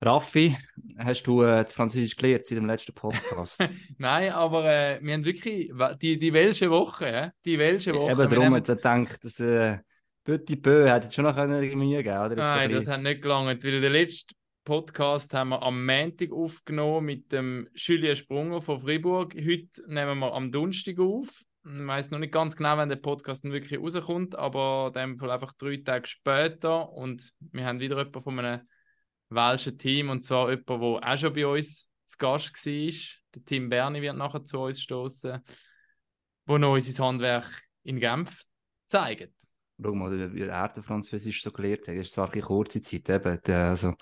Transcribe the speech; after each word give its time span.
Raffi, 0.00 0.54
hast 0.98 1.26
du 1.26 1.42
äh, 1.42 1.64
Französisch 1.64 2.16
gelernt 2.16 2.46
seit 2.46 2.58
dem 2.58 2.66
letzten 2.66 2.92
Podcast? 2.92 3.64
Nein, 3.98 4.30
aber 4.30 4.64
äh, 4.64 4.98
wir 5.02 5.14
haben 5.14 5.24
wirklich 5.24 5.72
die, 6.02 6.18
die 6.18 6.32
welche 6.34 6.70
Woche, 6.70 7.06
äh, 7.06 7.30
die 7.46 7.58
welche 7.58 7.94
Woche. 7.94 8.12
Eben 8.12 8.30
darum, 8.30 8.56
jetzt 8.56 8.68
gedacht, 8.68 9.24
dass 9.24 9.40
äh, 9.40 9.78
Petit 10.22 10.62
Peu 10.62 10.90
hätte 10.90 11.10
schon 11.10 11.24
noch 11.24 11.36
Mühe 11.36 12.02
geben 12.02 12.18
oder? 12.18 12.36
Nein, 12.36 12.70
das 12.70 12.88
hat 12.88 13.00
nicht 13.00 13.22
gelangt, 13.22 13.64
weil 13.64 13.80
der 13.80 13.90
letzte 13.90 14.34
Podcast 14.64 15.32
haben 15.32 15.50
wir 15.50 15.62
am 15.62 15.86
Montag 15.86 16.30
aufgenommen 16.30 17.06
mit 17.06 17.32
dem 17.32 17.68
Julien 17.74 18.16
Sprunger 18.16 18.60
von 18.60 18.80
Fribourg. 18.80 19.34
Heute 19.34 19.82
nehmen 19.86 20.18
wir 20.18 20.34
am 20.34 20.50
Donnerstag 20.50 20.98
auf. 20.98 21.42
Ich 21.64 21.86
weiß 21.86 22.10
noch 22.10 22.18
nicht 22.18 22.32
ganz 22.32 22.54
genau, 22.54 22.76
wenn 22.76 22.90
der 22.90 22.96
Podcast 22.96 23.44
dann 23.44 23.52
wirklich 23.52 23.80
rauskommt, 23.80 24.36
aber 24.36 24.92
in 24.94 25.00
dem 25.00 25.18
Fall 25.18 25.30
einfach 25.30 25.52
drei 25.52 25.78
Tage 25.78 26.06
später 26.06 26.92
und 26.92 27.32
wir 27.52 27.64
haben 27.64 27.80
wieder 27.80 27.96
jemanden 27.96 28.20
von 28.20 28.38
einem 28.38 28.60
welschen 29.28 29.78
Team 29.78 30.10
und 30.10 30.24
zwar 30.24 30.50
jemand, 30.50 30.68
der 30.68 31.12
auch 31.12 31.16
schon 31.16 31.32
bei 31.32 31.46
uns 31.46 31.88
zu 32.06 32.18
Gast 32.18 32.66
war. 32.66 32.92
Der 33.34 33.44
Tim 33.44 33.68
Berni 33.68 34.00
wird 34.00 34.16
nachher 34.16 34.44
zu 34.44 34.58
uns 34.60 34.80
stoßen, 34.80 35.40
wo 36.46 36.58
noch 36.58 36.74
unser 36.74 37.04
Handwerk 37.04 37.62
in 37.82 38.00
Genf 38.00 38.42
zeigt. 38.86 39.34
Schau 39.82 39.94
mal, 39.94 40.34
wie 40.34 40.42
er 40.42 40.68
den 40.68 40.82
Französisch 40.82 41.42
so 41.42 41.50
gelernt 41.50 41.88
hat. 41.88 41.96
Das 41.96 42.06
ist 42.06 42.12
zwar 42.12 42.32
eine 42.32 42.40
kurze 42.40 42.80
Zeit, 42.80 43.10
eben, 43.10 43.38
also, 43.52 43.94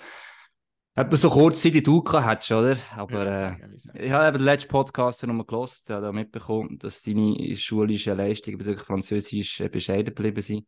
Etwa 0.97 1.17
so 1.17 1.29
kurz 1.29 1.61
Zeit, 1.61 1.75
die 1.75 1.83
du 1.83 2.05
hast, 2.05 2.53
oder? 2.53 2.77
Aber 2.95 3.25
ja, 3.25 3.48
äh, 3.51 4.05
ich 4.05 4.12
habe 4.12 4.39
den 4.39 4.45
letzten 4.45 4.69
Podcast 4.69 5.27
noch 5.27 5.34
mal 5.34 5.45
gelost, 5.45 5.91
habe 5.91 6.12
mitbekommen, 6.12 6.79
dass 6.79 7.03
deine 7.03 7.56
schulische 7.56 8.15
Leistungen 8.15 8.59
bezüglich 8.59 8.87
Französisch 8.87 9.61
bescheiden 9.73 10.15
geblieben 10.15 10.41
sind 10.41 10.65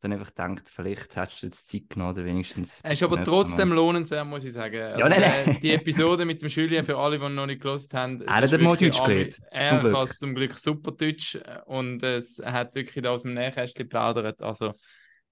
dann 0.00 0.12
einfach 0.12 0.28
gedacht, 0.28 0.68
vielleicht 0.68 1.16
hättest 1.16 1.42
du 1.42 1.46
jetzt 1.46 1.68
Zeit 1.68 1.88
genommen 1.88 2.12
oder 2.12 2.24
wenigstens. 2.24 2.80
Es 2.84 2.92
ist 2.92 3.02
aber 3.02 3.24
trotzdem 3.24 3.72
lohnenswert, 3.72 4.26
muss 4.26 4.44
ich 4.44 4.52
sagen. 4.52 4.80
Also, 4.80 5.00
ja, 5.00 5.08
nein, 5.08 5.20
nein. 5.20 5.58
Die 5.60 5.72
Episode 5.72 6.24
mit 6.24 6.40
dem 6.40 6.48
Julien, 6.48 6.84
für 6.84 6.96
alle, 6.96 7.18
die 7.18 7.28
noch 7.28 7.46
nicht 7.46 7.60
gelost 7.60 7.92
haben. 7.94 8.22
Er 8.22 8.36
hat 8.36 8.60
mal 8.60 8.76
Deutsch 8.76 9.02
gelernt. 9.02 9.40
Er 9.50 9.82
kann 9.82 10.06
zum 10.06 10.34
Glück 10.34 10.56
super 10.56 10.92
Deutsch 10.92 11.34
äh, 11.34 11.60
und 11.66 12.02
es 12.02 12.40
hat 12.44 12.74
wirklich 12.74 13.02
da 13.02 13.10
aus 13.10 13.22
dem 13.22 13.34
Nähkästchen 13.34 13.84
geplaudert. 13.84 14.40
Also 14.40 14.74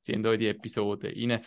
ziehen 0.03 0.27
euch 0.27 0.39
die 0.39 0.49
Episode 0.49 1.13
rein. 1.15 1.41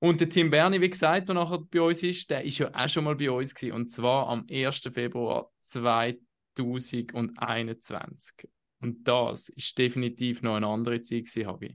Und 0.00 0.20
der 0.20 0.28
Tim 0.28 0.50
Berni, 0.50 0.80
wie 0.80 0.90
gesagt, 0.90 1.28
der 1.28 1.34
nachher 1.34 1.58
bei 1.58 1.80
uns 1.80 2.02
ist, 2.02 2.30
der 2.30 2.44
ist 2.44 2.58
ja 2.58 2.70
auch 2.72 2.88
schon 2.88 3.04
mal 3.04 3.16
bei 3.16 3.30
uns 3.30 3.54
gewesen, 3.54 3.74
und 3.74 3.90
zwar 3.90 4.28
am 4.28 4.46
1. 4.48 4.90
Februar 4.92 5.50
2021. 5.62 8.48
Und 8.80 9.08
das 9.08 9.48
ist 9.48 9.76
definitiv 9.76 10.42
noch 10.42 10.54
eine 10.54 10.68
andere 10.68 11.02
Zeit 11.02 11.24
gewesen, 11.24 11.48
habe 11.48 11.66
ich. 11.66 11.74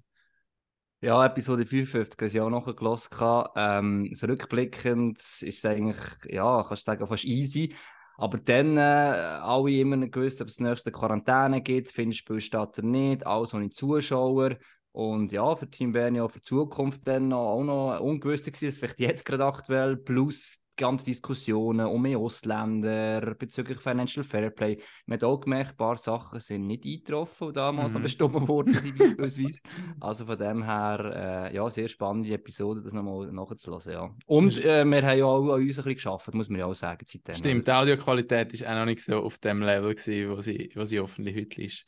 Ja, 1.04 1.26
Episode 1.26 1.66
55 1.66 2.18
habe 2.18 2.28
ich 2.28 2.40
auch 2.40 2.50
noch 2.50 2.66
gehört. 2.66 3.50
Ähm, 3.58 4.10
so 4.14 4.26
rückblickend 4.26 5.18
ist 5.20 5.44
es 5.44 5.66
eigentlich, 5.66 5.98
ja, 6.30 6.64
kannst 6.66 6.84
du 6.84 6.92
sagen, 6.92 7.06
fast 7.06 7.26
easy. 7.26 7.76
Aber 8.16 8.38
dann 8.38 8.78
äh, 8.78 8.80
alle 8.80 9.72
immer 9.72 9.98
nicht 9.98 10.14
gewusst, 10.14 10.42
ob 10.42 10.48
es 10.48 10.62
nächste 10.62 10.94
Quarantäne 10.94 11.62
gibt, 11.62 11.92
findet 11.92 12.16
Spiel 12.16 12.40
statt 12.40 12.80
oder 12.80 12.88
nicht, 12.88 13.28
alles 13.28 13.54
ohne 13.54 13.70
Zuschauer. 13.70 14.56
Und 14.94 15.34
ja, 15.34 15.54
für 15.58 15.70
Team 15.70 15.92
Bern 15.92 16.16
ja 16.16 16.26
für 16.30 16.40
die 16.40 16.44
Zukunft 16.44 17.06
dann 17.06 17.34
auch 17.34 17.64
noch 17.66 18.00
ungewiss 18.00 18.46
gewesen, 18.46 18.72
vielleicht 18.72 19.02
jetzt 19.02 19.26
gerade 19.26 19.44
aktuell, 19.44 19.98
plus 19.98 20.63
ganze 20.76 21.06
Diskussionen 21.06 21.86
um 21.86 22.02
mehr 22.02 22.18
Ausländer 22.18 23.36
bezüglich 23.36 23.80
Financial 23.80 24.24
Fairplay. 24.24 24.78
Man 25.06 25.18
hat 25.18 25.24
auch 25.24 25.40
gemerkt, 25.40 25.72
ein 25.72 25.78
paar 25.78 25.98
Sachen 25.98 26.40
sind 26.40 26.68
nicht 26.68 26.86
eingetroffen, 26.86 27.48
die 27.50 27.54
damals 27.54 27.94
mhm. 27.94 28.02
bestimmt 28.02 28.48
worden 28.48 28.74
sind, 28.74 28.98
beispielsweise. 28.98 29.62
Also 30.00 30.26
von 30.26 30.38
dem 30.38 30.64
her, 30.64 31.50
äh, 31.52 31.56
ja, 31.56 31.70
sehr 31.70 31.88
spannende 31.88 32.34
Episode, 32.34 32.82
das 32.82 32.94
nochmal 32.94 33.32
nachzulassen, 33.32 33.94
ja. 33.94 34.10
Und 34.26 34.64
äh, 34.64 34.84
wir 34.86 35.06
haben 35.06 35.18
ja 35.18 35.26
auch 35.26 35.44
an 35.44 35.62
uns 35.62 35.62
ein 35.62 35.66
bisschen 35.68 35.94
geschafft, 35.94 36.34
muss 36.34 36.50
man 36.50 36.60
ja 36.60 36.66
auch 36.66 36.74
sagen. 36.74 37.06
Seitdem. 37.08 37.36
Stimmt, 37.36 37.68
die 37.68 37.72
Audioqualität 37.72 38.54
ist 38.54 38.66
auch 38.66 38.74
noch 38.74 38.86
nicht 38.86 39.02
so 39.02 39.18
auf 39.18 39.40
dem 39.40 39.62
Level 39.62 39.94
gewesen, 39.96 40.30
wo 40.30 40.42
sie, 40.42 40.72
wo 40.76 40.86
sie 40.86 41.00
hoffentlich 41.00 41.36
heute 41.36 41.64
ist. 41.64 41.86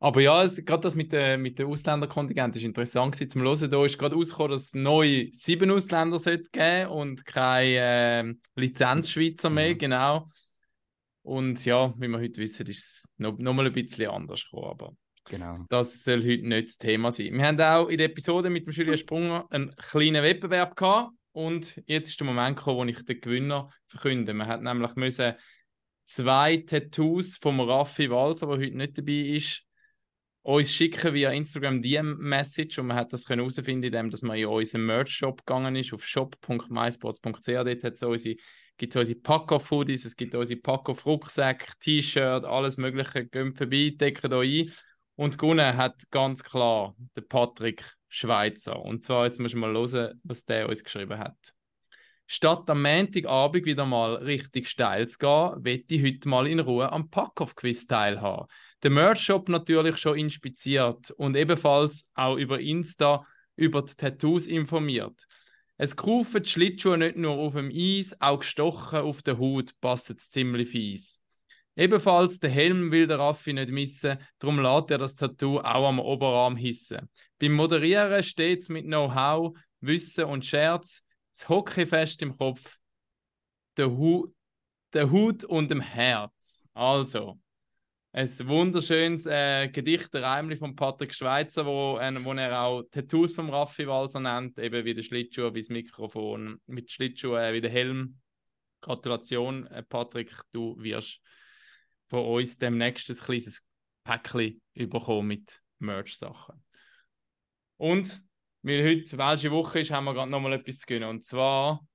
Aber 0.00 0.20
ja, 0.20 0.46
gerade 0.46 0.82
das 0.82 0.94
mit 0.94 1.12
dem 1.12 1.42
mit 1.42 1.58
der 1.58 1.66
Ausländerkontingent 1.66 2.56
ist 2.56 2.64
interessant 2.64 3.14
gewesen, 3.14 3.30
zum 3.30 3.42
Hören. 3.42 3.70
Da 3.70 3.84
ist 3.84 3.98
gerade 3.98 4.16
rausgekommen, 4.16 4.52
dass 4.52 4.64
es 4.64 4.74
neu 4.74 5.28
sieben 5.32 5.70
Ausländer 5.70 6.18
sollte 6.18 6.50
geben 6.50 6.90
und 6.90 7.24
keine 7.24 8.34
äh, 8.56 8.60
Lizenzschweizer 8.60 9.50
mehr, 9.50 9.74
mhm. 9.74 9.78
genau. 9.78 10.28
Und 11.22 11.64
ja, 11.64 11.94
wie 11.96 12.08
wir 12.08 12.18
heute 12.18 12.38
wissen, 12.38 12.66
ist 12.66 12.78
es 12.78 13.08
noch, 13.16 13.38
noch 13.38 13.54
mal 13.54 13.66
ein 13.66 13.72
bisschen 13.72 14.10
anders 14.10 14.44
gekommen, 14.44 14.70
aber 14.70 14.92
genau. 15.24 15.64
das 15.70 16.04
soll 16.04 16.22
heute 16.22 16.46
nicht 16.46 16.68
das 16.68 16.76
Thema 16.76 17.10
sein. 17.10 17.32
Wir 17.32 17.46
haben 17.46 17.60
auch 17.60 17.88
in 17.88 17.96
der 17.96 18.08
Episode 18.08 18.50
mit 18.50 18.66
dem 18.66 18.72
Julian 18.72 18.98
Sprunger 18.98 19.46
einen 19.50 19.74
kleinen 19.76 20.22
Wettbewerb 20.22 20.76
gehabt 20.76 21.12
und 21.32 21.80
jetzt 21.86 22.10
ist 22.10 22.20
der 22.20 22.26
Moment 22.26 22.58
gekommen, 22.58 22.76
wo 22.76 22.84
ich 22.84 23.02
den 23.06 23.20
Gewinner 23.22 23.70
verkünde. 23.86 24.34
Man 24.34 24.48
hat 24.48 24.60
nämlich 24.60 24.94
müssen 24.96 25.32
zwei 26.04 26.58
Tattoos 26.58 27.38
vom 27.38 27.58
Raffi 27.60 28.10
Walser, 28.10 28.46
der 28.48 28.58
heute 28.58 28.76
nicht 28.76 28.98
dabei 28.98 29.12
ist, 29.12 29.64
uns 30.44 30.70
schicken 30.70 31.14
via 31.14 31.30
Instagram 31.30 31.80
DM-Message 31.80 32.78
und 32.78 32.88
man 32.88 32.98
hat 32.98 33.12
das 33.14 33.26
herausfinden, 33.28 33.84
indem 33.84 34.10
dass 34.10 34.20
man 34.20 34.36
in 34.36 34.46
unseren 34.46 34.84
Merch-Shop 34.84 35.38
gegangen 35.38 35.74
ist, 35.74 35.92
auf 35.94 36.04
shop.mysports.ch. 36.04 37.46
Dort 37.46 37.82
hat 37.82 37.94
es 37.94 38.02
unsere, 38.02 38.36
gibt 38.76 38.94
es 38.94 38.98
unsere 38.98 39.18
Pack-Off-Hoodies, 39.20 40.04
es 40.04 40.16
gibt 40.16 40.34
unsere 40.34 40.60
Pack-Off-Rucksäcke, 40.60 41.72
T-Shirt, 41.80 42.44
alles 42.44 42.76
Mögliche. 42.76 43.24
Geht 43.24 43.56
vorbei, 43.56 43.94
deckt 43.98 44.24
euch 44.32 44.68
ein. 44.68 44.72
Und 45.16 45.38
gewonnen 45.38 45.76
hat 45.76 46.02
ganz 46.10 46.42
klar 46.42 46.94
der 47.16 47.22
Patrick 47.22 47.94
Schweizer. 48.08 48.80
Und 48.80 49.02
zwar, 49.02 49.24
jetzt 49.24 49.40
müssen 49.40 49.60
wir 49.60 49.68
mal 49.68 49.80
hören, 49.80 50.20
was 50.24 50.44
der 50.44 50.68
uns 50.68 50.84
geschrieben 50.84 51.18
hat. 51.18 51.54
Statt 52.26 52.68
am 52.70 52.82
Montagabend 52.82 53.66
wieder 53.66 53.84
mal 53.84 54.14
richtig 54.14 54.68
steil 54.68 55.06
zu 55.08 55.18
gehen, 55.18 55.64
wette 55.64 55.94
ich 55.94 56.02
heute 56.02 56.28
mal 56.28 56.46
in 56.46 56.60
Ruhe 56.60 56.90
am 56.90 57.10
Pack-Off-Quiz 57.10 57.86
teilhaben. 57.86 58.46
Der 58.82 58.90
Merch-Shop 58.90 59.48
natürlich 59.48 59.98
schon 59.98 60.18
inspiziert 60.18 61.10
und 61.12 61.36
ebenfalls 61.36 62.06
auch 62.14 62.36
über 62.36 62.60
Insta 62.60 63.26
über 63.56 63.82
die 63.82 63.94
Tattoos 63.94 64.46
informiert. 64.46 65.26
Es 65.76 65.96
kaufen 65.96 66.42
die 66.42 66.48
Schlittschuhe 66.48 66.96
nicht 66.96 67.16
nur 67.16 67.32
auf 67.32 67.54
dem 67.54 67.70
Eis, 67.74 68.16
auch 68.20 68.38
gestochen 68.38 69.00
auf 69.00 69.22
der 69.22 69.38
Haut 69.38 69.72
passt 69.80 70.10
es 70.10 70.30
ziemlich 70.30 70.68
fies. 70.68 71.20
Ebenfalls 71.76 72.38
der 72.38 72.50
Helm 72.50 72.92
will 72.92 73.08
der 73.08 73.18
Raffi 73.18 73.52
nicht 73.52 73.70
missen, 73.70 74.18
darum 74.38 74.60
lässt 74.60 74.92
er 74.92 74.98
das 74.98 75.16
Tattoo 75.16 75.58
auch 75.58 75.88
am 75.88 75.98
Oberarm 75.98 76.56
hissen. 76.56 77.10
Beim 77.40 77.52
Moderieren 77.52 78.22
steht 78.22 78.60
es 78.60 78.68
mit 78.68 78.84
Know-how, 78.84 79.56
Wissen 79.80 80.24
und 80.24 80.46
Scherz 80.46 81.03
das 81.34 81.48
Hockeyfest 81.48 82.22
im 82.22 82.36
Kopf, 82.36 82.78
der, 83.76 83.90
Hu 83.90 84.32
der 84.92 85.10
Hut 85.10 85.44
und 85.44 85.70
dem 85.70 85.80
Herz. 85.80 86.66
Also, 86.72 87.40
ein 88.12 88.28
wunderschönes 88.46 89.26
äh, 89.26 89.68
Gedicht, 89.68 90.14
der 90.14 90.22
Reimli 90.22 90.56
von 90.56 90.76
Patrick 90.76 91.12
Schweizer, 91.12 91.66
wo, 91.66 91.98
äh, 91.98 92.24
wo 92.24 92.32
er 92.32 92.60
auch 92.60 92.82
Tattoos 92.90 93.34
vom 93.34 93.50
Raffi 93.50 93.88
Walser 93.88 94.20
nennt, 94.20 94.56
eben 94.58 94.84
wie 94.84 94.94
der 94.94 95.02
Schlittschuh, 95.02 95.52
wie 95.52 95.60
das 95.60 95.68
Mikrofon, 95.68 96.60
mit 96.66 96.90
Schlittschuh, 96.90 97.34
äh, 97.34 97.52
wie 97.52 97.60
der 97.60 97.70
Helm. 97.70 98.20
Gratulation, 98.80 99.66
äh, 99.68 99.82
Patrick, 99.82 100.32
du 100.52 100.76
wirst 100.78 101.20
von 102.06 102.24
uns 102.24 102.58
demnächst 102.58 103.10
ein 103.10 103.16
kleines 103.16 103.64
Päckchen 104.04 104.60
bekommen 104.74 105.26
mit 105.26 105.60
Merch-Sachen. 105.78 106.62
Und 107.78 108.22
weil 108.64 108.82
heute 108.82 109.18
Welsche 109.18 109.50
Woche 109.50 109.80
ist, 109.80 109.90
haben 109.90 110.04
wir 110.04 110.14
gerade 110.14 110.30
nochmal 110.30 110.54
etwas 110.54 110.78
zu 110.78 110.86
gewinnen. 110.86 111.10
Und 111.10 111.24
zwar 111.24 111.86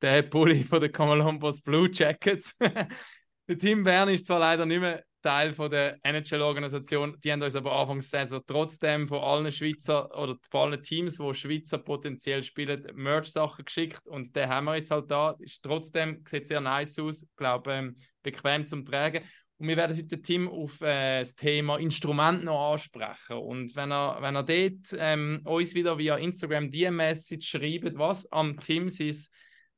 der 0.00 0.22
Pulli 0.22 0.62
von 0.62 0.80
den 0.80 0.90
Columbus 0.90 1.60
Blue 1.60 1.90
Jackets. 1.92 2.56
der 3.48 3.58
Team 3.58 3.84
Bern 3.84 4.08
ist 4.08 4.26
zwar 4.26 4.38
leider 4.38 4.64
nicht 4.64 4.80
mehr 4.80 5.04
Teil 5.22 5.54
von 5.54 5.70
der 5.70 5.98
NHL-Organisation, 6.02 7.16
die 7.24 7.32
haben 7.32 7.40
uns 7.40 7.56
aber 7.56 7.72
Anfang 7.72 8.00
der 8.00 8.02
Saison 8.02 8.42
trotzdem 8.46 9.08
von 9.08 9.20
allen 9.20 9.50
Schweizer 9.50 10.14
oder 10.18 10.36
von 10.50 10.72
allen 10.72 10.82
Teams, 10.82 11.18
wo 11.18 11.32
Schweizer 11.32 11.78
potenziell 11.78 12.42
spielen, 12.42 12.86
Merch-Sachen 12.94 13.64
geschickt 13.64 14.06
und 14.06 14.36
den 14.36 14.48
haben 14.50 14.66
wir 14.66 14.76
jetzt 14.76 14.90
halt 14.90 15.10
da. 15.10 15.34
Ist 15.38 15.62
trotzdem, 15.62 16.22
sieht 16.26 16.46
sehr 16.46 16.60
nice 16.60 16.98
aus, 16.98 17.26
glaube, 17.36 17.72
ähm, 17.72 17.96
bequem 18.22 18.66
zum 18.66 18.84
Tragen. 18.84 19.24
Und 19.58 19.68
wir 19.68 19.76
werden 19.76 19.96
heute 19.96 20.20
Tim 20.20 20.48
auf 20.48 20.80
äh, 20.80 21.20
das 21.20 21.36
Thema 21.36 21.78
Instrument 21.78 22.44
noch 22.44 22.72
ansprechen. 22.72 23.36
Und 23.36 23.76
wenn 23.76 23.92
er, 23.92 24.18
wenn 24.20 24.34
er 24.34 24.42
dort 24.42 24.96
ähm, 24.98 25.42
uns 25.44 25.74
wieder 25.74 25.96
via 25.96 26.16
Instagram 26.16 26.70
die 26.70 26.90
Message 26.90 27.48
schreibt, 27.48 27.96
was 27.96 28.30
am 28.32 28.58
Tim 28.58 28.88
sein 28.88 29.14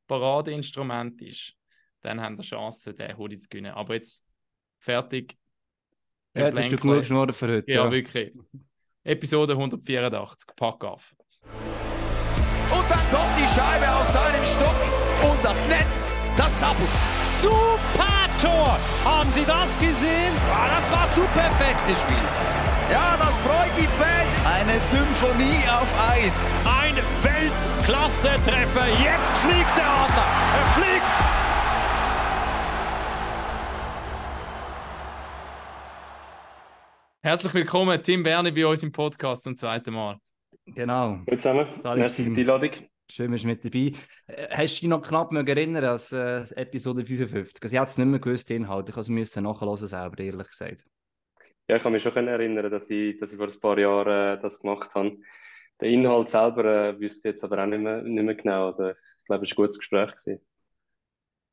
Paradeinstrument 0.06 1.20
ist, 1.20 1.55
dann 2.00 2.20
haben 2.20 2.37
wir 2.37 2.43
Chance, 2.43 2.94
den 2.94 3.17
Hoodie 3.19 3.38
zu 3.38 3.49
gewinnen. 3.49 3.73
Aber 3.73 3.94
jetzt 3.94 4.25
fertig. 4.78 5.37
Ja, 6.34 6.50
das 6.50 6.61
ist 6.61 6.70
der 6.70 6.78
genug 6.78 6.99
geschnurrt 7.00 7.34
für 7.34 7.49
heute. 7.49 7.70
Ja, 7.70 7.84
ja, 7.84 7.90
wirklich. 7.90 8.32
Episode 9.05 9.52
184, 9.52 10.56
pack 10.56 10.84
auf. 10.84 11.14
Und 11.43 12.90
dann 12.90 13.11
kommt 13.11 13.37
die 13.38 13.46
Scheibe 13.46 13.88
auf 13.94 14.06
seinen 14.06 14.44
Stock 14.46 15.31
und 15.31 15.44
das 15.44 15.69
Netz, 15.69 16.08
das 16.37 16.58
zappelt. 16.58 16.90
Super 17.23 18.16
Tor. 18.47 18.79
Haben 19.05 19.31
Sie 19.33 19.45
das 19.45 19.77
gesehen? 19.79 20.33
Ah, 20.55 20.69
das 20.79 20.93
war 20.93 21.13
zu 21.15 21.23
perfekt 21.35 21.83
gespielt. 21.89 22.39
Ja, 22.91 23.17
das 23.19 23.37
freut 23.41 23.73
die 23.77 23.89
Fans. 23.99 24.33
Eine 24.47 24.79
Symphonie 24.79 25.67
auf 25.67 25.91
Eis. 26.15 26.63
Ein 26.65 26.95
Weltklasse-Treffer. 27.23 28.87
Jetzt 29.03 29.33
fliegt 29.39 29.77
der 29.77 29.89
Adler. 30.03 30.29
Er 30.61 30.67
fliegt. 30.77 31.15
Herzlich 37.23 37.55
willkommen, 37.55 38.01
Tim 38.05 38.23
Berni, 38.23 38.53
bei 38.53 38.65
uns 38.65 38.85
im 38.85 38.93
Podcast 38.93 39.43
zum 39.43 39.57
zweiten 39.57 39.93
Mal. 39.93 40.19
Genau. 40.67 41.19
Hallo 41.27 41.37
zusammen. 41.37 41.67
Merci 41.97 42.23
für 42.25 42.31
die 42.31 42.43
Einladung. 42.43 42.71
Schön, 43.08 43.31
dass 43.31 43.43
du 43.43 43.47
mit 43.47 43.64
dabei 43.64 43.93
Äh, 44.26 44.49
Hast 44.56 44.76
du 44.76 44.81
dich 44.81 44.88
noch 44.88 45.03
knapp 45.03 45.32
erinnern 45.32 45.85
an 45.85 46.00
äh, 46.12 46.61
Episode 46.61 47.05
55? 47.05 47.62
Also 47.62 47.75
ich 47.75 47.81
hätte 47.81 47.91
es 47.91 47.99
nicht 47.99 48.06
mehr 48.06 48.19
gewusst, 48.19 48.50
den 48.50 48.62
Inhalt. 48.62 48.88
Ich 48.88 48.97
musste 48.97 49.20
es 49.20 49.37
nachhören 49.37 49.76
selber, 49.76 50.19
ehrlich 50.19 50.49
gesagt. 50.49 50.85
Ja, 51.69 51.76
ich 51.76 51.82
kann 51.82 51.93
mich 51.93 52.03
schon 52.03 52.29
erinnern, 52.29 52.70
dass 52.70 52.91
ich, 52.91 53.19
dass 53.19 53.32
ich 53.32 53.38
vor 53.38 53.49
ein 53.49 53.61
paar 53.61 53.79
Jahren 53.79 54.38
äh, 54.38 54.41
das 54.41 54.61
gemacht 54.61 54.94
habe. 54.94 55.17
Den 55.81 55.93
Inhalt 55.93 56.31
selber 56.31 56.64
äh, 56.64 57.00
wüsste 57.00 57.29
ich 57.29 57.32
jetzt 57.35 57.44
aber 57.44 57.62
auch 57.62 57.67
nicht 57.67 57.81
mehr, 57.81 58.03
nicht 58.03 58.25
mehr 58.25 58.35
genau. 58.35 58.67
Also 58.67 58.91
ich 58.91 58.97
glaube, 59.26 59.44
es 59.44 59.50
war 59.50 59.59
ein 59.59 59.67
gutes 59.67 59.79
Gespräch. 59.79 60.11
Gewesen. 60.11 60.41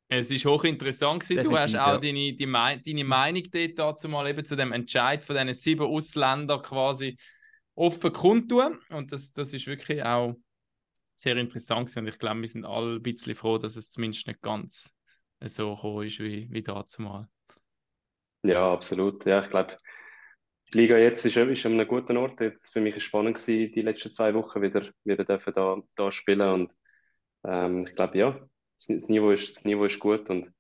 Es 0.10 0.46
war 0.46 0.54
hochinteressant. 0.54 1.24
Gewesen. 1.24 1.44
Du 1.44 1.58
hast 1.58 1.76
auch 1.76 1.94
ja. 1.94 1.98
deine, 1.98 2.34
die 2.34 2.84
deine 2.86 3.04
Meinung 3.04 3.44
dort 3.52 3.80
dazu 3.80 4.10
mal 4.10 4.28
eben 4.28 4.46
zu 4.46 4.56
dem 4.56 4.72
Entscheid 4.72 5.24
von 5.24 5.36
diesen 5.36 5.54
sieben 5.54 5.86
Ausländern 5.86 6.62
quasi 6.62 7.18
offen 7.76 8.14
kundtun. 8.14 8.80
Und 8.90 9.12
das, 9.12 9.34
das 9.34 9.54
ist 9.54 9.68
wirklich 9.68 10.04
auch 10.04 10.36
sehr 11.24 11.38
interessant 11.38 11.88
gewesen. 11.88 12.00
Und 12.00 12.08
ich 12.10 12.20
glaube, 12.20 12.42
wir 12.42 12.48
sind 12.48 12.66
alle 12.66 12.96
ein 12.96 13.04
bisschen 13.04 13.36
froh, 13.36 13.58
dass 13.58 13.76
es 13.76 13.90
zumindest 13.90 14.28
nicht 14.28 14.42
ganz 14.42 14.94
so 15.42 15.74
gekommen 15.76 16.08
ist 16.08 16.20
wie, 16.20 16.48
wie 16.52 16.64
dazu. 16.64 17.04
Ja, 18.44 18.74
absolut. 18.74 19.26
Ja, 19.26 19.42
ich 19.42 19.50
glaube, 19.50 19.78
die 20.74 20.78
Liga 20.78 20.98
jetzt 20.98 21.26
ist, 21.26 21.38
ist 21.38 21.66
an 21.66 21.74
einem 21.74 21.88
guten 21.88 22.18
Ort. 22.18 22.42
Jetzt 22.42 22.74
für 22.74 22.82
mich 22.82 22.94
war 22.94 22.98
es 22.98 23.04
spannend 23.04 23.38
gewesen, 23.38 23.72
die 23.72 23.82
letzten 23.82 24.12
zwei 24.12 24.34
Wochen 24.34 24.62
wieder, 24.62 24.90
wieder 25.04 25.24
dürfen 25.24 25.54
da, 25.54 25.78
da 25.96 26.12
spielen. 26.12 26.42
Und 26.42 26.74
ähm, 27.46 27.88
ich 27.88 27.96
glaube, 27.96 28.18
ja, 28.18 28.32
das, 28.78 28.88
das, 28.88 29.10
Niveau 29.10 29.32
ist, 29.32 29.56
das 29.56 29.66
Niveau 29.66 29.86
ist 29.86 30.00
gut. 30.00 30.30
Und 30.30 30.52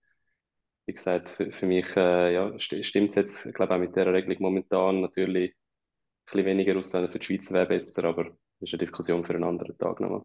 wie 0.86 0.94
gesagt, 0.94 1.30
für, 1.30 1.52
für 1.52 1.66
mich 1.66 1.96
äh, 1.96 2.34
ja, 2.34 2.58
st 2.60 2.86
stimmt 2.86 3.10
es 3.10 3.16
jetzt, 3.16 3.46
ich 3.46 3.54
glaube 3.54 3.76
auch 3.76 3.80
mit 3.80 3.96
der 3.96 4.12
Regelung 4.14 4.42
momentan 4.42 5.02
natürlich 5.02 5.52
ein 5.52 5.58
bisschen 6.26 6.46
weniger 6.46 6.78
Ausländer 6.78 7.12
für 7.12 7.20
die 7.20 7.26
Schweiz 7.26 7.52
wäre 7.52 7.68
besser, 7.68 8.04
aber 8.06 8.26
das 8.26 8.38
ist 8.70 8.74
eine 8.74 8.80
Diskussion 8.80 9.26
für 9.26 9.34
einen 9.34 9.44
anderen 9.44 9.78
Tag 9.78 10.00
nochmal. 10.00 10.24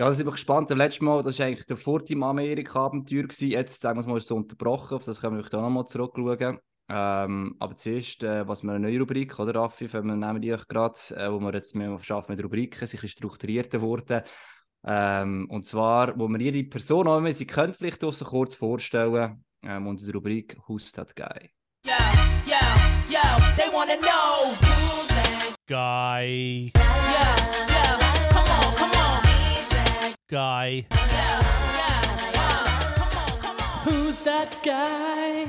Ja, 0.00 0.06
da 0.06 0.14
sind 0.14 0.26
wir 0.26 0.32
gespannt. 0.32 0.70
Das 0.70 0.78
letzte 0.78 1.04
Mal, 1.04 1.24
das 1.24 1.40
war 1.40 1.46
eigentlich 1.46 1.66
der 1.66 1.76
Vorteam 1.76 2.22
Amerika-Abenteuer. 2.22 3.24
gewesen. 3.24 3.48
Jetzt, 3.48 3.80
sagen 3.80 3.96
wir 3.98 4.02
es 4.02 4.06
mal, 4.06 4.16
ist 4.16 4.26
es 4.26 4.30
unterbrochen. 4.30 4.94
Auf 4.94 5.04
das 5.04 5.20
können 5.20 5.36
wir 5.36 5.42
dann 5.42 5.62
nochmal 5.62 5.86
zurückschauen. 5.86 6.60
Ähm, 6.88 7.56
aber 7.58 7.74
zuerst, 7.74 8.22
äh, 8.22 8.46
was 8.46 8.62
wir 8.62 8.70
eine 8.70 8.78
neue 8.78 9.00
Rubrik, 9.00 9.36
oder 9.40 9.56
Raffi, 9.56 9.92
wir 9.92 10.02
nehmen 10.02 10.40
die 10.40 10.52
euch 10.52 10.68
gerade, 10.68 10.94
äh, 11.16 11.32
wo 11.32 11.40
wir 11.40 11.52
jetzt 11.52 11.74
mehr 11.74 11.98
schaffen 12.00 12.32
mit 12.32 12.44
Rubriken, 12.44 12.86
sich 12.86 13.00
ein 13.00 13.02
bisschen 13.02 13.18
strukturierter 13.18 13.82
wurden. 13.82 14.22
Ähm, 14.86 15.48
und 15.50 15.66
zwar, 15.66 16.16
wo 16.16 16.28
wir 16.28 16.40
jede 16.40 16.62
Person, 16.62 17.08
auch 17.08 17.20
wenn 17.20 17.32
sie 17.32 17.46
kennt, 17.46 17.74
vielleicht 17.74 18.04
auch 18.04 18.12
so 18.12 18.24
kurz 18.24 18.54
vorstellen. 18.54 19.44
Ähm, 19.64 19.88
unter 19.88 20.04
der 20.04 20.14
Rubrik 20.14 20.56
Who's 20.68 20.92
That 20.92 21.16
Guy? 21.16 21.50
Yo, 21.84 21.92
yo, 22.46 22.56
yo, 23.10 23.20
they 23.56 23.68
wanna 23.74 23.96
know 23.96 24.54
who's 24.60 25.08
that 25.08 25.56
Guy, 25.66 26.70
Yo, 26.76 27.67
guy. 30.28 30.86
Who's 33.84 34.22
that 34.24 34.62
guy? 34.62 35.46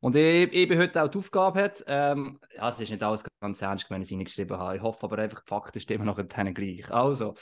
Und 0.00 0.16
ich, 0.16 0.52
ich 0.52 0.68
bin 0.68 0.78
heute 0.78 1.00
auch 1.02 1.08
die 1.08 1.18
Aufgabe 1.18 1.62
hat, 1.62 1.84
ähm, 1.86 2.40
ja, 2.56 2.68
es 2.68 2.80
ist 2.80 2.90
nicht 2.90 3.02
alles 3.02 3.24
ganz 3.40 3.62
ernst, 3.62 3.88
wenn 3.88 4.02
ich 4.02 4.10
es 4.10 4.12
reingeschrieben 4.12 4.58
habe. 4.58 4.76
Ich 4.76 4.82
hoffe 4.82 5.06
aber 5.06 5.18
einfach, 5.18 5.40
die 5.40 5.48
Fakten 5.48 5.78
stimmen 5.78 6.06
nachher 6.06 6.24
denen 6.24 6.54
gleich. 6.54 6.90
Also, 6.90 7.34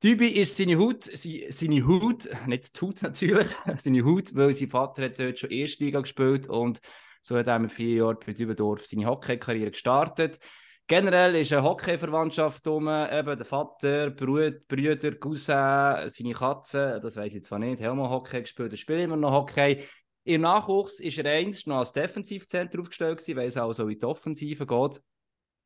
Typi 0.00 0.28
ist 0.28 0.56
seine 0.56 0.78
Haut, 0.78 1.04
seine 1.04 1.86
Haut, 1.86 2.28
nicht 2.46 2.74
die 2.74 2.80
Haut 2.80 3.02
natürlich, 3.02 3.46
seine 3.76 4.04
Haut, 4.04 4.34
weil 4.34 4.54
sein 4.54 4.70
Vater 4.70 5.04
hat 5.04 5.18
dort 5.18 5.38
schon 5.38 5.50
Erstliga 5.50 6.00
gespielt 6.00 6.48
und 6.48 6.80
so 7.20 7.36
hat 7.36 7.46
er 7.46 7.58
mit 7.58 7.72
vier 7.72 7.96
Jahren 7.96 8.16
bei 8.24 8.32
Dübendorf 8.32 8.86
seine 8.86 9.06
Hockeykarriere 9.06 9.70
gestartet. 9.70 10.40
Generell 10.86 11.36
ist 11.36 11.52
eine 11.52 11.62
Hockeyverwandtschaft 11.62 12.66
um, 12.66 12.88
eben 12.88 13.36
der 13.36 13.44
Vater, 13.44 14.10
Brüder, 14.10 14.58
Brüder, 14.68 15.12
Cousin, 15.12 16.08
seine 16.08 16.34
Katze, 16.34 17.00
das 17.02 17.16
weiß 17.16 17.34
ich 17.34 17.44
zwar 17.44 17.60
nicht, 17.60 17.82
haben 17.82 17.98
mal 17.98 18.10
Hockey 18.10 18.40
gespielt, 18.40 18.72
er 18.72 18.76
spielt 18.76 19.04
immer 19.04 19.16
noch 19.16 19.32
Hockey. 19.32 19.84
Im 20.24 20.42
Nachwuchs 20.42 21.00
ist 21.00 21.18
er 21.18 21.32
einst 21.32 21.66
noch 21.66 21.78
als 21.78 21.92
Defensivcenter 21.92 22.80
aufgestellt 22.80 23.18
gewesen, 23.18 23.36
weil 23.36 23.48
es 23.48 23.56
auch 23.56 23.72
so 23.72 23.88
in 23.88 23.98
die 23.98 24.04
Offensive 24.04 24.66
geht. 24.66 25.00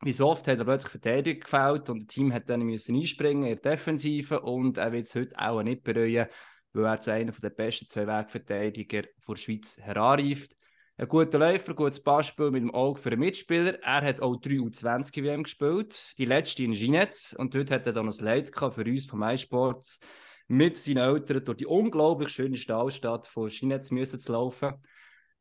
Wie 0.03 0.13
so 0.13 0.29
oft 0.29 0.47
hat 0.47 0.59
er 0.59 0.65
plötzlich 0.65 0.93
Verteidigung 0.93 1.41
gefällt 1.41 1.91
und 1.91 2.01
das 2.01 2.15
Team 2.15 2.33
hat 2.33 2.49
dann 2.49 2.61
müssen 2.61 2.95
einspringen 2.95 3.45
in 3.45 3.59
der 3.61 3.73
Defensive 3.73 4.41
und 4.41 4.79
er 4.79 4.93
wird 4.93 5.07
es 5.07 5.15
heute 5.15 5.39
auch 5.39 5.63
nicht 5.63 5.83
bereuen, 5.83 6.27
weil 6.73 6.85
er 6.85 7.01
zu 7.01 7.13
einer 7.13 7.33
der 7.33 7.51
besten 7.51 7.89
Zwei-Weg-Verteidiger 7.89 9.03
der 9.03 9.37
Schweiz 9.37 9.79
heranreift. 9.79 10.56
Ein 10.99 11.09
guter 11.09 11.39
Läufer, 11.39 11.73
ein 11.73 11.77
gutes 11.77 12.03
Passspiel 12.03 12.51
mit 12.51 12.63
dem 12.63 12.75
Auge 12.75 12.99
für 12.99 13.11
einen 13.11 13.21
Mitspieler. 13.21 13.79
Er 13.83 14.01
hat 14.01 14.23
auch 14.23 14.37
3 14.37 14.53
U20 14.53 15.23
WM 15.23 15.43
gespielt, 15.43 16.15
die 16.17 16.25
letzte 16.25 16.65
in 16.65 16.73
Ginetz 16.73 17.37
und 17.39 17.55
dort 17.55 17.71
hat 17.71 17.87
er 17.87 17.93
dann 17.93 18.09
ein 18.09 18.15
Leid 18.19 18.51
für 18.57 18.83
uns 18.83 19.05
vom 19.05 19.23
iSports 19.23 20.01
mit 20.49 20.79
seinen 20.79 20.97
Eltern 20.97 21.45
durch 21.45 21.59
die 21.59 21.67
unglaublich 21.67 22.31
schöne 22.31 22.57
Stahlstadt 22.57 23.27
von 23.27 23.51
Ginetz 23.51 23.91
müssen 23.91 24.19
zu 24.19 24.33
laufen. 24.33 24.73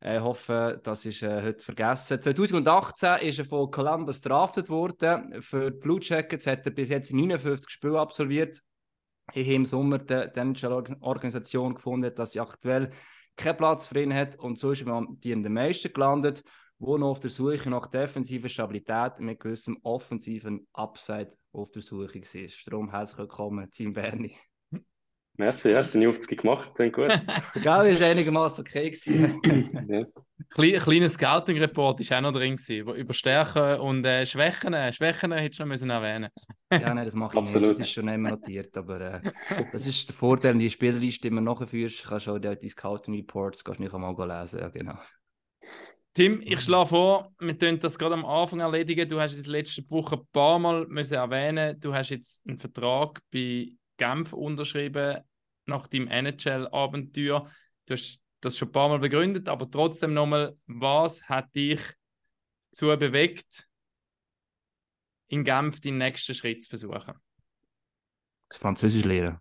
Ich 0.02 0.20
hoffe, 0.20 0.82
das 0.84 1.06
ist 1.06 1.24
äh, 1.24 1.42
heute 1.42 1.64
vergessen. 1.64 2.22
2018 2.22 3.26
ist 3.26 3.40
er 3.40 3.46
von 3.46 3.72
Columbus 3.72 4.20
draftet 4.20 4.70
worden. 4.70 5.42
Für 5.42 5.72
die 5.72 5.80
Blue 5.80 6.02
Jackets 6.02 6.48
hat 6.48 6.66
er 6.66 6.74
bis 6.74 6.90
jetzt 6.90 7.14
59 7.14 7.70
Spiele 7.70 8.02
absolviert. 8.02 8.62
Ich 9.34 9.48
habe 9.48 9.56
im 9.56 9.66
Sommer 9.66 10.00
die 10.00 10.98
Organisation 11.00 11.76
gefunden, 11.76 12.14
dass 12.14 12.34
sie 12.34 12.42
aktuell 12.42 12.92
keinen 13.36 13.58
Platz 13.58 13.86
für 13.86 14.02
ihn 14.02 14.14
hat 14.14 14.38
und 14.38 14.60
so 14.60 14.72
ist 14.72 14.86
am 14.88 15.20
die 15.20 15.32
in 15.32 15.44
den 15.44 15.54
meisten 15.54 15.92
gelandet, 15.92 16.44
wo 16.78 16.98
noch 16.98 17.12
auf 17.12 17.20
der 17.20 17.32
Suche 17.32 17.70
nach 17.70 17.88
defensiver 17.88 18.50
Stabilität 18.50 19.20
mit 19.20 19.40
gewissem 19.40 19.78
offensiven 19.84 20.68
Upside 20.74 21.30
auf 21.52 21.72
der 21.72 21.82
Suche 21.82 22.22
war. 22.22 22.50
Darum 22.66 22.92
herzlich 22.92 23.18
willkommen, 23.18 23.72
Team 23.72 23.94
Berni. 23.94 24.36
Merci, 25.38 25.72
ja, 25.72 25.80
hast 25.80 25.94
du 25.94 26.00
die 26.00 26.06
50 26.06 26.42
gemacht, 26.42 26.72
klingt 26.76 26.94
gut. 26.94 27.10
Es 27.56 27.66
war 27.66 27.82
einigermaßen 27.82 28.66
okay. 28.66 28.90
gewesen. 28.90 29.42
ja. 29.90 30.06
Klein, 30.54 30.80
kleiner 30.80 31.10
Scouting-Report 31.10 32.10
war 32.10 32.18
auch 32.18 32.22
noch 32.22 32.32
drin, 32.34 32.56
gewesen, 32.56 32.96
über- 32.96 33.14
Stärken 33.14 33.80
und 33.82 34.06
äh, 34.06 34.26
Schwächen. 34.26 34.74
Schwächen 34.94 35.32
hättest 35.34 35.60
du 35.60 35.64
noch 35.64 35.70
müssen 35.70 35.90
erwähnen 35.90 36.30
Ja, 36.72 36.94
nein, 36.94 37.06
das 37.06 37.16
mache 37.16 37.36
ich 37.36 37.42
Absolut. 37.42 37.70
nicht. 37.70 37.80
Das 37.80 37.88
ist 37.88 37.94
schon 37.94 38.08
immer 38.08 38.32
notiert. 38.32 38.76
Aber 38.78 39.02
äh, 39.02 39.32
das 39.72 39.88
ist 39.88 40.08
der 40.08 40.16
Vorteil, 40.16 40.52
wenn 40.52 40.60
du 40.60 40.66
die 40.66 40.70
Spielerliste 40.70 41.28
immer 41.28 41.42
nachführst, 41.42 42.06
kannst 42.08 42.28
du 42.28 42.32
auch 42.32 42.40
die, 42.40 42.58
die 42.58 42.70
Scouting 42.70 43.16
Reports 43.16 43.64
kannst 43.64 43.80
du 43.80 43.84
nicht 43.84 43.94
einmal 43.94 44.14
lesen. 44.42 44.60
Ja, 44.60 44.70
genau. 44.70 44.96
Tim, 46.14 46.42
ich 46.46 46.62
schlage 46.62 46.88
vor, 46.88 47.34
wir 47.40 47.58
tun 47.58 47.78
das 47.80 47.98
gerade 47.98 48.14
am 48.14 48.24
Anfang 48.26 48.62
erledigen. 48.62 49.10
Du 49.10 49.20
hast 49.20 49.36
in 49.36 49.44
den 49.44 49.52
letzten 49.52 49.90
Wochen 49.92 50.16
ein 50.16 50.28
paar 50.32 50.60
Mal 50.60 50.86
müssen 50.88 51.16
erwähnen, 51.16 51.78
du 51.80 51.94
hast 51.94 52.10
jetzt 52.10 52.42
einen 52.48 52.58
Vertrag 52.58 53.20
bei 53.34 53.72
Genf 53.98 54.34
unterschrieben 54.34 55.22
nach 55.66 55.88
deinem 55.88 56.08
NHL-Abenteuer. 56.08 57.50
Du 57.86 57.94
hast 57.94 58.22
das 58.42 58.58
schon 58.58 58.70
ein 58.70 58.72
paar 58.72 58.90
Mal 58.90 59.00
begründet, 59.00 59.48
aber 59.48 59.70
trotzdem 59.70 60.14
nochmal, 60.14 60.58
was 60.68 61.28
hat 61.28 61.54
dich 61.56 61.82
dazu 62.72 62.88
bewegt, 62.88 63.68
in 65.28 65.44
Genf 65.44 65.80
den 65.82 65.98
nächsten 65.98 66.36
Schritt 66.36 66.64
zu 66.64 66.70
versuchen? 66.70 67.14
Das 68.50 68.58
Französisch 68.58 69.06
lernen. 69.06 69.40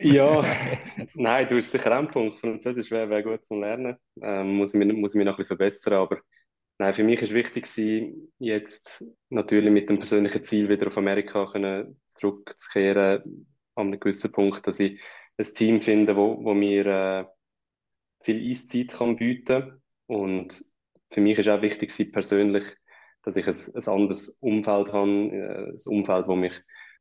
Ja, 0.00 0.44
nein, 1.14 1.48
du 1.48 1.56
hast 1.56 1.70
sicher 1.70 1.96
einen 1.96 2.08
Punkt. 2.08 2.40
Französisch 2.40 2.90
wäre 2.90 3.08
wär 3.08 3.22
gut 3.22 3.44
zum 3.44 3.60
Lernen. 3.60 3.96
Ähm, 4.20 4.56
muss, 4.56 4.74
ich 4.74 4.78
mich, 4.78 4.92
muss 4.92 5.14
ich 5.14 5.18
mich 5.18 5.24
noch 5.24 5.34
ein 5.34 5.36
bisschen 5.36 5.56
verbessern. 5.56 5.94
Aber 5.94 6.18
nein, 6.78 6.92
für 6.92 7.04
mich 7.04 7.22
ist 7.22 7.32
wichtig, 7.32 7.64
gewesen, 7.64 8.32
jetzt 8.38 9.04
natürlich 9.30 9.70
mit 9.70 9.88
dem 9.88 9.98
persönlichen 9.98 10.42
Ziel 10.42 10.68
wieder 10.68 10.88
auf 10.88 10.98
Amerika 10.98 11.46
können 11.52 12.00
zurückzukehren, 12.06 13.46
an 13.74 13.88
einem 13.88 14.00
gewissen 14.00 14.32
Punkt, 14.32 14.66
dass 14.66 14.80
ich 14.80 15.00
ein 15.38 15.44
Team 15.44 15.80
finde, 15.80 16.16
wo, 16.16 16.42
wo 16.44 16.54
mir 16.54 16.86
äh, 16.86 17.24
viel 18.22 18.50
Eiszeit 18.50 18.88
kann 18.88 19.16
bieten 19.16 19.82
Und 20.06 20.62
für 21.10 21.20
mich 21.20 21.38
ist 21.38 21.48
auch 21.48 21.62
wichtig, 21.62 21.90
gewesen, 21.90 22.12
persönlich, 22.12 22.64
dass 23.22 23.36
ich 23.36 23.46
ein, 23.46 23.56
ein 23.74 23.88
anderes 23.88 24.38
Umfeld 24.40 24.92
habe, 24.92 25.10
äh, 25.10 25.70
ein 25.70 25.80
Umfeld, 25.86 26.28
wo 26.28 26.36
mich, 26.36 26.54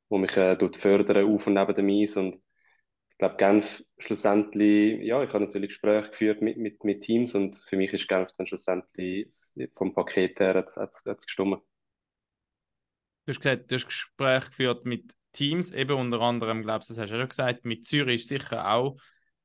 wo 0.10 0.18
mich 0.18 0.36
äh, 0.38 0.58
fördern, 0.74 1.26
auf 1.26 1.48
und 1.48 1.54
neben 1.54 1.76
dem 1.76 1.90
Eis. 1.90 2.18
Und 2.18 2.36
ich 2.36 3.18
glaube, 3.18 3.38
Genf 3.38 3.84
schlussendlich, 4.00 5.02
ja, 5.04 5.24
ich 5.24 5.30
habe 5.30 5.46
natürlich 5.46 5.70
Gespräche 5.70 6.10
geführt 6.10 6.42
mit, 6.42 6.58
mit, 6.58 6.84
mit 6.84 7.02
Teams 7.02 7.36
und 7.36 7.58
für 7.68 7.78
mich 7.78 7.94
ist 7.94 8.08
Genf 8.08 8.30
dann 8.38 8.48
schlussendlich 8.48 9.30
vom 9.76 9.94
Paket 9.94 10.40
her 10.40 10.56
hat's, 10.56 10.78
hat's, 10.78 11.04
hat's 11.06 11.26
gestimmt. 11.26 11.62
Du 13.26 13.34
hast 13.34 13.40
gesagt, 13.40 13.70
du 13.70 13.76
hast 13.76 13.86
Gespräche 13.86 14.50
geführt 14.50 14.86
mit 14.86 15.14
Teams, 15.34 15.72
eben 15.72 15.98
unter 15.98 16.22
anderem, 16.22 16.64
glaubst 16.64 16.90
du, 16.90 16.94
das 16.94 17.04
hast 17.04 17.10
du 17.10 17.16
ja 17.16 17.22
schon 17.22 17.30
gesagt, 17.30 17.66
mit 17.66 17.88
Zürich 17.88 18.22
ist 18.22 18.28
sicher 18.28 18.70
auch 18.72 18.98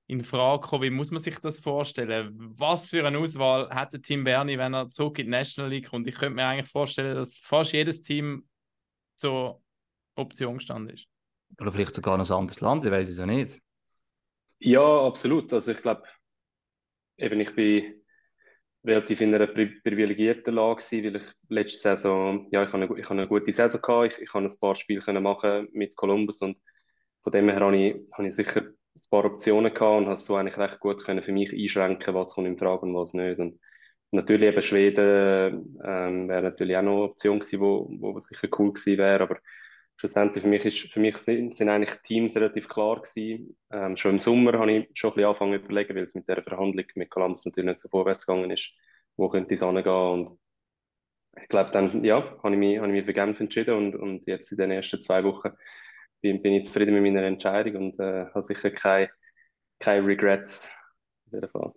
in 0.07 0.23
Frage 0.23 0.67
kommen. 0.67 0.83
Wie 0.85 0.91
muss 0.91 1.11
man 1.11 1.21
sich 1.21 1.39
das 1.39 1.59
vorstellen? 1.59 2.35
Was 2.57 2.89
für 2.89 3.07
eine 3.07 3.19
Auswahl 3.19 3.69
hat 3.71 3.93
der 3.93 4.03
Team 4.03 4.25
Berni, 4.25 4.59
wenn 4.59 4.75
er 4.75 4.91
zurück 4.91 5.19
in 5.19 5.27
die 5.27 5.31
National 5.31 5.71
League 5.71 5.89
kommt? 5.89 6.07
Ich 6.07 6.15
könnte 6.15 6.37
mir 6.37 6.47
eigentlich 6.47 6.71
vorstellen, 6.71 7.17
dass 7.17 7.37
fast 7.37 7.73
jedes 7.73 8.03
Team 8.03 8.47
zur 9.17 9.63
Option 10.15 10.59
gestanden 10.59 10.95
ist. 10.95 11.07
Oder 11.61 11.73
vielleicht 11.73 11.95
sogar 11.95 12.17
noch 12.17 12.29
ein 12.29 12.37
anderes 12.37 12.61
Land, 12.61 12.85
ich 12.85 12.91
weiß 12.91 13.09
es 13.09 13.19
ja 13.19 13.27
nicht. 13.27 13.61
Ja, 14.59 15.07
absolut. 15.07 15.53
Also 15.53 15.73
ich 15.73 15.83
glaube, 15.83 16.05
eben 17.17 17.41
ich 17.41 17.55
bin 17.55 18.03
relativ 18.87 19.21
in 19.21 19.35
einer 19.35 19.47
pri 19.47 19.67
privilegierten 19.83 20.55
Lage 20.55 20.77
gewesen, 20.85 21.05
weil 21.05 21.17
ich 21.17 21.29
letzte 21.49 21.81
Saison, 21.81 22.49
ja, 22.51 22.63
ich 22.63 22.73
habe 22.73 22.85
eine, 22.85 22.99
ich 22.99 23.05
habe 23.05 23.21
eine 23.21 23.29
gute 23.29 23.53
Saison 23.53 23.81
gehabt, 23.81 24.13
ich, 24.13 24.23
ich 24.23 24.35
habe 24.35 24.47
ein 24.47 24.61
paar 24.61 24.77
Spiele 24.77 25.01
können 25.01 25.23
machen 25.23 25.69
mit 25.73 25.97
Columbus 25.97 26.41
und 26.43 26.59
von 27.23 27.33
dem 27.33 27.49
her 27.49 27.61
habe 27.61 27.77
ich, 27.77 27.97
habe 28.13 28.29
ich 28.29 28.35
sicher 28.35 28.63
ein 28.63 29.11
paar 29.11 29.25
Optionen 29.25 29.75
gehabt 29.75 29.99
und 29.99 30.07
habe 30.07 30.17
so 30.17 30.37
eigentlich 30.37 30.59
recht 30.59 30.81
gut 30.81 31.05
können 31.05 31.23
für 31.23 31.33
mich 31.33 31.53
einschränken, 31.53 32.15
was 32.15 32.35
kommt 32.35 32.47
in 32.47 32.59
Frage 32.59 32.83
und 32.83 32.95
was 32.95 33.15
nicht. 33.15 33.39
Und 33.39 33.59
natürlich 34.13 34.49
eben 34.49 34.63
Schweden 34.63 35.79
ähm, 35.85 36.29
wäre 36.29 36.43
natürlich 36.43 36.77
auch 36.77 36.83
noch 36.83 36.93
eine 36.93 37.03
Option 37.03 37.41
gewesen, 37.41 37.61
wo 37.61 38.21
sicher 38.21 38.49
cool 38.59 38.73
gewesen 38.73 38.99
wäre, 38.99 39.23
aber 39.25 39.39
schlussendlich 39.97 40.43
für 40.43 40.49
mich, 40.49 40.65
ist, 40.65 40.93
für 40.93 41.01
mich 41.01 41.17
sind, 41.19 41.55
sind 41.57 41.69
eigentlich 41.69 42.01
Teams 42.03 42.37
relativ 42.37 42.69
klar 42.69 43.01
gewesen. 43.01 43.57
Ähm, 43.71 43.97
schon 43.97 44.13
im 44.13 44.19
Sommer 44.21 44.59
habe 44.59 44.73
ich 44.73 44.91
schon 44.95 45.11
ein 45.11 45.15
bisschen 45.15 45.27
angefangen 45.29 45.61
zu 45.61 45.65
überlegen, 45.67 45.97
weil 45.97 46.05
es 46.05 46.15
mit 46.15 46.29
der 46.29 46.43
Verhandlung 46.43 46.87
mit 46.95 47.11
Columbus 47.11 47.45
natürlich 47.47 47.71
nicht 47.71 47.81
so 47.81 47.89
vorwärts 47.89 48.27
gegangen 48.27 48.51
ist, 48.51 48.73
wo 49.17 49.29
könnte 49.29 49.55
ich 49.55 49.61
hingehen 49.61 49.87
und 49.89 50.39
ich 51.43 51.49
glaube 51.49 51.71
dann, 51.73 52.03
ja, 52.05 52.39
habe 52.43 52.55
ich 52.55 52.59
mich, 52.59 52.79
habe 52.79 52.89
ich 52.89 52.93
mich 52.95 53.05
für 53.05 53.13
Genf 53.13 53.41
entschieden 53.41 53.75
und, 53.77 53.95
und 53.97 54.27
jetzt 54.27 54.51
in 54.53 54.59
den 54.59 54.71
ersten 54.71 55.01
zwei 55.01 55.23
Wochen 55.25 55.51
bin, 56.23 56.43
bin 56.43 56.55
ich 56.55 56.67
zufrieden 56.67 56.95
mit 56.95 57.03
meiner 57.03 57.27
Entscheidung 57.27 57.77
und 57.77 58.01
äh, 58.01 58.27
habe 58.27 58.43
sicher 58.43 58.71
keine, 58.71 59.11
keine 59.81 60.07
Regrets 60.07 60.71
auf 61.27 61.33
jeden 61.35 61.51
Fall. 61.51 61.75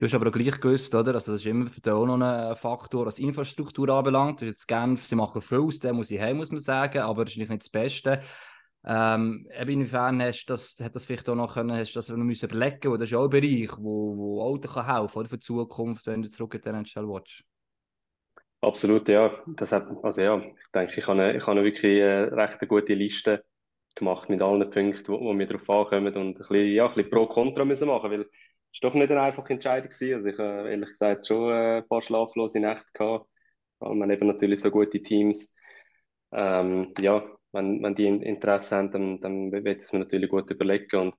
Du 0.00 0.06
hast 0.06 0.14
aber 0.14 0.28
auch 0.28 0.32
gleich 0.32 0.58
gewusst, 0.58 0.94
oder? 0.94 1.12
Also, 1.12 1.32
das 1.32 1.42
ist 1.42 1.46
immer 1.46 1.68
für 1.68 1.82
dich 1.82 1.92
auch 1.92 2.06
noch 2.06 2.18
ein 2.18 2.56
Faktor, 2.56 3.04
was 3.04 3.18
Infrastruktur 3.18 3.86
anbelangt. 3.90 4.40
Das 4.40 4.46
ist 4.46 4.48
jetzt 4.48 4.66
Genf, 4.66 5.04
sie 5.04 5.14
machen 5.14 5.42
viel 5.42 5.58
aus 5.58 5.78
dem, 5.78 5.96
muss 5.96 6.10
ich 6.10 6.18
heim, 6.18 6.38
muss 6.38 6.50
man 6.50 6.58
sagen, 6.58 7.00
aber 7.00 7.26
das 7.26 7.36
ist 7.36 7.38
nicht 7.38 7.62
das 7.62 7.68
Beste. 7.68 8.22
Ähm, 8.82 9.46
inwiefern 9.60 10.22
hast 10.22 10.46
das, 10.46 10.74
hat 10.82 10.94
das 10.94 11.04
vielleicht 11.04 11.28
auch 11.28 11.34
noch 11.34 11.52
können, 11.52 11.76
hast 11.76 11.94
das 11.94 12.08
noch 12.08 12.16
müssen 12.16 12.48
überlegen, 12.48 12.98
das 12.98 13.10
ist 13.10 13.14
auch 13.14 13.24
ein 13.24 13.28
Bereich, 13.30 13.70
wo, 13.76 14.16
wo 14.16 14.40
auch 14.40 14.58
kann 14.58 14.86
helfen 14.86 15.18
oder 15.18 15.28
für 15.28 15.36
die 15.36 15.44
Zukunft, 15.44 16.06
wenn 16.06 16.22
du 16.22 16.30
zurück 16.30 16.54
in 16.54 16.62
den 16.62 16.76
NHL 16.76 17.06
willst. 17.06 17.44
Absolut, 18.62 19.06
ja. 19.06 19.30
Das 19.48 19.72
hat, 19.72 19.86
also 20.02 20.22
ja, 20.22 20.38
ich 20.38 20.70
denke, 20.74 20.98
ich 20.98 21.06
habe, 21.06 21.36
ich 21.36 21.46
habe 21.46 21.62
wirklich 21.62 22.02
eine 22.02 22.32
recht 22.32 22.66
gute 22.66 22.94
Liste 22.94 23.44
gemacht 23.96 24.30
mit 24.30 24.40
allen 24.40 24.70
Punkten, 24.70 25.12
wo, 25.12 25.20
wo 25.20 25.38
wir 25.38 25.46
darauf 25.46 25.68
ankommen 25.68 26.14
und 26.14 26.28
ein 26.28 26.34
bisschen, 26.34 26.72
ja, 26.72 26.88
ein 26.88 26.94
bisschen 26.94 27.10
Pro-Kontra 27.10 27.66
müssen 27.66 27.88
machen, 27.88 28.10
weil 28.10 28.30
war 28.72 28.90
doch 28.90 28.94
nicht 28.94 29.10
eine 29.10 29.22
einfache 29.22 29.52
Entscheidung 29.52 29.90
gewesen. 29.90 30.14
Also 30.14 30.28
ich 30.28 30.38
habe 30.38 30.70
ehrlich 30.70 30.90
gesagt 30.90 31.26
schon 31.26 31.52
äh, 31.52 31.78
ein 31.78 31.88
paar 31.88 32.02
schlaflose 32.02 32.60
Nächte 32.60 32.86
gehabt, 32.94 33.28
weil 33.80 33.94
man 33.94 34.10
eben 34.10 34.26
natürlich 34.26 34.60
so 34.60 34.70
gute 34.70 35.02
Teams, 35.02 35.56
ähm, 36.32 36.94
ja, 37.00 37.24
wenn, 37.52 37.82
wenn 37.82 37.94
die 37.94 38.06
Interesse 38.06 38.76
haben, 38.76 38.92
dann, 38.92 39.20
dann 39.20 39.52
wird 39.52 39.82
es 39.82 39.92
mir 39.92 40.00
natürlich 40.00 40.30
gut 40.30 40.50
überlegen 40.50 40.96
und 40.96 41.14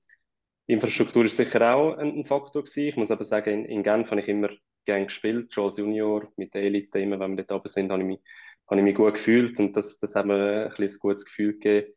Infrastruktur 0.68 1.26
ist 1.26 1.36
sicher 1.38 1.76
auch 1.76 1.98
ein, 1.98 2.20
ein 2.20 2.26
Faktor 2.26 2.64
gewesen. 2.64 2.88
Ich 2.88 2.96
muss 2.96 3.12
aber 3.12 3.26
sagen, 3.26 3.66
in, 3.66 3.66
in 3.66 3.84
Genf 3.84 4.10
habe 4.12 4.22
ich 4.22 4.30
immer 4.30 4.50
gerne 4.86 5.06
gespielt, 5.06 5.54
schon 5.54 5.66
als 5.66 5.78
Junior, 5.78 6.32
mit 6.38 6.54
der 6.54 6.64
Elite, 6.64 7.00
immer 7.00 7.20
wenn 7.20 7.36
wir 7.36 7.44
dort 7.44 7.62
oben 7.62 7.68
sind, 7.68 7.92
habe 7.92 8.02
ich 8.02 8.08
mich, 8.08 8.20
habe 8.70 8.80
ich 8.80 8.84
mich 8.86 8.96
gut 8.96 9.16
gefühlt 9.16 9.60
und 9.60 9.76
das, 9.76 9.98
das 10.00 10.16
hat 10.16 10.26
mir 10.26 10.68
ein, 10.68 10.72
ein 10.72 10.98
gutes 11.00 11.26
Gefühl 11.26 11.54
gegeben. 11.54 11.94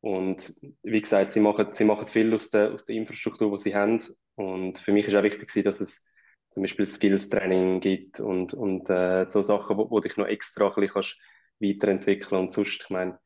Und 0.00 0.54
wie 0.82 1.00
gesagt, 1.00 1.32
sie 1.32 1.40
machen, 1.40 1.68
sie 1.72 1.84
machen 1.84 2.06
viel 2.06 2.32
aus 2.34 2.50
der, 2.50 2.72
aus 2.72 2.84
der 2.84 2.96
Infrastruktur, 2.96 3.50
die 3.52 3.62
sie 3.62 3.74
haben. 3.74 4.02
Und 4.36 4.78
für 4.78 4.92
mich 4.92 5.06
ist 5.06 5.14
auch 5.14 5.22
wichtig, 5.22 5.50
dass 5.64 5.80
es 5.80 6.06
zum 6.50 6.62
Beispiel 6.62 6.86
Skills-Training 6.86 7.80
gibt 7.80 8.20
und, 8.20 8.54
und 8.54 8.88
äh, 8.90 9.26
so 9.26 9.42
Sachen, 9.42 9.76
wo, 9.76 9.90
wo 9.90 10.00
dich 10.00 10.16
noch 10.16 10.26
extra 10.26 10.68
ein 10.68 10.74
bisschen 10.74 10.94
kannst 10.94 11.18
weiterentwickeln 11.60 12.40
Und 12.40 12.52
sonst, 12.52 12.82
ich 12.82 12.90
meine, 12.90 13.18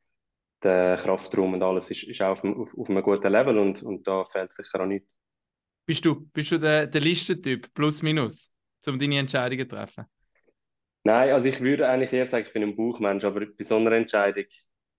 der 0.63 0.97
Kraftraum 0.97 1.55
und 1.55 1.63
alles 1.63 1.91
ist, 1.91 2.05
ist 2.05 2.21
auch 2.23 2.33
auf, 2.33 2.45
auf, 2.45 2.77
auf 2.77 2.91
einem 2.91 3.03
guten 3.03 3.31
Level 3.31 3.59
und, 3.59 3.83
und 3.83 4.07
da 4.07 4.25
fehlt 4.25 4.53
sicher 4.53 4.81
auch 4.81 4.87
nichts. 4.87 5.15
Bist 5.87 6.05
du, 6.05 6.27
bist 6.33 6.51
du 6.53 6.59
der, 6.59 6.87
der 6.87 7.01
Listentyp, 7.01 7.73
plus 7.73 8.03
minus, 8.03 8.53
um 8.87 8.99
deine 8.99 9.19
Entscheidungen 9.19 9.69
zu 9.69 9.77
treffen? 9.77 10.05
Nein, 11.05 11.31
also 11.31 11.49
ich 11.49 11.61
würde 11.61 11.89
eigentlich 11.89 12.13
eher 12.13 12.27
sagen, 12.27 12.45
ich 12.47 12.53
bin 12.53 12.63
ein 12.63 12.77
Buchmensch, 12.77 13.25
aber 13.25 13.47
bei 13.47 13.65
so 13.65 13.77
einer 13.77 13.93
Entscheidung 13.93 14.45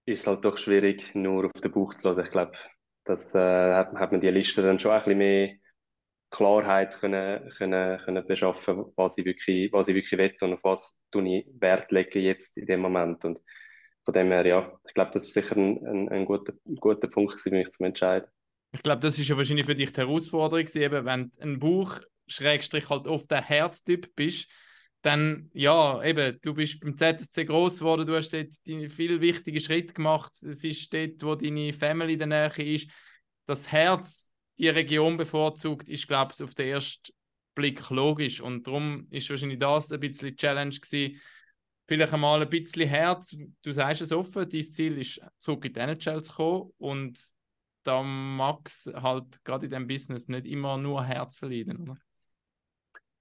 ist 0.06 0.22
es 0.22 0.28
halt 0.28 0.44
doch 0.44 0.58
schwierig, 0.58 1.14
nur 1.14 1.46
auf 1.46 1.62
den 1.62 1.72
Buch 1.72 1.94
zu 1.94 2.10
lassen. 2.10 2.24
Ich 2.24 2.32
glaube, 2.32 2.54
das 3.06 3.34
äh, 3.36 3.74
hat, 3.74 3.94
hat 3.94 4.12
man 4.12 4.22
die 4.22 4.30
Liste 4.30 4.64
dann 4.64 4.80
schon 4.80 4.92
ein 4.92 5.00
bisschen 5.00 5.18
mehr 5.18 5.56
Klarheit 6.32 7.00
können, 7.00 7.50
können, 7.52 8.00
können 8.00 8.28
beschaffen, 8.28 8.86
was 8.96 9.18
ich 9.18 9.26
wirklich, 9.26 9.72
was 9.74 9.88
ich 9.88 9.96
wirklich 9.96 10.20
will 10.20 10.36
und 10.42 10.54
auf 10.54 10.64
was 10.64 10.98
ich 11.14 11.46
Wert 11.60 11.92
lege 11.92 12.20
jetzt 12.20 12.58
in 12.58 12.66
dem 12.66 12.82
Moment. 12.82 13.26
Und 13.26 13.42
von 14.06 14.14
dem 14.14 14.28
her, 14.28 14.46
ja, 14.46 14.80
ich 14.88 14.94
glaube, 14.94 15.12
das 15.12 15.26
ist 15.26 15.34
sicher 15.34 15.56
ein, 15.56 15.86
ein, 15.86 16.10
ein 16.10 16.26
guter, 16.26 16.54
guter 16.80 17.08
Punkt 17.08 17.40
für 17.40 17.52
mich 17.52 17.70
zu 17.72 17.84
entscheiden. 17.84 18.30
Ich 18.72 18.84
glaube, 18.84 19.02
das 19.02 19.18
ist 19.18 19.28
ja 19.28 19.36
wahrscheinlich 19.36 19.66
für 19.66 19.76
dich 19.76 19.92
die 19.92 20.02
Herausforderung, 20.02 20.68
eben, 20.76 21.06
wenn 21.06 21.32
du 21.32 21.42
ein 21.42 21.60
Buch 21.60 22.00
Schrägstrich 22.28 22.90
halt 22.90 23.08
oft 23.08 23.30
der 23.32 23.42
Herztyp 23.42 24.16
bist, 24.16 24.48
dann, 25.02 25.50
ja, 25.54 26.04
eben, 26.04 26.40
du 26.42 26.54
bist 26.54 26.82
beim 26.82 26.98
ZSC 26.98 27.46
groß 27.46 27.80
geworden, 27.80 28.06
du 28.06 28.16
hast 28.16 28.34
dort 28.34 28.54
viele 28.92 29.22
wichtige 29.22 29.60
Schritte 29.60 29.94
gemacht, 29.94 30.32
es 30.44 30.64
ist 30.64 30.94
dort, 30.94 31.24
wo 31.24 31.36
deine 31.36 31.74
Family 31.74 32.14
in 32.14 32.20
der 32.20 32.28
Nähe 32.28 32.74
ist. 32.76 32.92
Das 33.46 33.72
Herz, 33.72 34.32
die 34.60 34.70
Region 34.70 35.18
bevorzugt, 35.18 35.88
ist, 35.88 36.08
glaube 36.08 36.34
ich, 36.36 36.44
auf 36.44 36.54
den 36.54 36.68
ersten 36.68 37.14
Blick 37.56 37.90
logisch. 37.90 38.42
Und 38.42 38.68
darum 38.68 39.08
ist 39.10 39.30
wahrscheinlich 39.30 39.60
das 39.60 39.92
ein 39.92 40.00
bisschen 40.00 40.36
Challenge 40.36 40.76
gewesen. 40.76 41.20
Vielleicht 41.88 42.14
einmal 42.14 42.42
ein 42.42 42.50
bisschen 42.50 42.88
Herz. 42.88 43.36
Du 43.64 43.72
sagst 43.72 44.02
es 44.02 44.12
offen, 44.12 44.48
dein 44.48 44.62
Ziel 44.62 44.98
ist, 44.98 45.22
zurück 45.40 45.66
in 45.66 45.74
die 45.74 45.80
NHL 45.80 46.22
zu 46.22 46.34
kommen. 46.34 46.74
Und 46.78 47.20
da 47.84 48.04
mag 48.04 48.60
es 48.66 48.92
halt 48.94 49.44
gerade 49.44 49.66
in 49.66 49.72
diesem 49.72 49.88
Business 49.88 50.28
nicht 50.28 50.46
immer 50.46 50.78
nur 50.78 51.04
Herz 51.04 51.38
verlieren, 51.38 51.78
oder? 51.78 51.98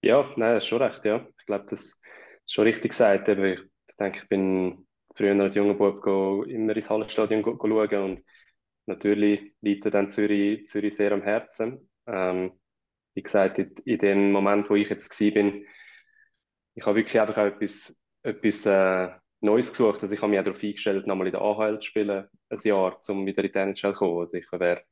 Ja, 0.02 0.22
nein, 0.36 0.54
das 0.54 0.64
ist 0.64 0.68
schon 0.68 0.82
recht, 0.82 1.04
ja. 1.04 1.26
Ich 1.38 1.46
glaube, 1.46 1.66
das 1.70 1.80
ist 1.80 2.00
schon 2.46 2.64
richtig 2.64 2.90
gesagt. 2.90 3.28
Ich 3.28 3.96
denke, 3.96 4.18
ich 4.18 4.28
bin 4.28 4.86
früher 5.14 5.40
als 5.40 5.54
junger 5.54 5.74
Bub 5.74 6.04
immer 6.46 6.76
ins 6.76 6.90
Hallenstadion 6.90 7.42
schauen 7.42 8.02
und 8.02 8.24
natürlich 8.88 9.54
liegt 9.60 9.86
dann 9.86 10.08
Zürich, 10.08 10.66
Zürich 10.66 10.96
sehr 10.96 11.12
am 11.12 11.22
Herzen. 11.22 11.88
Ähm, 12.06 12.52
wie 13.14 13.22
gesagt, 13.22 13.58
in, 13.58 13.74
in, 13.84 13.98
dem 13.98 14.32
Moment, 14.32 14.68
wo 14.70 14.74
ich 14.74 14.88
jetzt 14.88 15.20
war, 15.20 15.30
bin, 15.30 15.66
ich 16.74 16.86
habe 16.86 16.96
wirklich 16.96 17.20
einfach 17.20 17.38
auch 17.38 17.46
etwas, 17.46 17.94
etwas 18.22 18.66
äh, 18.66 19.10
Neues 19.40 19.70
gesucht. 19.70 20.02
Also 20.02 20.12
ich 20.12 20.20
habe 20.20 20.30
mich 20.30 20.40
auch 20.40 20.44
darauf 20.44 20.62
eingestellt, 20.62 21.06
nochmal 21.06 21.28
in 21.28 21.32
der 21.32 21.42
AHL 21.42 21.80
zu 21.80 21.86
spielen, 21.86 22.26
ein 22.48 22.58
Jahr, 22.62 22.98
um 23.08 23.26
wieder 23.26 23.44
in 23.44 23.52
die 23.52 23.58
NHL 23.58 23.92
zu 23.92 23.98
kommen. 23.98 24.18
Also 24.18 24.36
ich 24.38 24.50
wäre 24.52 24.82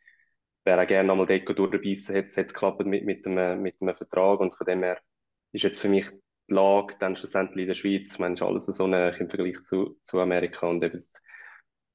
wär 0.64 0.82
auch 0.82 0.86
gerne 0.86 1.06
nochmal 1.06 1.26
dort 1.26 1.58
durchbeissen, 1.58 2.14
hätte 2.14 2.40
es 2.40 2.52
geklappt 2.52 2.84
mit, 2.84 3.04
mit, 3.04 3.26
einem, 3.26 3.62
mit 3.62 3.80
einem 3.80 3.94
Vertrag 3.94 4.40
und 4.40 4.54
von 4.54 4.66
dem 4.66 4.82
her 4.82 5.00
ist 5.52 5.62
jetzt 5.62 5.80
für 5.80 5.88
mich 5.88 6.10
die 6.50 6.54
Lage 6.54 6.96
dann 6.98 7.16
schlussendlich 7.16 7.62
in 7.62 7.68
der 7.68 7.74
Schweiz, 7.74 8.18
meine, 8.18 8.34
ist 8.34 8.42
alles 8.42 8.66
so 8.66 8.86
nah 8.86 9.08
im 9.08 9.30
Vergleich 9.30 9.62
zu, 9.62 9.98
zu 10.02 10.20
Amerika 10.20 10.66
und 10.66 10.82
eben 10.82 11.00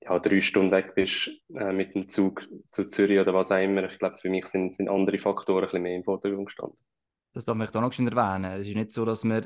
ja, 0.01 0.19
drei 0.19 0.41
Stunden 0.41 0.71
weg 0.71 0.95
bist 0.95 1.29
äh, 1.53 1.71
mit 1.71 1.95
dem 1.95 2.09
Zug 2.09 2.41
zu 2.71 2.87
Zürich 2.87 3.19
oder 3.19 3.33
was 3.33 3.51
auch 3.51 3.61
immer. 3.61 3.89
Ich 3.89 3.99
glaube, 3.99 4.17
für 4.17 4.29
mich 4.29 4.45
sind, 4.47 4.75
sind 4.75 4.89
andere 4.89 5.19
Faktoren 5.19 5.63
ein 5.63 5.67
bisschen 5.67 5.83
mehr 5.83 5.95
im 5.95 6.03
Vordergrund 6.03 6.47
gestanden. 6.47 6.77
Das 7.33 7.45
darf 7.45 7.57
ich 7.57 7.69
auch 7.75 7.81
noch 7.81 7.97
erwähnen. 7.97 8.59
Es 8.59 8.67
ist 8.67 8.75
nicht 8.75 8.91
so, 8.91 9.05
dass 9.05 9.23
wir 9.23 9.43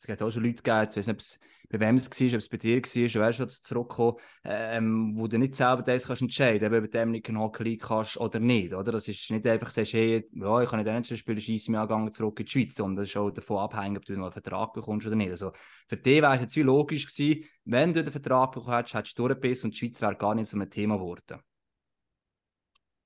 es 0.00 0.06
gibt 0.06 0.22
auch 0.22 0.30
schon 0.30 0.44
Leute 0.44 0.62
gegeben, 0.62 0.88
ich 0.90 0.96
weiß 0.96 1.06
nicht, 1.06 1.14
ob 1.14 1.20
es 1.20 1.38
bei 1.70 1.78
wem 1.78 1.96
es 1.96 2.10
war, 2.10 2.26
ob 2.26 2.34
es 2.34 2.48
bei 2.48 2.56
dir 2.56 2.82
war, 2.82 3.22
wer 3.22 3.32
schon 3.32 3.48
zurückgekommen, 3.48 4.16
ähm, 4.44 5.12
wo 5.14 5.28
du 5.28 5.38
nicht 5.38 5.54
selber 5.54 5.82
das 5.82 6.04
kannst 6.04 6.22
entscheiden, 6.22 6.74
ob 6.74 6.82
du 6.82 6.88
dem 6.88 7.12
nicht 7.12 7.28
Hockey 7.28 7.62
League 7.62 7.82
kannst 7.82 8.16
oder 8.16 8.40
nicht, 8.40 8.74
oder? 8.74 8.90
Das 8.90 9.06
ist 9.06 9.30
nicht 9.30 9.46
einfach, 9.46 9.70
sagst, 9.70 9.92
hey, 9.92 10.28
ja, 10.32 10.62
ich 10.62 10.68
kann 10.68 10.84
nicht 10.84 11.18
spielen, 11.18 11.40
schieße 11.40 11.70
mich 11.70 11.78
angegangen 11.78 12.12
zurück 12.12 12.40
in 12.40 12.46
die 12.46 12.50
Schweiz, 12.50 12.74
sondern 12.74 12.96
das 12.96 13.08
ist 13.10 13.16
auch 13.16 13.30
davon 13.30 13.58
abhängig, 13.58 13.98
ob 13.98 14.04
du 14.04 14.14
noch 14.14 14.24
einen 14.24 14.32
Vertrag 14.32 14.72
bekommst 14.72 15.06
oder 15.06 15.14
nicht. 15.14 15.30
Also 15.30 15.52
für 15.86 15.96
dich 15.96 16.20
wäre 16.20 16.34
es 16.34 16.40
jetzt 16.40 16.56
wie 16.56 16.62
logisch 16.62 17.06
gewesen, 17.06 17.44
wenn 17.64 17.92
du 17.92 18.02
den 18.02 18.12
Vertrag 18.12 18.50
bekommen 18.50 18.76
hättest, 18.76 18.94
hättest 18.94 19.18
du 19.18 19.28
durchgebissen 19.28 19.68
und 19.68 19.74
die 19.74 19.78
Schweiz 19.78 20.02
wäre 20.02 20.16
gar 20.16 20.34
nicht 20.34 20.48
so 20.48 20.58
ein 20.58 20.70
Thema 20.70 20.96
geworden. 20.96 21.40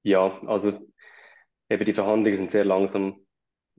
Ja, 0.02 0.40
also 0.46 0.86
eben 1.68 1.84
die 1.84 1.94
Verhandlungen 1.94 2.38
sind 2.38 2.50
sehr 2.50 2.64
langsam 2.64 3.26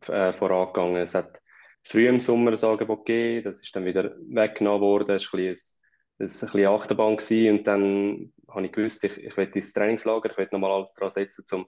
äh, 0.08 0.32
vorangegangen. 0.32 0.98
Es 0.98 1.16
hat 1.16 1.42
früh 1.86 2.08
im 2.08 2.20
Sommer 2.20 2.52
ein 2.52 2.64
Angebot 2.64 3.06
gegeben, 3.06 3.44
das 3.44 3.62
ist 3.62 3.76
dann 3.76 3.86
wieder 3.86 4.16
weggenommen 4.28 4.82
worden, 4.82 5.08
das 5.08 5.32
war 5.32 5.40
ein 5.40 5.54
bisschen, 6.18 6.50
ein 6.60 6.66
Achterbahn 6.66 7.18
gewesen. 7.18 7.60
und 7.60 7.68
dann 7.68 8.34
habe 8.50 8.66
ich 8.66 8.72
gewusst, 8.72 9.04
ich, 9.04 9.18
ich 9.18 9.38
will 9.38 9.50
ins 9.54 9.74
Trainingslager, 9.74 10.32
ich 10.32 10.38
will 10.38 10.48
nochmal 10.52 10.72
alles 10.72 10.94
dran 10.94 11.10
setzen, 11.10 11.46
um, 11.54 11.66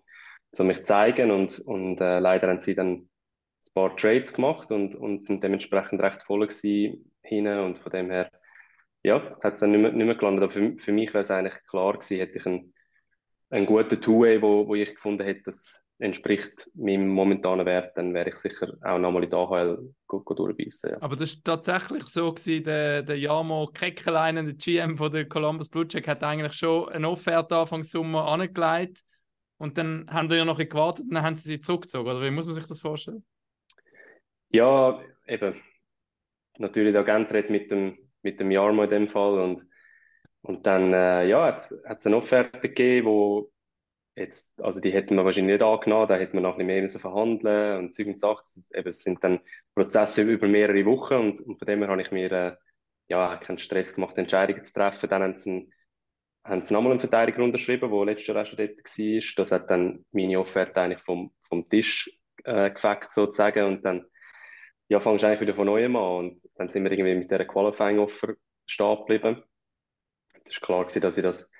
um 0.57 0.67
mich 0.67 0.77
zu 0.77 0.83
zeigen. 0.83 1.31
Und, 1.31 1.59
und 1.59 2.01
äh, 2.01 2.19
leider 2.19 2.47
haben 2.47 2.59
sie 2.59 2.75
dann 2.75 2.93
ein 2.93 3.73
paar 3.73 3.95
Trades 3.95 4.33
gemacht 4.33 4.71
und, 4.71 4.95
und 4.95 5.23
sind 5.23 5.43
dementsprechend 5.43 6.01
recht 6.01 6.23
voll 6.23 6.47
gewesen 6.47 7.03
und 7.29 7.79
von 7.79 7.91
dem 7.91 8.09
her 8.09 8.31
ja, 9.03 9.37
hat 9.43 9.53
es 9.53 9.59
dann 9.59 9.71
nicht 9.71 9.81
mehr, 9.81 9.91
nicht 9.91 10.05
mehr 10.05 10.15
gelandet, 10.15 10.43
aber 10.43 10.51
für, 10.53 10.77
für 10.77 10.91
mich 10.91 11.13
wäre 11.13 11.21
es 11.21 11.31
eigentlich 11.31 11.63
klar 11.65 11.93
gewesen, 11.93 12.17
hätte 12.17 12.37
ich 12.39 12.45
einen, 12.45 12.73
einen 13.49 13.65
guten 13.65 14.01
Two-Way, 14.01 14.41
wo, 14.41 14.67
wo 14.67 14.75
ich 14.75 14.95
gefunden 14.95 15.23
hätte, 15.23 15.43
dass 15.43 15.79
entspricht 15.99 16.69
meinem 16.75 17.07
momentanen 17.07 17.65
Wert, 17.65 17.97
dann 17.97 18.13
wäre 18.13 18.29
ich 18.29 18.35
sicher 18.35 18.73
auch 18.81 18.99
nochmal 18.99 19.23
in 19.23 19.29
der 19.31 19.39
AHL 19.39 19.93
durchbeissen. 20.07 20.91
Ja. 20.91 21.01
Aber 21.01 21.15
das 21.15 21.35
war 21.35 21.43
tatsächlich 21.43 22.03
so, 22.03 22.31
gewesen, 22.31 22.63
der, 22.63 23.01
der 23.01 23.17
Jamo 23.17 23.67
Keckeleinen, 23.73 24.45
der 24.45 24.55
GM 24.55 24.97
von 24.97 25.11
der 25.11 25.27
Columbus 25.27 25.69
Blue 25.69 25.87
Jack, 25.89 26.07
hat 26.07 26.23
eigentlich 26.23 26.53
schon 26.53 26.89
eine 26.89 27.09
Offerte 27.09 27.57
Anfang 27.57 27.83
Sommer 27.83 28.27
angelegt 28.27 29.01
und 29.57 29.77
dann 29.77 30.07
haben 30.09 30.29
die 30.29 30.35
ja 30.35 30.45
noch 30.45 30.59
gewartet 30.59 31.05
und 31.05 31.15
dann 31.15 31.23
haben 31.23 31.37
sie 31.37 31.49
sie 31.49 31.59
zurückgezogen, 31.59 32.09
oder 32.09 32.21
wie 32.21 32.31
muss 32.31 32.45
man 32.45 32.53
sich 32.53 32.67
das 32.67 32.79
vorstellen? 32.79 33.25
Ja, 34.49 35.01
eben. 35.25 35.55
Natürlich, 36.59 36.93
der 36.93 37.01
Agent 37.01 37.33
redet 37.33 37.49
mit 37.49 37.71
dem, 37.71 37.97
mit 38.21 38.39
dem 38.39 38.51
Jarmo 38.51 38.83
in 38.83 38.89
dem 38.89 39.07
Fall 39.07 39.39
und, 39.39 39.65
und 40.41 40.65
dann 40.65 40.93
äh, 40.93 41.27
ja, 41.27 41.55
hat 41.55 41.99
es 41.99 42.05
eine 42.05 42.17
Offerte 42.17 42.59
gegeben, 42.59 43.07
wo 43.07 43.51
jetzt, 44.17 44.59
also 44.61 44.79
die 44.79 44.91
hätten 44.91 45.15
wir 45.15 45.25
wahrscheinlich 45.25 45.53
nicht 45.53 45.63
angenommen, 45.63 46.07
da 46.07 46.15
hätten 46.15 46.33
wir 46.33 46.41
noch 46.41 46.57
ein 46.57 46.67
bisschen 46.67 46.81
mehr 46.81 46.99
verhandeln 46.99 47.77
und 47.77 47.93
Zeug 47.93 48.07
und 48.07 48.19
Sachen. 48.19 48.43
Es 48.71 49.03
sind 49.03 49.23
dann 49.23 49.39
Prozesse 49.75 50.23
über 50.23 50.47
mehrere 50.47 50.85
Wochen 50.85 51.13
und, 51.13 51.41
und 51.41 51.57
von 51.57 51.65
dem 51.67 51.79
her 51.79 51.89
habe 51.89 52.01
ich 52.01 52.11
mir 52.11 52.31
äh, 52.31 52.55
ja, 53.07 53.37
keinen 53.37 53.59
Stress 53.59 53.95
gemacht, 53.95 54.17
Entscheidungen 54.17 54.65
zu 54.65 54.73
treffen. 54.73 55.09
Dann 55.09 55.21
haben 55.23 55.37
sie, 55.37 55.69
haben 56.43 56.63
sie 56.63 56.73
nochmal 56.73 56.91
einen 56.91 56.99
Verteidiger 56.99 57.43
unterschrieben, 57.43 57.91
der 57.91 58.05
letztes 58.05 58.27
Jahr 58.27 58.41
auch 58.41 58.45
schon 58.45 58.57
dort 58.57 58.77
war. 58.77 59.35
Das 59.35 59.51
hat 59.51 59.69
dann 59.69 60.05
meine 60.11 60.39
Offerte 60.39 60.81
eigentlich 60.81 61.01
vom, 61.03 61.31
vom 61.41 61.69
Tisch 61.69 62.09
äh, 62.43 62.71
gefackt 62.71 63.13
sozusagen 63.13 63.65
und 63.65 63.85
dann 63.85 64.05
ja, 64.89 64.99
fangst 64.99 65.23
du 65.23 65.27
eigentlich 65.27 65.41
wieder 65.41 65.55
von 65.55 65.65
neuem 65.67 65.95
an 65.95 66.17
und 66.17 66.41
dann 66.55 66.69
sind 66.69 66.83
wir 66.83 66.91
irgendwie 66.91 67.15
mit 67.15 67.29
dieser 67.29 67.45
Qualifying-Offer 67.45 68.35
stehen 68.65 68.97
geblieben. 68.97 69.43
Es 70.45 70.61
war 70.61 70.85
klar 70.85 71.01
dass 71.01 71.17
ich 71.17 71.23
das 71.23 71.51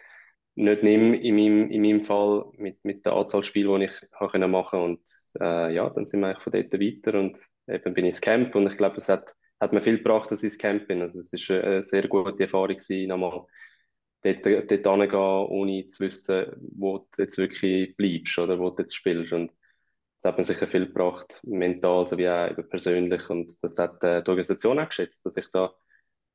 nicht 0.58 0.84
nehme 0.84 1.16
in 1.18 1.36
meinem, 1.36 1.72
in 1.72 1.82
meinem 1.84 2.04
Fall 2.04 2.46
mit, 2.58 2.84
mit 2.84 3.06
der 3.06 3.14
Anzahl 3.14 3.44
Spiele, 3.44 3.78
die 3.78 3.86
ich 3.86 4.48
machen 4.48 4.82
und 4.82 5.02
äh, 5.40 5.74
ja, 5.74 5.90
dann 5.90 6.08
sind 6.08 6.22
wir 6.22 6.28
eigentlich 6.28 6.44
von 6.44 6.54
dort 6.54 6.74
weiter 6.74 7.20
und 7.20 7.40
eben 7.68 7.94
bin 7.94 8.06
ich 8.06 8.16
ins 8.16 8.22
Camp 8.22 8.56
und 8.56 8.66
ich 8.68 8.76
glaube, 8.76 8.98
es 8.98 9.08
hat, 9.08 9.36
hat 9.60 9.72
mir 9.72 9.82
viel 9.82 9.98
gebracht, 10.00 10.32
dass 10.32 10.42
ich 10.44 10.54
ins 10.54 10.58
Camp 10.58 10.88
bin. 10.88 11.02
Also 11.04 11.20
es 11.20 11.32
ist 11.32 11.52
eine 11.52 11.84
sehr 11.84 12.08
gute 12.08 12.42
Erfahrung 12.42 12.76
nochmal 13.08 13.46
dort, 14.24 14.46
dort 14.46 14.88
hingehen, 14.88 15.14
ohne 15.14 15.88
zu 15.90 16.04
wissen, 16.04 16.48
wo 16.76 17.08
du 17.16 17.22
jetzt 17.22 17.38
wirklich 17.38 17.96
bleibst 17.96 18.40
oder 18.40 18.58
wo 18.58 18.72
du 18.72 18.82
jetzt 18.82 18.96
spielst 18.96 19.34
und 19.34 19.52
das 20.22 20.32
hat 20.32 20.38
mir 20.40 20.44
sicher 20.44 20.68
viel 20.68 20.88
gebracht, 20.88 21.40
mental 21.44 22.08
sowie 22.08 22.30
auch 22.30 22.56
persönlich 22.70 23.30
und 23.30 23.54
das 23.64 23.78
hat 23.78 24.04
äh, 24.04 24.24
die 24.24 24.30
Organisation 24.30 24.80
auch 24.80 24.90
geschätzt, 24.90 25.24
dass 25.24 25.38
ich 25.38 25.52
da 25.52 25.76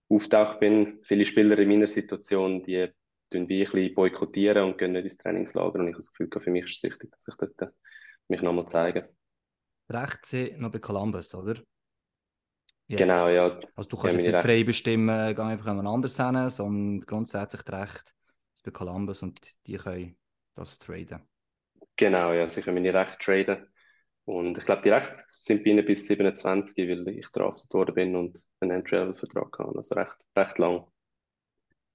auftaucht 0.09 0.61
bin. 0.61 1.01
Viele 1.03 1.25
Spieler 1.25 1.59
in 1.59 1.69
meiner 1.69 1.89
Situation, 1.89 2.63
die 2.63 2.89
tun 3.33 3.49
wie 3.49 3.65
ein 3.67 3.73
bisschen 3.73 3.95
boykottieren 3.95 4.65
und 4.65 4.79
gehen 4.79 4.93
nicht 4.93 5.05
ins 5.05 5.19
Trainingslager. 5.19 5.79
Und 5.81 5.89
ich 5.89 5.95
habe 5.95 5.99
das 5.99 6.13
Gefühl, 6.13 6.31
für 6.43 6.51
mich 6.51 6.67
ist 6.67 6.77
es 6.79 6.83
wichtig, 6.85 7.11
dass 7.13 7.29
ich 7.29 7.37
dort 7.37 7.63
äh, 7.63 7.69
mich 8.29 8.43
nochmal 8.43 8.67
zeige. 8.67 9.11
Recht 9.89 10.27
sie 10.27 10.57
noch 10.59 10.73
bei 10.73 10.81
Columbus, 10.81 11.37
oder? 11.37 11.63
Jetzt. 12.87 13.25
Genau, 13.25 13.29
ja. 13.29 13.59
Also 13.75 13.89
du 13.91 13.97
kannst 13.97 14.15
Ja, 14.15 14.19
jetzt 14.19 14.27
nicht 14.27 14.41
frei 14.41 14.65
bestimmen, 14.65 15.35
geh 15.35 15.43
einfach 15.43 15.67
jemand 15.67 15.89
anders 15.89 16.17
hin, 16.17 16.51
sondern 16.51 17.01
grundsätzlich 17.03 17.63
das 17.63 17.81
Recht 17.81 18.15
ist 18.55 18.65
bei 18.65 18.71
Columbus 18.71 19.23
und 19.23 19.41
die 19.67 19.77
können 19.77 20.17
das 20.55 20.79
traden. 20.79 21.23
Genau, 21.97 22.33
ja. 22.33 22.49
Sie 22.51 22.63
können 22.63 22.77
meine 22.83 22.95
Rechte 22.95 23.19
traden. 23.19 23.67
Und 24.25 24.59
ich 24.59 24.65
glaube, 24.67 24.83
die 24.83 24.91
Rechte 24.91 25.15
sind 25.17 25.65
bei 25.65 25.71
ihnen 25.71 25.85
bis 25.85 26.07
27, 26.07 26.89
weil 26.89 27.09
ich 27.09 27.29
drafted 27.33 27.73
worden 27.75 27.95
bin 27.95 28.17
und 28.17 28.45
einen 28.61 28.73
Entry-Level-Vertrag 28.73 29.59
habe. 29.59 29.79
Also 29.79 29.95
recht, 29.97 30.17
recht 30.37 30.59
lang. 30.59 30.87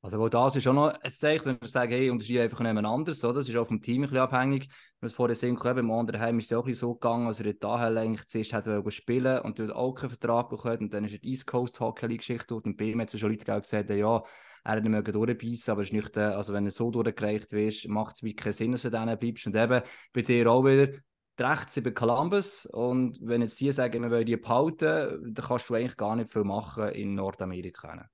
Also 0.01 0.29
das 0.29 0.55
ist 0.55 0.67
auch 0.67 0.73
noch 0.73 0.93
ein 0.93 1.11
Zeichen, 1.11 1.45
wenn 1.45 1.57
wir 1.59 1.67
sagen, 1.67 1.91
hey, 1.91 2.09
unterschreibe 2.09 2.43
einfach 2.43 2.59
jemand 2.59 2.87
anders, 2.87 3.23
oder? 3.23 3.39
Das 3.39 3.49
ist 3.49 3.55
auch 3.55 3.65
vom 3.65 3.81
Team 3.81 4.03
ein 4.03 4.09
bisschen 4.09 4.19
abhängig. 4.19 4.69
Haben 5.01 5.07
es 5.07 5.13
vorher 5.13 5.33
gesehen, 5.33 5.57
beim 5.61 5.91
anderen 5.91 6.21
Heim 6.21 6.39
ist 6.39 6.51
es 6.51 6.57
auch 6.57 6.69
so 6.69 6.93
gegangen, 6.93 7.27
also 7.27 7.43
er 7.43 7.53
daher 7.53 7.99
eigentlich 7.99 8.27
zuerst 8.27 8.53
hat 8.53 8.67
er 8.67 8.89
spielen 8.91 9.41
und 9.41 9.59
dort 9.59 9.71
auch 9.71 9.93
keinen 9.93 10.09
Vertrag 10.09 10.49
bekommen 10.49 10.77
und 10.79 10.93
dann 10.93 11.03
ist 11.03 11.21
die 11.23 11.27
East 11.27 11.47
Coast 11.47 11.79
Hockey 11.79 12.15
Geschichte 12.15 12.55
und 12.55 12.77
bei 12.77 12.85
ihm 12.85 13.01
hat 13.01 13.11
schon 13.11 13.31
Leute 13.31 13.45
gesagt 13.45 13.89
ja, 13.89 14.23
er 14.63 14.75
hätte 14.75 14.89
mögen 14.89 15.13
durchbeissen, 15.13 15.71
aber 15.71 15.81
ist 15.81 15.93
nicht, 15.93 16.17
also 16.17 16.53
wenn 16.53 16.65
er 16.65 16.71
so 16.71 16.91
durchgereicht 16.91 17.51
wird, 17.51 17.87
macht 17.87 18.15
es 18.15 18.23
wie 18.23 18.35
keinen 18.35 18.53
Sinn, 18.53 18.71
dass 18.73 18.83
du 18.83 18.91
dann 18.91 19.17
bleibst 19.17 19.47
und 19.47 19.55
eben 19.55 19.81
bei 20.13 20.21
dir 20.21 20.51
auch 20.51 20.63
wieder, 20.63 20.87
die 20.87 21.43
Rechte 21.43 21.71
sind 21.71 21.83
bei 21.83 21.91
Columbus 21.91 22.65
und 22.65 23.17
wenn 23.21 23.41
jetzt 23.41 23.59
die 23.59 23.71
sagen, 23.71 24.03
wir 24.03 24.11
wollen 24.11 24.25
die 24.25 24.37
behalten, 24.37 25.33
dann 25.33 25.45
kannst 25.45 25.69
du 25.69 25.75
eigentlich 25.75 25.97
gar 25.97 26.15
nicht 26.15 26.31
viel 26.31 26.43
machen 26.43 26.89
in 26.89 27.15
Nordamerika. 27.15 28.09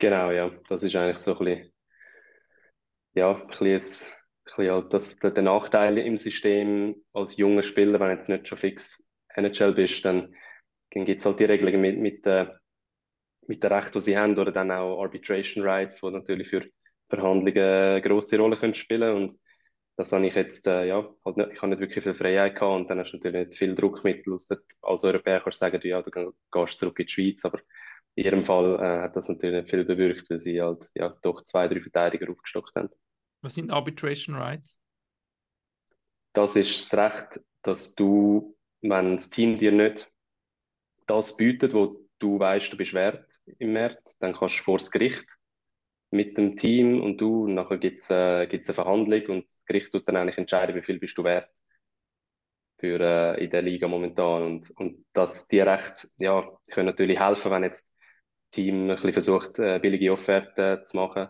Genau, 0.00 0.30
ja. 0.32 0.50
Das 0.68 0.82
ist 0.82 0.96
eigentlich 0.96 1.18
so 1.18 1.32
ein 1.38 1.44
bisschen, 1.44 1.72
ja, 3.14 3.32
ein 3.34 3.46
bisschen, 3.48 3.66
ein 3.68 3.78
bisschen 4.44 4.70
halt 4.72 4.92
das, 4.94 5.16
der, 5.16 5.30
der 5.32 5.42
Nachteil 5.42 5.98
im 5.98 6.18
System 6.18 6.96
als 7.12 7.36
junger 7.36 7.62
Spieler, 7.62 7.98
wenn 8.00 8.08
du 8.08 8.12
jetzt 8.14 8.28
nicht 8.28 8.48
schon 8.48 8.58
fix 8.58 9.02
NHL 9.34 9.72
bist, 9.74 10.04
dann, 10.04 10.34
dann 10.92 11.04
gibt 11.04 11.20
es 11.20 11.26
halt 11.26 11.40
die 11.40 11.44
Regelungen 11.44 11.80
mit, 11.80 11.98
mit, 11.98 12.26
äh, 12.26 12.46
mit 13.46 13.62
den 13.62 13.72
Rechten, 13.72 13.94
die 13.94 14.00
sie 14.00 14.18
haben, 14.18 14.38
oder 14.38 14.52
dann 14.52 14.70
auch 14.70 15.02
Arbitration 15.02 15.64
Rights, 15.64 16.00
die 16.00 16.10
natürlich 16.10 16.48
für 16.48 16.64
Verhandlungen 17.08 17.58
eine 17.58 18.02
grosse 18.02 18.38
Rolle 18.38 18.56
können 18.56 18.74
spielen 18.74 19.14
und 19.16 19.36
das 19.96 20.12
habe 20.12 20.26
ich 20.26 20.34
jetzt, 20.34 20.66
äh, 20.68 20.86
ja, 20.86 21.08
halt 21.24 21.36
nicht, 21.38 21.50
ich 21.52 21.58
habe 21.62 21.68
nicht 21.70 21.80
wirklich 21.80 22.04
viel 22.04 22.14
Freiheit 22.14 22.54
gehabt 22.56 22.80
und 22.80 22.90
dann 22.90 23.00
hast 23.00 23.12
du 23.12 23.16
natürlich 23.18 23.48
nicht 23.48 23.58
viel 23.58 23.74
Druckmittel. 23.74 24.34
Als 24.82 25.04
Europäer 25.04 25.40
kannst 25.40 25.60
du 25.60 25.66
sagen, 25.66 25.80
ja, 25.84 26.02
du 26.02 26.10
gehst 26.52 26.78
zurück 26.78 26.98
in 27.00 27.06
die 27.06 27.12
Schweiz, 27.12 27.44
aber 27.44 27.60
in 28.18 28.24
ihrem 28.24 28.44
Fall 28.44 28.74
äh, 28.80 29.02
hat 29.02 29.14
das 29.14 29.28
natürlich 29.28 29.70
viel 29.70 29.84
bewirkt, 29.84 30.28
weil 30.28 30.40
sie 30.40 30.60
halt 30.60 30.90
ja, 30.94 31.16
doch 31.22 31.44
zwei, 31.44 31.68
drei 31.68 31.80
Verteidiger 31.80 32.28
aufgestockt 32.30 32.74
haben. 32.74 32.90
Was 33.42 33.54
sind 33.54 33.70
Arbitration 33.70 34.34
Rights? 34.34 34.80
Das 36.32 36.56
ist 36.56 36.92
das 36.92 36.98
Recht, 36.98 37.40
dass 37.62 37.94
du, 37.94 38.56
wenn 38.80 39.16
das 39.16 39.30
Team 39.30 39.56
dir 39.56 39.70
nicht 39.70 40.12
das 41.06 41.36
bietet, 41.36 41.72
wo 41.74 42.04
du 42.18 42.40
weißt, 42.40 42.72
du 42.72 42.76
bist 42.76 42.92
wert 42.92 43.38
im 43.58 43.72
März, 43.72 44.18
dann 44.18 44.34
kannst 44.34 44.58
du 44.58 44.64
vor 44.64 44.78
das 44.78 44.90
Gericht 44.90 45.26
mit 46.10 46.36
dem 46.36 46.56
Team 46.56 47.00
und 47.00 47.18
du, 47.18 47.44
und 47.44 47.54
nachher 47.54 47.78
gibt 47.78 48.00
es 48.00 48.10
äh, 48.10 48.48
gibt's 48.48 48.68
eine 48.68 48.74
Verhandlung 48.74 49.26
und 49.26 49.46
das 49.46 49.64
Gericht 49.64 49.92
tut 49.92 50.08
dann 50.08 50.16
eigentlich 50.16 50.38
entscheiden, 50.38 50.74
wie 50.74 50.82
viel 50.82 50.98
bist 50.98 51.16
du 51.16 51.22
wert 51.22 51.48
für, 52.80 52.98
äh, 52.98 53.44
in 53.44 53.50
der 53.50 53.62
Liga 53.62 53.86
momentan. 53.86 54.42
Und, 54.42 54.70
und 54.72 55.06
dass 55.12 55.46
die 55.46 55.60
Rechte, 55.60 56.08
ja, 56.18 56.50
können 56.68 56.86
natürlich 56.86 57.20
helfen, 57.20 57.52
wenn 57.52 57.62
jetzt 57.62 57.94
Team 58.50 58.84
ein 58.90 58.96
bisschen 58.96 59.12
versucht, 59.12 59.58
äh, 59.58 59.78
billige 59.80 60.12
Offerten 60.12 60.84
zu 60.84 60.96
machen. 60.96 61.28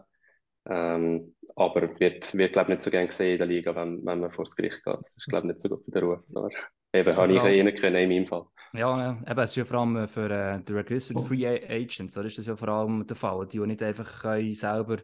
Ähm, 0.66 1.34
aber 1.56 1.98
wird, 2.00 2.34
wird 2.34 2.52
glaube 2.54 2.72
ich, 2.72 2.76
nicht 2.78 2.82
so 2.82 2.90
gern 2.90 3.08
gesehen 3.08 3.32
in 3.32 3.38
der 3.38 3.46
Liga, 3.46 3.74
wenn, 3.76 4.04
wenn 4.06 4.20
man 4.20 4.32
vor 4.32 4.44
das 4.44 4.56
Gericht 4.56 4.84
geht. 4.84 4.96
Das 5.02 5.16
ist, 5.16 5.28
glaube 5.28 5.46
ich, 5.46 5.54
nicht 5.54 5.60
so 5.60 5.68
gut 5.70 5.84
für 5.84 5.90
den 5.92 6.04
Ruf. 6.04 6.20
Aber 6.34 6.50
eben, 6.94 7.16
habe 7.16 7.34
ich 7.34 7.44
eh 7.44 7.62
nicht 7.64 7.78
können 7.80 7.96
in 7.96 8.08
meinem 8.10 8.26
Fall. 8.26 8.46
Ja, 8.72 8.98
ja, 8.98 9.22
eben, 9.30 9.40
es 9.40 9.50
ist 9.50 9.56
ja 9.56 9.64
vor 9.64 9.78
allem 9.78 10.06
für 10.08 10.30
äh, 10.30 10.62
die 10.62 10.72
Registered 10.74 11.20
Free 11.20 11.46
A- 11.46 11.50
Agents, 11.74 12.16
oder 12.18 12.26
ist 12.26 12.36
das 12.38 12.46
ja 12.46 12.54
vor 12.56 12.68
allem 12.68 13.06
der 13.06 13.16
Fall, 13.16 13.46
die, 13.46 13.60
nicht 13.60 13.82
einfach 13.82 14.20
können 14.22 14.52
selber 14.52 14.98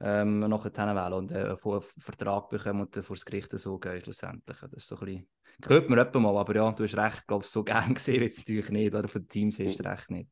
ähm, 0.00 0.40
nachher 0.40 0.72
wählen 0.76 1.12
und 1.14 1.30
äh, 1.32 1.44
einen 1.44 1.56
Ver- 1.58 1.82
Vertrag 1.82 2.48
bekommen 2.50 2.82
und 2.82 2.96
dann 2.96 3.04
vor 3.04 3.16
das 3.16 3.24
Gericht 3.24 3.52
so 3.58 3.78
gehen 3.78 4.00
schlussendlich. 4.02 4.58
Das 4.60 4.72
ist 4.72 4.88
so 4.88 4.96
ein 5.00 5.06
bisschen, 5.06 5.28
hört 5.66 6.14
man 6.14 6.22
mal, 6.24 6.36
aber 6.38 6.56
ja, 6.56 6.72
du 6.72 6.84
hast 6.84 6.96
recht, 6.96 7.26
glaube 7.28 7.44
so 7.46 7.64
gern 7.64 7.94
gesehen 7.94 8.20
wird 8.20 8.32
es 8.32 8.38
natürlich 8.38 8.70
nicht, 8.70 8.94
oder 8.94 9.08
für 9.08 9.20
die 9.20 9.28
Teams 9.28 9.58
ist 9.60 9.80
es 9.80 9.86
recht 9.86 10.10
nicht. 10.10 10.30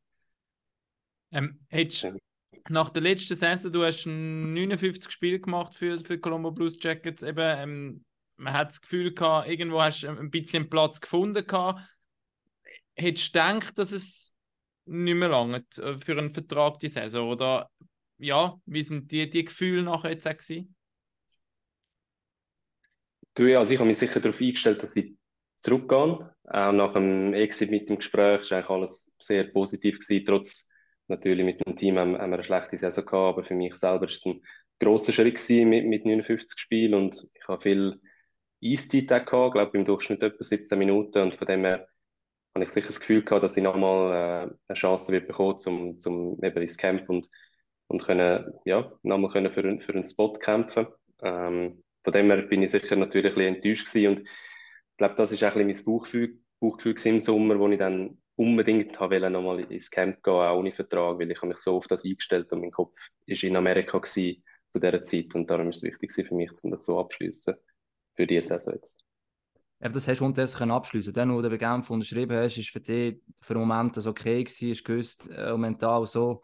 Ähm, 1.33 1.61
hättest, 1.69 2.09
nach 2.69 2.91
der 2.91 3.03
letzten 3.03 3.35
Saison, 3.35 3.73
du 3.73 3.85
hast 3.85 4.07
ein 4.07 4.53
59 4.53 5.11
Spiele 5.11 5.41
gemacht 5.41 5.75
für, 5.75 6.01
für 6.01 6.19
Colombo 6.19 6.51
Blues 6.51 6.77
Jackets, 6.81 7.23
eben, 7.23 7.39
ähm, 7.39 8.05
man 8.37 8.53
hat 8.53 8.69
das 8.69 8.81
Gefühl 8.81 9.13
gehabt, 9.15 9.49
irgendwo 9.49 9.81
hast 9.81 10.03
du 10.03 10.09
ein 10.09 10.31
bisschen 10.31 10.71
Platz 10.71 11.01
gefunden 11.01 11.47
gehabt. 11.47 11.81
Hättest 12.95 13.35
du 13.35 13.39
gedacht, 13.39 13.79
dass 13.79 13.93
es 13.93 14.35
nicht 14.87 15.15
mehr 15.15 15.29
lange 15.29 15.65
für 15.71 16.19
einen 16.19 16.31
Vertrag 16.31 16.79
die 16.79 16.89
Saison? 16.89 17.29
Oder 17.29 17.71
ja, 18.19 18.57
wie 18.67 18.83
sind 18.83 19.11
die, 19.11 19.29
die 19.29 19.45
Gefühle 19.45 19.83
nachher 19.83 20.11
jetzt 20.11 20.27
auch 20.27 20.37
gewesen? 20.37 20.75
Du, 23.35 23.47
ja, 23.47 23.59
also 23.61 23.73
ich 23.73 23.79
habe 23.79 23.89
mich 23.89 23.99
sicher 23.99 24.21
darauf 24.21 24.41
eingestellt, 24.41 24.83
dass 24.83 24.95
sie 24.95 25.17
zurückgehen. 25.57 26.29
Auch 26.45 26.73
nach 26.73 26.93
dem 26.95 27.35
Exit 27.35 27.71
mit 27.71 27.89
dem 27.89 27.97
Gespräch 27.97 28.51
war 28.51 28.59
eigentlich 28.59 28.71
alles 28.71 29.17
sehr 29.21 29.45
positiv 29.45 30.01
gewesen. 30.01 30.27
Trotz 30.27 30.68
natürlich 31.09 31.45
mit 31.45 31.65
dem 31.65 31.77
Team 31.77 31.99
haben, 31.99 32.19
haben 32.19 32.31
wir 32.31 32.35
eine 32.35 32.45
schlechte 32.45 32.77
Saison 32.79 33.05
gehabt, 33.05 33.39
aber 33.39 33.45
für 33.45 33.55
mich 33.55 33.75
selber 33.77 34.09
ist 34.09 34.27
es 34.27 34.27
ein 34.27 34.43
grosser 34.79 35.13
Schritt 35.13 35.43
mit, 35.67 35.87
mit 35.87 36.05
59 36.05 36.59
Spielen 36.59 36.95
und 36.95 37.27
ich 37.35 37.49
habe 37.49 37.61
viel 37.61 38.01
Eiszeit 38.63 39.13
auch 39.13 39.25
gehabt, 39.25 39.53
glaube 39.55 39.79
im 39.79 39.85
Durchschnitt 39.85 40.23
etwa 40.23 40.43
17 40.43 40.79
Minuten 40.79 41.23
und 41.23 41.37
von 41.37 41.47
dem 41.47 41.65
her 41.65 41.89
habe 42.55 42.65
ich 42.65 42.71
sicher 42.71 42.89
das 42.89 43.01
Gefühl 43.01 43.23
gehabt, 43.23 43.45
dass 43.45 43.57
ich 43.57 43.63
nochmal 43.63 44.13
äh, 44.13 44.55
eine 44.69 44.75
Chance 44.75 45.13
wird 45.13 45.29
bekommen, 45.29 45.59
zum, 45.59 45.99
zum 45.99 46.43
eben 46.43 46.63
ins 46.63 46.77
Camp 46.77 47.09
und, 47.09 47.29
und 47.87 48.05
können, 48.05 48.53
ja, 48.65 48.93
nochmal 49.03 49.31
können 49.31 49.51
für, 49.51 49.63
für 49.81 49.95
einen 49.95 50.07
Spot 50.07 50.33
kämpfen. 50.33 50.87
Ähm, 51.23 51.83
von 52.05 52.13
dem 52.13 52.31
her 52.31 52.43
bin 52.43 52.63
ich 52.63 52.71
sicher 52.71 52.97
natürlich 52.97 53.33
ein 53.33 53.35
bisschen 53.35 53.55
enttäuscht 53.55 53.87
gewesen 53.87 54.09
und 54.09 54.21
ich 54.21 54.97
glaube, 54.97 55.15
das 55.15 55.33
ist 55.33 55.45
auch 55.45 55.55
ein 55.55 55.67
bisschen 55.67 55.85
mein 55.87 55.95
Bauchgefühl, 55.95 56.39
Bauchgefühl 56.61 56.97
im 57.05 57.21
Sommer, 57.21 57.59
wo 57.59 57.69
ich 57.69 57.79
dann 57.79 58.19
unbedingt 58.39 58.99
habe 59.01 59.31
nochmal 59.31 59.61
ins 59.61 59.91
Camp 59.91 60.23
gehen, 60.23 60.33
auch 60.33 60.57
ohne 60.57 60.73
Vertrag, 60.73 61.19
weil 61.19 61.31
ich 61.31 61.39
habe 61.39 61.49
mich 61.49 61.59
so 61.59 61.77
auf 61.77 61.89
das 61.89 62.05
eingestellt 62.05 62.53
und 62.53 62.61
mein 62.61 62.71
Kopf 62.71 62.97
ist 63.27 63.43
in 63.43 63.57
Amerika 63.57 63.99
gewesen 63.99 64.45
zu 64.71 64.79
dieser 64.79 65.03
Zeit 65.03 65.35
und 65.35 65.51
darum 65.51 65.71
ist 65.71 65.79
es 65.79 65.83
wichtig 65.83 66.13
für 66.13 66.35
mich, 66.35 66.53
um 66.63 66.71
das 66.71 66.85
so 66.85 67.01
abschließen 67.01 67.57
für 68.15 68.27
diese 68.27 68.47
Saison 68.47 68.75
jetzt. 68.75 69.05
Eben, 69.81 69.93
das 69.93 70.07
hast 70.07 70.21
du 70.21 70.25
unterdessen 70.25 70.71
abschließen. 70.71 71.13
Dann, 71.13 71.35
wo 71.35 71.43
du 71.43 71.51
bei 71.51 71.57
Genf 71.57 71.91
unterschrieben 71.91 72.37
hast, 72.37 72.57
ist 72.59 72.71
für 72.71 72.81
dich 72.81 73.21
für 73.43 73.55
den 73.55 73.67
Moment 73.67 73.97
das 73.97 74.07
okay 74.07 74.45
gewesen, 74.45 74.71
hast 74.71 74.85
gewusst, 74.85 75.31
äh, 75.31 75.57
mental 75.57 76.07
so 76.07 76.43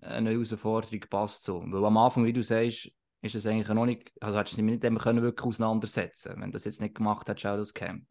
eine 0.00 0.30
Herausforderung 0.30 1.00
passt 1.08 1.44
so. 1.44 1.62
Weil 1.64 1.84
am 1.84 1.96
Anfang, 1.96 2.24
wie 2.24 2.32
du 2.32 2.42
sagst, 2.42 2.90
ist 3.22 3.34
es 3.34 3.46
eigentlich 3.46 3.68
noch 3.68 3.86
nicht, 3.86 4.10
also 4.20 4.38
hättest 4.38 4.58
du 4.58 4.62
dich 4.62 4.72
mit 4.72 4.82
dem 4.82 4.98
können 4.98 5.22
wirklich 5.22 5.46
auseinandersetzen 5.46 6.34
wenn 6.36 6.50
du 6.50 6.56
das 6.56 6.64
jetzt 6.64 6.80
nicht 6.80 6.96
gemacht 6.96 7.28
hättest, 7.28 7.46
auch 7.46 7.56
das 7.56 7.74
Camp. 7.74 8.04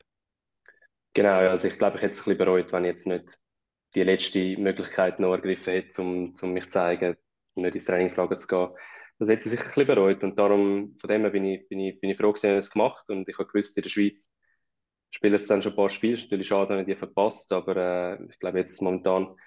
Genau, 1.16 1.38
also 1.50 1.70
ich 1.70 1.78
glaube, 1.78 1.96
ich 1.96 2.04
hätte 2.04 2.12
es 2.12 2.20
ein 2.20 2.26
bisschen 2.26 2.38
bereut, 2.38 2.74
wenn 2.74 2.84
ich 2.84 2.90
jetzt 2.90 3.08
nicht 3.08 3.40
die 3.96 4.04
letzte 4.04 4.58
Möglichkeit 4.58 5.20
noch 5.20 5.32
ergriffen 5.32 5.74
hätte, 5.74 6.02
um, 6.02 6.34
um 6.40 6.54
mich 6.54 6.66
zu 6.66 6.72
zeigen, 6.72 7.16
nicht 7.56 7.74
ins 7.74 7.86
Trainingslager 7.86 8.38
zu 8.38 8.48
gehen. 8.48 8.70
Das 9.18 9.30
hätte 9.30 9.46
ich 9.46 9.52
sicher 9.52 9.64
ein 9.64 9.70
bisschen 9.70 9.88
bereut 9.88 10.24
und 10.26 10.38
darum, 10.38 10.98
von 11.00 11.08
dem 11.08 11.22
her 11.22 11.30
bin 11.30 11.46
ich, 11.46 11.70
bin 11.70 11.80
ich, 11.80 12.02
bin 12.02 12.10
ich 12.10 12.18
froh 12.18 12.34
dass 12.34 12.44
ich 12.44 12.52
es 12.52 12.72
gemacht 12.72 13.10
und 13.10 13.30
ich 13.30 13.38
habe 13.38 13.48
gewusst, 13.48 13.78
in 13.78 13.84
der 13.84 13.90
Schweiz 13.90 14.30
spielen 15.10 15.34
jetzt 15.34 15.50
dann 15.50 15.62
schon 15.62 15.72
ein 15.72 15.78
paar 15.78 15.90
Spiele, 15.90 16.16
ist 16.16 16.24
natürlich 16.24 16.50
schade, 16.50 16.72
wenn 16.72 16.82
ich 16.82 16.88
die 16.88 16.96
verpasst, 16.96 17.54
aber 17.54 17.78
äh, 17.78 18.26
ich 18.30 18.38
glaube 18.38 18.60
jetzt 18.60 18.82
momentan, 18.82 19.38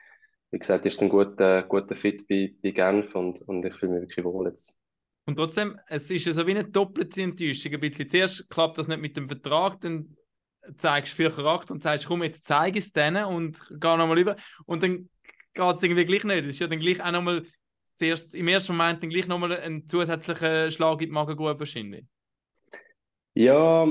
wie 0.50 0.58
gesagt, 0.58 0.86
ist 0.86 0.94
es 0.94 1.02
ein 1.02 1.10
guter, 1.10 1.64
guter 1.64 1.96
Fit 1.96 2.26
bei, 2.26 2.54
bei 2.62 2.70
Genf 2.70 3.14
und, 3.14 3.42
und 3.42 3.62
ich 3.66 3.74
fühle 3.74 3.92
mich 3.92 4.08
wirklich 4.08 4.24
wohl 4.24 4.48
jetzt. 4.48 4.74
Und 5.26 5.36
trotzdem, 5.36 5.78
es 5.88 6.10
ist 6.10 6.24
ja 6.24 6.32
so 6.32 6.46
wie 6.46 6.52
eine 6.52 6.64
doppelte 6.64 7.20
Enttäuschung. 7.20 7.74
Ein 7.74 7.80
bisschen. 7.80 8.08
Zuerst 8.08 8.48
klappt 8.48 8.78
das 8.78 8.88
nicht 8.88 9.02
mit 9.02 9.14
dem 9.18 9.28
Vertrag, 9.28 9.78
dann 9.82 10.16
zeigst 10.76 11.12
du 11.12 11.16
viel 11.16 11.30
Charakter 11.30 11.72
und 11.72 11.82
sagst, 11.82 12.06
komm, 12.06 12.22
jetzt 12.22 12.46
zeige 12.46 12.78
ich 12.78 12.84
es 12.84 12.92
denen 12.92 13.24
und 13.24 13.60
geh 13.70 13.96
nochmal 13.96 14.18
über. 14.18 14.36
Und 14.66 14.82
dann 14.82 15.08
geht 15.54 15.76
es 15.76 15.82
irgendwie 15.82 16.04
gleich 16.04 16.24
nicht. 16.24 16.44
Es 16.44 16.54
ist 16.54 16.60
ja 16.60 16.66
dann 16.66 16.80
gleich 16.80 17.02
auch 17.02 17.12
nochmal 17.12 17.44
zuerst, 17.94 18.34
im 18.34 18.48
ersten 18.48 18.76
Moment 18.76 19.02
dann 19.02 19.10
gleich 19.10 19.26
nochmal 19.26 19.52
ein 19.52 19.88
zusätzlicher 19.88 20.70
Schlag 20.70 21.00
in 21.00 21.08
die 21.08 21.12
Magengrube 21.12 21.58
wahrscheinlich. 21.58 22.04
Ja, 23.34 23.86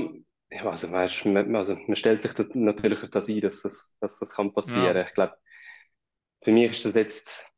also, 0.50 0.90
weißt, 0.90 1.26
man, 1.26 1.54
also 1.56 1.76
man 1.86 1.96
stellt 1.96 2.22
sich 2.22 2.32
natürlich 2.54 3.02
auf 3.02 3.10
das 3.10 3.28
ein, 3.28 3.40
dass 3.40 3.62
das, 3.62 3.96
dass 4.00 4.18
das 4.18 4.34
kann 4.34 4.52
passieren. 4.52 4.96
Ja. 4.96 5.04
Ich 5.04 5.12
glaube, 5.12 5.36
für 6.42 6.52
mich 6.52 6.72
ist 6.72 6.84
das 6.84 6.94
jetzt 6.94 7.48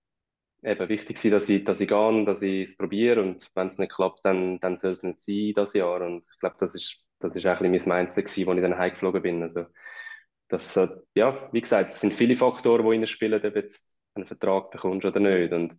eben 0.62 0.88
wichtig 0.88 1.18
dass 1.30 1.48
ich, 1.48 1.64
dass 1.64 1.80
ich 1.80 1.88
gehe, 1.88 2.24
dass 2.24 2.42
ich 2.42 2.70
es 2.70 2.76
probiere 2.76 3.22
und 3.22 3.50
wenn 3.54 3.68
es 3.68 3.78
nicht 3.78 3.92
klappt, 3.92 4.20
dann, 4.24 4.60
dann 4.60 4.78
soll 4.78 4.92
es 4.92 5.02
nicht 5.02 5.20
sein 5.20 5.52
das 5.54 5.72
Jahr. 5.74 6.02
Und 6.02 6.26
ich 6.30 6.38
glaube, 6.40 6.56
das 6.58 6.74
ist, 6.74 7.04
das 7.20 7.36
ist 7.36 7.46
auch 7.46 7.60
ein 7.60 7.72
bisschen 7.72 7.88
mein 7.88 8.00
Mindset 8.00 8.26
gewesen, 8.26 8.48
als 8.48 8.56
ich 8.58 8.62
dann 8.62 8.78
heimgeflogen 8.78 9.22
bin. 9.22 9.42
Also, 9.42 9.66
das, 10.48 10.76
äh, 10.76 10.88
ja, 11.14 11.48
wie 11.52 11.60
gesagt, 11.60 11.92
es 11.92 12.00
sind 12.00 12.12
viele 12.12 12.36
Faktoren, 12.36 12.84
die 12.84 12.90
reinspielen, 12.90 13.44
ob 13.44 13.54
du 13.54 13.60
jetzt 13.60 13.96
einen 14.14 14.26
Vertrag 14.26 14.70
bekommst 14.70 15.06
oder 15.06 15.20
nicht. 15.20 15.52
Und 15.52 15.76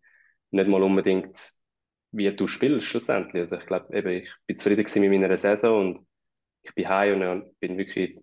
nicht 0.52 0.68
mal 0.68 0.84
unbedingt, 0.84 1.54
wie 2.12 2.34
du 2.36 2.48
spielst 2.48 2.88
schlussendlich. 2.88 3.42
Also 3.42 3.58
ich 3.58 3.66
glaube, 3.66 3.94
eben, 3.96 4.10
ich 4.10 4.32
bin 4.46 4.58
zufrieden 4.58 4.86
mit 5.02 5.22
meiner 5.22 5.38
Saison 5.38 5.80
und 5.80 6.00
ich 6.64 6.74
bin 6.76 6.90
heim 6.90 7.22
und 7.22 7.44
äh, 7.44 7.52
bin 7.60 7.78
wirklich 7.78 8.20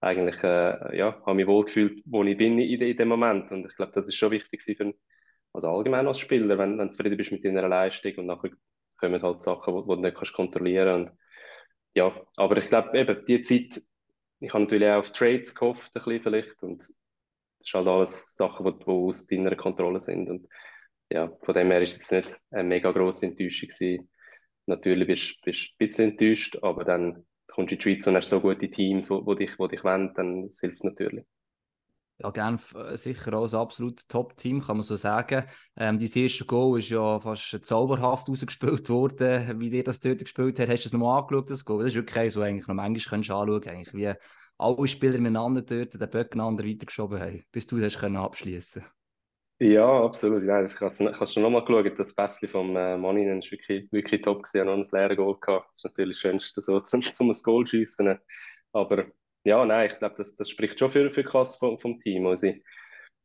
eigentlich, 0.00 0.42
äh, 0.42 0.96
ja, 0.96 1.20
habe 1.26 1.34
mich 1.34 1.46
wohl 1.46 1.64
gefühlt, 1.64 2.02
wo 2.06 2.24
ich 2.24 2.36
bin 2.36 2.58
in, 2.58 2.80
in 2.80 2.96
dem 2.96 3.08
Moment. 3.08 3.50
Und 3.52 3.66
ich 3.66 3.76
glaube, 3.76 3.92
das 3.94 4.06
ist 4.06 4.16
schon 4.16 4.30
wichtig 4.30 4.62
für, 4.62 4.94
also 5.52 5.68
allgemein 5.68 6.06
als 6.06 6.18
Spieler, 6.18 6.58
wenn, 6.58 6.78
wenn 6.78 6.88
du 6.88 6.92
zufrieden 6.92 7.16
bist 7.16 7.32
mit 7.32 7.44
deiner 7.44 7.68
Leistung 7.68 8.14
und 8.16 8.26
nachher 8.26 8.50
kommen 8.98 9.22
halt 9.22 9.42
Sachen, 9.42 9.74
die 9.74 9.86
du 9.86 9.96
nicht 9.96 10.16
kannst 10.16 10.32
kontrollieren 10.32 11.02
und 11.02 11.12
ja, 11.94 12.12
aber 12.36 12.56
ich 12.58 12.68
glaube 12.68 12.98
eben, 12.98 13.24
die 13.26 13.42
Zeit, 13.42 13.82
ich 14.40 14.52
habe 14.52 14.64
natürlich 14.64 14.88
auch 14.88 14.98
auf 14.98 15.12
Trades 15.12 15.54
gehofft, 15.54 15.96
ein 15.96 16.02
bisschen 16.04 16.22
vielleicht 16.22 16.62
und 16.62 16.80
das 16.82 16.90
ist 17.60 17.74
halt 17.74 17.86
alles 17.88 18.34
Sachen, 18.36 18.66
die, 18.66 18.78
die 18.84 18.90
aus 18.90 19.26
deiner 19.26 19.56
Kontrolle 19.56 20.00
sind 20.00 20.28
und 20.28 20.48
ja, 21.10 21.30
von 21.42 21.54
dem 21.54 21.70
her 21.70 21.82
ist 21.82 22.00
es 22.00 22.10
jetzt 22.10 22.28
nicht 22.30 22.40
eine 22.50 22.64
mega 22.64 22.90
grosse 22.92 23.26
Enttäuschung 23.26 23.68
gewesen. 23.68 24.10
Natürlich 24.66 25.06
bist 25.06 25.38
du 25.44 25.50
ein 25.50 25.76
bisschen 25.78 26.10
enttäuscht, 26.12 26.58
aber 26.62 26.84
dann 26.84 27.26
kommst 27.48 27.72
du 27.72 27.74
in 27.74 27.78
die 27.78 27.82
Schweiz 27.82 28.06
und 28.06 28.16
hast 28.16 28.30
so 28.30 28.40
gute 28.40 28.70
Teams, 28.70 29.08
die, 29.08 29.36
dich, 29.36 29.56
die 29.56 29.68
dich 29.68 29.84
wollen, 29.84 30.14
dann 30.14 30.44
das 30.44 30.60
hilft 30.60 30.84
natürlich. 30.84 31.24
Ja, 32.22 32.30
Genf 32.30 32.72
äh, 32.76 32.96
sicher 32.96 33.34
auch 33.34 33.52
ein 33.52 33.58
absolutes 33.58 34.06
Top-Team, 34.06 34.62
kann 34.62 34.76
man 34.76 34.84
so 34.84 34.94
sagen. 34.94 35.44
Ähm, 35.76 35.98
dein 35.98 36.08
erste 36.08 36.44
Goal 36.44 36.78
ist 36.78 36.90
ja 36.90 37.18
fast 37.18 37.64
zauberhaft 37.64 38.28
rausgespielt 38.28 38.88
worden, 38.90 39.58
wie 39.58 39.70
dir 39.70 39.82
das 39.82 39.98
dort 39.98 40.20
gespielt 40.20 40.60
hat. 40.60 40.68
Hast 40.68 40.84
du 40.84 40.88
es 40.88 40.92
nochmal 40.92 41.20
angeschaut, 41.20 41.50
das 41.50 41.64
Goal? 41.64 41.82
Das 41.82 41.88
ist 41.92 41.96
wirklich 41.96 42.36
was 42.36 42.42
eigentlich 42.42 42.68
noch 42.68 42.76
manchmal 42.76 43.10
kannst 43.10 43.28
du 43.28 43.34
anschauen 43.34 43.60
kannst, 43.60 43.94
wie 43.94 44.12
alle 44.56 44.86
Spieler 44.86 45.18
miteinander 45.18 45.62
dort 45.62 45.94
den 46.00 46.10
Böck 46.10 46.34
einander 46.34 46.64
weitergeschoben 46.64 47.20
haben, 47.20 47.42
bis 47.50 47.66
du 47.66 47.78
das 47.78 48.00
abschließen 48.00 48.84
Ja, 49.58 50.04
absolut. 50.04 50.44
Ja, 50.44 50.64
ich 50.64 50.80
habe 50.80 51.26
schon 51.26 51.42
nochmal 51.42 51.64
geschaut. 51.64 51.98
Das 51.98 52.14
Pässchen 52.14 52.48
vom 52.48 52.76
äh, 52.76 52.96
Maninen 52.96 53.40
ist 53.40 53.50
wirklich, 53.50 53.90
wirklich 53.90 54.22
top 54.22 54.44
gewesen. 54.44 54.58
Ich 54.58 54.60
habe 54.60 54.78
noch 54.78 54.86
ein 54.86 54.90
leeres 54.92 55.16
Goal 55.16 55.36
gehabt. 55.40 55.70
Das 55.70 55.78
ist 55.78 55.84
natürlich 55.84 56.16
das 56.16 56.20
Schönste, 56.20 56.62
so 56.62 56.78
zum, 56.82 57.02
zum 57.02 57.30
ein 57.30 57.36
Goal 57.42 57.64
zu 57.64 57.70
schiessen. 57.70 58.16
Aber 58.72 59.06
ja, 59.44 59.64
nein, 59.64 59.90
ich 59.90 59.98
glaube, 59.98 60.14
das, 60.18 60.36
das 60.36 60.48
spricht 60.48 60.78
schon 60.78 60.90
für, 60.90 61.10
für 61.10 61.22
die 61.22 61.28
Klasse 61.28 61.58
vom, 61.58 61.78
vom 61.78 61.98
Team. 61.98 62.26
Unsere, 62.26 62.58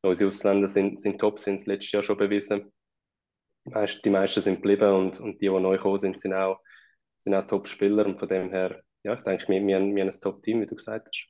unsere 0.01 0.27
Ausländer 0.27 0.67
sind, 0.67 0.99
sind 0.99 1.19
top, 1.19 1.39
sind 1.39 1.55
es 1.55 1.65
letztes 1.67 1.91
Jahr 1.91 2.03
schon 2.03 2.17
bewiesen. 2.17 2.71
Die 3.65 3.71
meisten, 3.71 4.01
die 4.03 4.09
meisten 4.09 4.41
sind 4.41 4.55
geblieben 4.55 4.91
und, 4.93 5.19
und 5.19 5.41
die, 5.41 5.49
die 5.49 5.59
neu 5.59 5.77
gekommen 5.77 5.99
sind, 5.99 6.17
sind 6.19 6.33
auch, 6.33 6.59
sind 7.17 7.35
auch 7.35 7.45
Top-Spieler. 7.45 8.05
Und 8.05 8.19
von 8.19 8.27
dem 8.27 8.49
her, 8.49 8.81
ja, 9.03 9.13
ich 9.13 9.21
denke, 9.21 9.47
wir, 9.49 9.65
wir, 9.65 9.75
haben, 9.75 9.95
wir 9.95 10.03
haben 10.03 10.09
ein 10.09 10.19
Top-Team, 10.19 10.61
wie 10.61 10.65
du 10.65 10.75
gesagt 10.75 11.07
hast. 11.07 11.27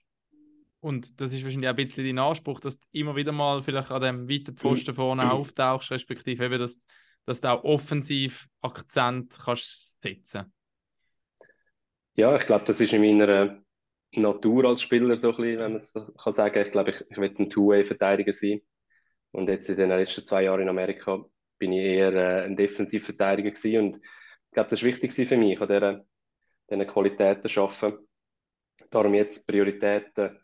Und 0.79 1.19
das 1.19 1.33
ist 1.33 1.43
wahrscheinlich 1.43 1.69
auch 1.69 1.73
ein 1.73 1.85
bisschen 1.85 2.05
dein 2.05 2.19
Anspruch, 2.19 2.59
dass 2.59 2.79
du 2.79 2.87
immer 2.91 3.15
wieder 3.15 3.31
mal 3.31 3.61
vielleicht 3.61 3.91
an 3.91 4.01
dem 4.01 4.29
weiten 4.29 4.55
Pfosten 4.55 4.93
vorne 4.93 5.31
auftauchst, 5.31 5.91
respektive 5.91 6.45
eben, 6.45 6.59
dass, 6.59 6.79
dass 7.25 7.41
du 7.41 7.51
auch 7.51 7.63
offensiv 7.63 8.47
Akzent 8.61 9.35
kannst 9.43 9.99
setzen. 10.01 10.53
Ja, 12.13 12.35
ich 12.35 12.45
glaube, 12.45 12.65
das 12.65 12.79
ist 12.79 12.93
in 12.93 13.01
meiner 13.01 13.59
Natur 14.17 14.65
als 14.65 14.81
Spieler 14.81 15.15
so 15.17 15.29
ein 15.29 15.35
bisschen, 15.37 15.59
wenn 15.59 15.71
man 15.71 15.75
es 15.75 15.93
kann 15.93 16.33
sagen. 16.33 16.65
Ich 16.65 16.71
glaube, 16.71 16.91
ich, 16.91 17.05
ich 17.09 17.17
will 17.17 17.33
ein 17.37 17.49
Two-Way-Verteidiger 17.49 18.33
sein. 18.33 18.61
Und 19.31 19.49
jetzt 19.49 19.69
in 19.69 19.77
den 19.77 19.89
letzten 19.89 20.25
zwei 20.25 20.43
Jahren 20.43 20.61
in 20.61 20.69
Amerika 20.69 21.23
bin 21.59 21.71
ich 21.71 21.85
eher 21.85 22.13
äh, 22.13 22.45
ein 22.45 22.55
Defensivverteidiger 22.55 23.51
gewesen. 23.51 23.79
Und 23.79 23.97
ich 23.97 24.51
glaube, 24.51 24.69
das 24.69 24.81
ist 24.81 24.85
wichtig 24.85 25.13
für 25.13 25.37
mich, 25.37 25.59
an 25.61 25.67
dieser, 25.67 26.05
diesen 26.69 26.87
Qualitäten 26.87 27.49
zu 27.49 27.61
arbeiten. 27.61 28.07
Darum 28.89 29.13
jetzt 29.13 29.47
Prioritäten 29.47 30.39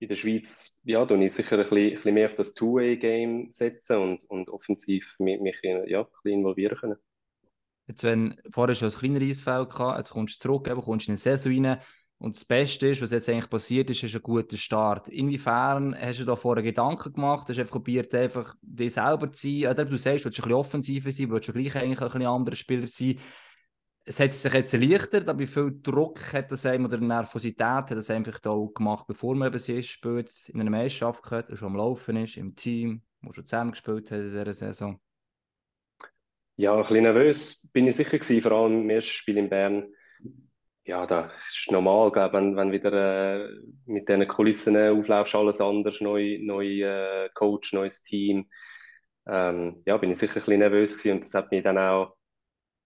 in 0.00 0.08
der 0.08 0.16
Schweiz, 0.16 0.78
ja, 0.82 1.04
tue 1.04 1.24
ich 1.24 1.32
sicher 1.32 1.56
ein 1.56 1.62
bisschen, 1.62 1.78
ein 1.78 1.94
bisschen 1.94 2.14
mehr 2.14 2.26
auf 2.26 2.34
das 2.34 2.54
Two-Way-Game 2.54 3.50
setzen 3.50 3.98
und, 3.98 4.24
und 4.24 4.48
offensiv 4.48 5.14
mich, 5.18 5.40
mich 5.40 5.60
ja, 5.62 6.00
ein 6.00 6.06
bisschen 6.06 6.40
involvieren 6.40 6.78
können. 6.78 6.96
Jetzt, 7.86 8.04
wenn 8.04 8.40
vorher 8.50 8.74
schon 8.74 8.88
ein 8.88 8.94
kleineres 8.94 9.38
Eisfeld 9.38 9.70
gehabt, 9.70 9.98
jetzt 9.98 10.10
kommst 10.10 10.36
du 10.36 10.48
zurück, 10.48 10.68
eben, 10.70 10.80
kommst 10.80 11.08
in 11.08 11.14
die 11.14 11.20
Saison 11.20 11.52
rein 11.52 11.80
und 12.20 12.36
das 12.36 12.44
Beste 12.44 12.88
ist, 12.88 13.00
was 13.00 13.12
jetzt 13.12 13.30
eigentlich 13.30 13.48
passiert 13.48 13.88
ist, 13.88 14.02
ist 14.02 14.14
ein 14.14 14.20
guter 14.20 14.58
Start. 14.58 15.08
Inwiefern 15.08 15.96
hast 15.98 16.20
du 16.20 16.26
da 16.26 16.36
vorher 16.36 16.62
Gedanken 16.62 17.14
gemacht? 17.14 17.48
Hast 17.48 17.56
du 17.56 17.62
einfach 17.62 17.72
probiert, 17.72 18.14
einfach 18.14 18.54
dich 18.60 18.92
selber 18.92 19.32
zu 19.32 19.48
sein? 19.48 19.70
Oder 19.70 19.86
du 19.86 19.96
sagst, 19.96 20.26
du 20.26 20.26
willst 20.26 20.38
ein 20.38 20.42
bisschen 20.42 20.52
offensiver 20.52 21.10
sein, 21.10 21.30
willst 21.30 21.48
du 21.48 21.52
gleich 21.54 21.74
eigentlich 21.76 21.98
ein 21.98 22.04
bisschen 22.04 22.26
anderer 22.26 22.56
Spieler 22.56 22.88
sein. 22.88 23.18
Es 24.04 24.20
hat 24.20 24.34
sich 24.34 24.52
jetzt 24.52 24.74
erleichtert, 24.74 25.30
aber 25.30 25.38
wie 25.38 25.46
viel 25.46 25.80
Druck 25.82 26.34
hat 26.34 26.52
das 26.52 26.66
einem 26.66 26.84
oder 26.84 26.98
Nervosität 26.98 27.58
hat 27.64 27.90
das 27.90 28.10
einfach 28.10 28.38
da 28.38 28.50
auch 28.50 28.68
gemacht, 28.68 29.06
bevor 29.06 29.34
man 29.34 29.48
eben 29.48 29.58
sich 29.58 29.90
spielt, 29.90 30.30
in 30.50 30.60
einer 30.60 30.70
Meisterschaft 30.70 31.22
gehört, 31.22 31.56
schon 31.56 31.68
am 31.68 31.76
Laufen 31.76 32.16
ist, 32.16 32.36
im 32.36 32.54
Team, 32.54 33.00
wo 33.22 33.32
schon 33.32 33.46
zusammen 33.46 33.70
gespielt 33.70 34.10
hat 34.10 34.18
in 34.18 34.30
dieser 34.30 34.52
Saison? 34.52 35.00
Ja, 36.56 36.74
ein 36.74 36.82
bisschen 36.82 37.02
nervös 37.02 37.70
bin 37.72 37.86
ich 37.86 37.96
sicher 37.96 38.18
gewesen, 38.18 38.42
vor 38.42 38.52
allem 38.52 38.82
im 38.82 38.90
ersten 38.90 39.12
Spiel 39.12 39.38
in 39.38 39.48
Bern. 39.48 39.90
Ja, 40.84 41.06
da 41.06 41.30
ist 41.48 41.70
normal, 41.70 42.10
glaub, 42.10 42.32
wenn, 42.32 42.56
wenn 42.56 42.72
wieder 42.72 43.44
äh, 43.44 43.48
mit 43.86 44.08
diesen 44.08 44.26
Kulissen 44.26 44.76
auflaufst, 44.76 45.34
alles 45.34 45.60
anders, 45.60 46.00
neu, 46.00 46.38
neu 46.40 46.82
äh, 46.82 47.28
Coach, 47.34 47.72
neues 47.74 48.02
Team. 48.02 48.48
Ähm, 49.28 49.82
ja, 49.86 49.96
bin 49.98 50.10
ich 50.12 50.18
sicher 50.18 50.32
ein 50.34 50.44
bisschen 50.44 50.58
nervös 50.60 50.98
gewesen 50.98 51.16
und 51.18 51.24
das 51.26 51.34
hat 51.34 51.50
mich 51.52 51.62
dann 51.64 51.78
auch, 51.78 52.16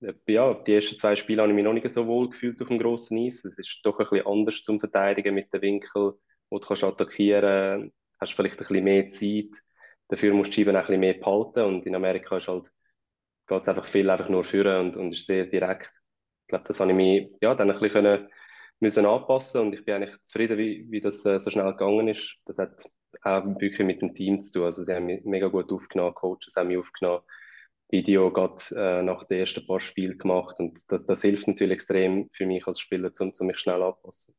äh, 0.02 0.14
ja, 0.28 0.54
die 0.54 0.74
ersten 0.74 0.98
zwei 0.98 1.16
Spiele 1.16 1.42
habe 1.42 1.52
ich 1.52 1.57
mich 1.57 1.64
noch 1.64 1.74
nicht 1.74 1.90
so 1.90 2.07
wohl 2.07 2.30
gefühlt 2.30 2.61
auf 2.62 2.68
dem 2.68 2.78
grossen 2.80 3.18
Eis. 3.26 3.44
Es 3.44 3.59
ist 3.59 3.80
doch 3.85 3.98
ein 4.00 4.07
bisschen 4.09 4.26
anders 4.26 4.62
zum 4.62 4.80
Verteidigen 4.80 5.35
mit 5.35 5.52
dem 5.54 5.62
Winkel, 5.62 6.14
wo 6.50 6.59
du 6.61 6.66
kannst 6.68 6.85
attackieren, 6.85 7.92
hast 8.20 8.35
vielleicht 8.35 8.57
ein 8.57 8.59
bisschen 8.59 8.85
mehr 8.85 9.11
Zeit. 9.11 9.50
Dafür 10.09 10.35
musst 10.35 10.57
du 10.57 10.64
die 10.64 10.70
auch 10.70 10.74
ein 10.74 10.80
bisschen 10.83 11.00
mehr 11.00 11.14
behalten 11.14 11.62
und 11.64 11.87
in 11.87 11.94
Amerika 11.96 12.38
ist 12.38 12.48
halt 12.48 12.70
geht 13.48 13.62
es 13.62 13.68
einfach 13.68 13.87
viel 13.87 14.11
einfach 14.11 14.28
nur 14.30 14.44
führen 14.44 14.88
und, 14.88 14.96
und 14.98 15.12
ist 15.12 15.26
sehr 15.26 15.46
direkt. 15.46 15.92
Glaube, 16.55 16.69
das 16.69 16.79
habe 16.79 16.93
ich 16.93 16.97
mich 16.97 17.29
ja, 17.40 17.53
dann 17.57 17.69
ein 17.69 17.73
bisschen 17.81 17.90
können, 17.90 18.29
müssen 18.79 19.07
anpassen 19.07 19.61
und 19.62 19.75
ich 19.75 19.85
bin 19.85 19.97
eigentlich 19.97 20.23
zufrieden, 20.23 20.57
wie, 20.57 20.87
wie 20.88 21.01
das 21.01 21.27
äh, 21.27 21.40
so 21.40 21.51
schnell 21.51 21.73
gegangen 21.73 22.07
ist. 22.07 22.37
Das 22.45 22.59
hat 22.59 22.85
auch 23.23 23.45
wirklich 23.45 23.85
mit 23.85 24.01
dem 24.01 24.14
Team 24.14 24.40
zu 24.40 24.53
tun. 24.53 24.67
Also 24.67 24.85
sie 24.85 24.95
haben 24.95 25.07
mich 25.07 25.25
mega 25.25 25.49
gut 25.49 25.73
aufgenommen, 25.73 26.14
Coaches 26.14 26.55
haben 26.57 26.69
mich 26.69 26.79
aufgenommen, 26.79 27.23
Video 27.90 28.33
gerade 28.33 28.62
äh, 28.77 29.03
nach 29.03 29.25
den 29.25 29.40
ersten 29.40 29.67
paar 29.67 29.81
Spielen 29.81 30.17
gemacht 30.17 30.61
und 30.61 30.81
das, 30.93 31.05
das 31.07 31.23
hilft 31.23 31.49
natürlich 31.49 31.75
extrem 31.75 32.31
für 32.33 32.47
mich 32.47 32.64
als 32.69 32.79
Spieler, 32.79 33.11
um, 33.19 33.33
um 33.37 33.47
mich 33.49 33.59
schnell 33.59 33.83
anpassen. 33.83 34.37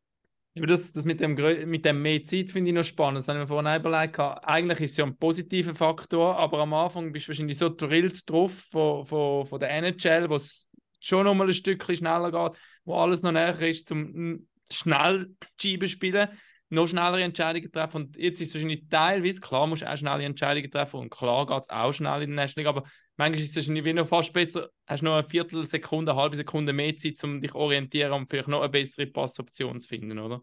Aber 0.58 0.68
das, 0.68 0.94
das 0.94 1.04
mit, 1.04 1.20
dem, 1.20 1.34
mit 1.70 1.84
dem 1.84 2.02
mehr 2.02 2.24
Zeit 2.24 2.50
finde 2.50 2.70
ich 2.70 2.76
noch 2.76 2.84
spannend. 2.84 3.18
Das 3.18 3.28
habe 3.28 3.40
ich 3.40 3.44
mir 3.44 3.48
vorhin 3.48 3.78
überlegt. 3.78 4.18
Eigentlich 4.18 4.80
ist 4.80 4.92
es 4.92 4.98
ja 4.98 5.06
ein 5.06 5.18
positiver 5.18 5.76
Faktor, 5.76 6.38
aber 6.38 6.60
am 6.60 6.74
Anfang 6.74 7.12
bist 7.12 7.28
du 7.28 7.32
wahrscheinlich 7.32 7.58
so 7.58 7.68
drillt 7.68 8.30
drauf 8.30 8.54
von, 8.72 9.06
von, 9.06 9.46
von 9.46 9.60
der 9.60 9.72
NHL, 9.72 10.30
wo 10.30 10.36
es 10.36 10.70
schon 11.00 11.26
noch 11.26 11.34
mal 11.34 11.48
ein 11.48 11.54
Stückchen 11.54 11.96
schneller 11.96 12.32
geht, 12.32 12.60
wo 12.84 12.96
alles 12.96 13.22
noch 13.22 13.32
näher 13.32 13.60
ist, 13.62 13.92
um 13.92 14.48
schnell 14.72 15.36
Scheiben 15.60 15.88
spielen, 15.88 16.30
noch 16.70 16.88
schnellere 16.88 17.24
Entscheidungen 17.24 17.72
treffen. 17.72 17.98
Und 18.04 18.18
jetzt 18.18 18.42
ist 18.42 18.50
es 18.50 18.56
wahrscheinlich 18.56 18.88
teilweise, 18.90 19.40
klar 19.40 19.68
musst 19.68 19.84
du 19.84 19.92
auch 19.92 19.98
schnelle 19.98 20.24
Entscheidungen 20.24 20.72
treffen 20.72 21.00
und 21.00 21.10
klar 21.10 21.46
geht 21.46 21.64
es 21.64 21.70
auch 21.70 21.92
schnell 21.92 22.24
in 22.24 22.32
der 22.32 22.46
National 22.46 22.74
League, 22.74 22.78
aber 22.78 22.90
manchmal 23.18 23.42
ist 23.42 23.50
es 23.52 23.56
wahrscheinlich 23.56 23.86
wie 23.86 23.94
noch 23.94 24.08
fast 24.08 24.34
besser, 24.34 24.70
hast 24.88 25.02
du 25.02 25.06
noch 25.06 25.14
eine 25.14 25.24
Viertelsekunde, 25.24 26.12
eine 26.12 26.22
halbe 26.22 26.36
Sekunde 26.36 26.74
mehr 26.74 26.96
Zeit, 26.98 27.24
um 27.24 27.42
dich 27.42 27.52
zu 27.52 27.58
orientieren 27.58 28.14
und 28.14 28.30
vielleicht 28.30 28.48
noch 28.48 28.62
eine 28.62 28.70
bessere 28.70 29.08
Passoption 29.08 29.80
zu 29.80 29.88
finden, 29.88 30.20
oder? 30.20 30.42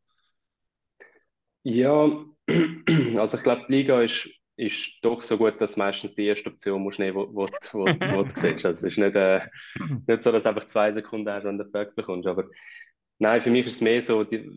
Ja, 1.64 2.24
also 3.16 3.36
ich 3.36 3.42
glaube, 3.42 3.64
die 3.68 3.74
Liga 3.74 4.02
ist, 4.02 4.28
ist 4.56 5.04
doch 5.04 5.22
so 5.22 5.38
gut, 5.38 5.60
dass 5.60 5.76
meistens 5.76 6.14
die 6.14 6.26
erste 6.26 6.50
Option 6.50 6.82
musst 6.82 6.98
nehmen, 6.98 7.16
wo, 7.16 7.28
wo, 7.34 7.46
wo, 7.72 7.86
wo 7.86 8.22
du 8.22 8.30
siehst. 8.34 8.66
Also 8.66 8.86
es 8.86 8.92
ist 8.92 8.98
nicht, 8.98 9.14
äh, 9.14 9.40
nicht 10.06 10.22
so, 10.22 10.32
dass 10.32 10.42
du 10.42 10.48
einfach 10.50 10.66
zwei 10.66 10.92
Sekunden 10.92 11.30
hast 11.30 11.46
und 11.46 11.58
den 11.58 11.72
Bug 11.72 11.94
bekommst. 11.94 12.28
Aber 12.28 12.44
nein, 13.18 13.40
für 13.40 13.50
mich 13.50 13.66
ist 13.66 13.76
es 13.76 13.80
mehr 13.80 14.02
so, 14.02 14.24
die, 14.24 14.50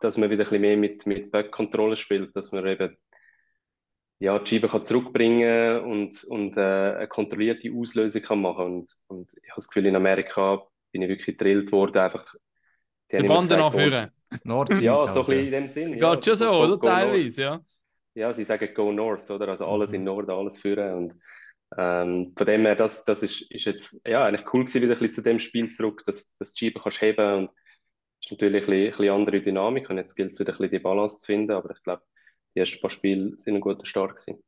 dass 0.00 0.16
man 0.16 0.30
wieder 0.30 0.42
ein 0.42 0.50
bisschen 0.50 0.60
mehr 0.60 0.76
mit, 0.76 1.06
mit 1.06 1.30
Bug-Kontrolle 1.30 1.96
spielt, 1.96 2.34
dass 2.36 2.52
man 2.52 2.66
eben 2.66 2.96
ja, 4.20 4.38
die 4.38 4.46
Scheibe 4.50 4.68
kann 4.68 4.82
zurückbringen 4.82 5.80
und, 5.80 6.24
und 6.24 6.56
äh, 6.56 6.60
eine 6.96 7.08
kontrollierte 7.08 7.70
Auslösung 7.72 8.22
kann 8.22 8.40
machen. 8.40 8.64
Und, 8.64 8.96
und 9.06 9.32
ich 9.32 9.50
habe 9.50 9.56
das 9.56 9.68
Gefühl, 9.68 9.86
in 9.86 9.96
Amerika 9.96 10.62
bin 10.90 11.02
ich 11.02 11.08
wirklich 11.08 11.38
gedrillt 11.38 11.70
worden, 11.70 11.98
einfach 11.98 12.34
die 13.12 13.18
Die 13.18 13.28
Bande 13.28 13.56
nachführen. 13.56 14.10
Nord-Süd 14.44 14.82
Ja, 14.82 15.00
halt, 15.00 15.10
so 15.10 15.20
ein 15.20 15.26
bisschen 15.26 15.44
in 15.46 15.52
dem 15.52 15.68
Sinn. 15.68 15.92
Geht 15.92 16.02
ja. 16.02 16.22
schon 16.22 16.34
so, 16.34 16.50
oder? 16.50 16.80
Teilweise, 16.80 17.42
ja. 17.42 17.60
Ja, 18.18 18.32
sie 18.32 18.44
sagen 18.44 18.74
Go 18.74 18.92
North, 18.92 19.30
oder? 19.30 19.48
Also 19.48 19.66
alles 19.66 19.92
Mhm. 19.92 19.94
in 19.94 20.04
Norden, 20.04 20.30
alles 20.30 20.58
führen. 20.58 20.94
Und 20.94 21.14
ähm, 21.78 22.34
von 22.36 22.46
dem 22.46 22.62
her, 22.66 22.76
das, 22.76 23.04
das 23.04 23.22
ist, 23.22 23.42
ist 23.50 23.64
jetzt 23.66 24.00
ja, 24.06 24.24
eigentlich 24.26 24.46
cool 24.52 24.62
gewesen, 24.64 24.82
wieder 24.82 24.94
ein 24.94 24.98
bisschen 25.00 25.24
zu 25.24 25.30
dem 25.30 25.40
Spiel 25.40 25.70
zurück, 25.72 26.02
dass, 26.06 26.30
dass 26.38 26.54
die 26.54 26.66
Scheibe 26.66 26.80
kannst 26.82 27.02
heben 27.02 27.34
und 27.34 27.50
ist 28.22 28.30
natürlich 28.32 28.64
ein 28.64 28.70
bisschen, 28.70 28.84
ein 28.86 28.90
bisschen 28.92 29.10
andere 29.14 29.42
Dynamik 29.42 29.90
und 29.90 29.98
jetzt 29.98 30.16
gilt 30.16 30.32
es 30.32 30.40
wieder 30.40 30.52
ein 30.54 30.58
bisschen 30.58 30.72
die 30.72 30.78
Balance 30.80 31.20
zu 31.20 31.26
finden, 31.26 31.52
aber 31.52 31.70
ich 31.72 31.82
glaube, 31.84 32.02
die 32.54 32.60
ersten 32.60 32.80
paar 32.80 32.90
Spiele 32.90 33.36
sind 33.36 33.56
ein 33.56 33.60
guter 33.60 33.86
Start 33.86 34.16
gewesen. 34.16 34.42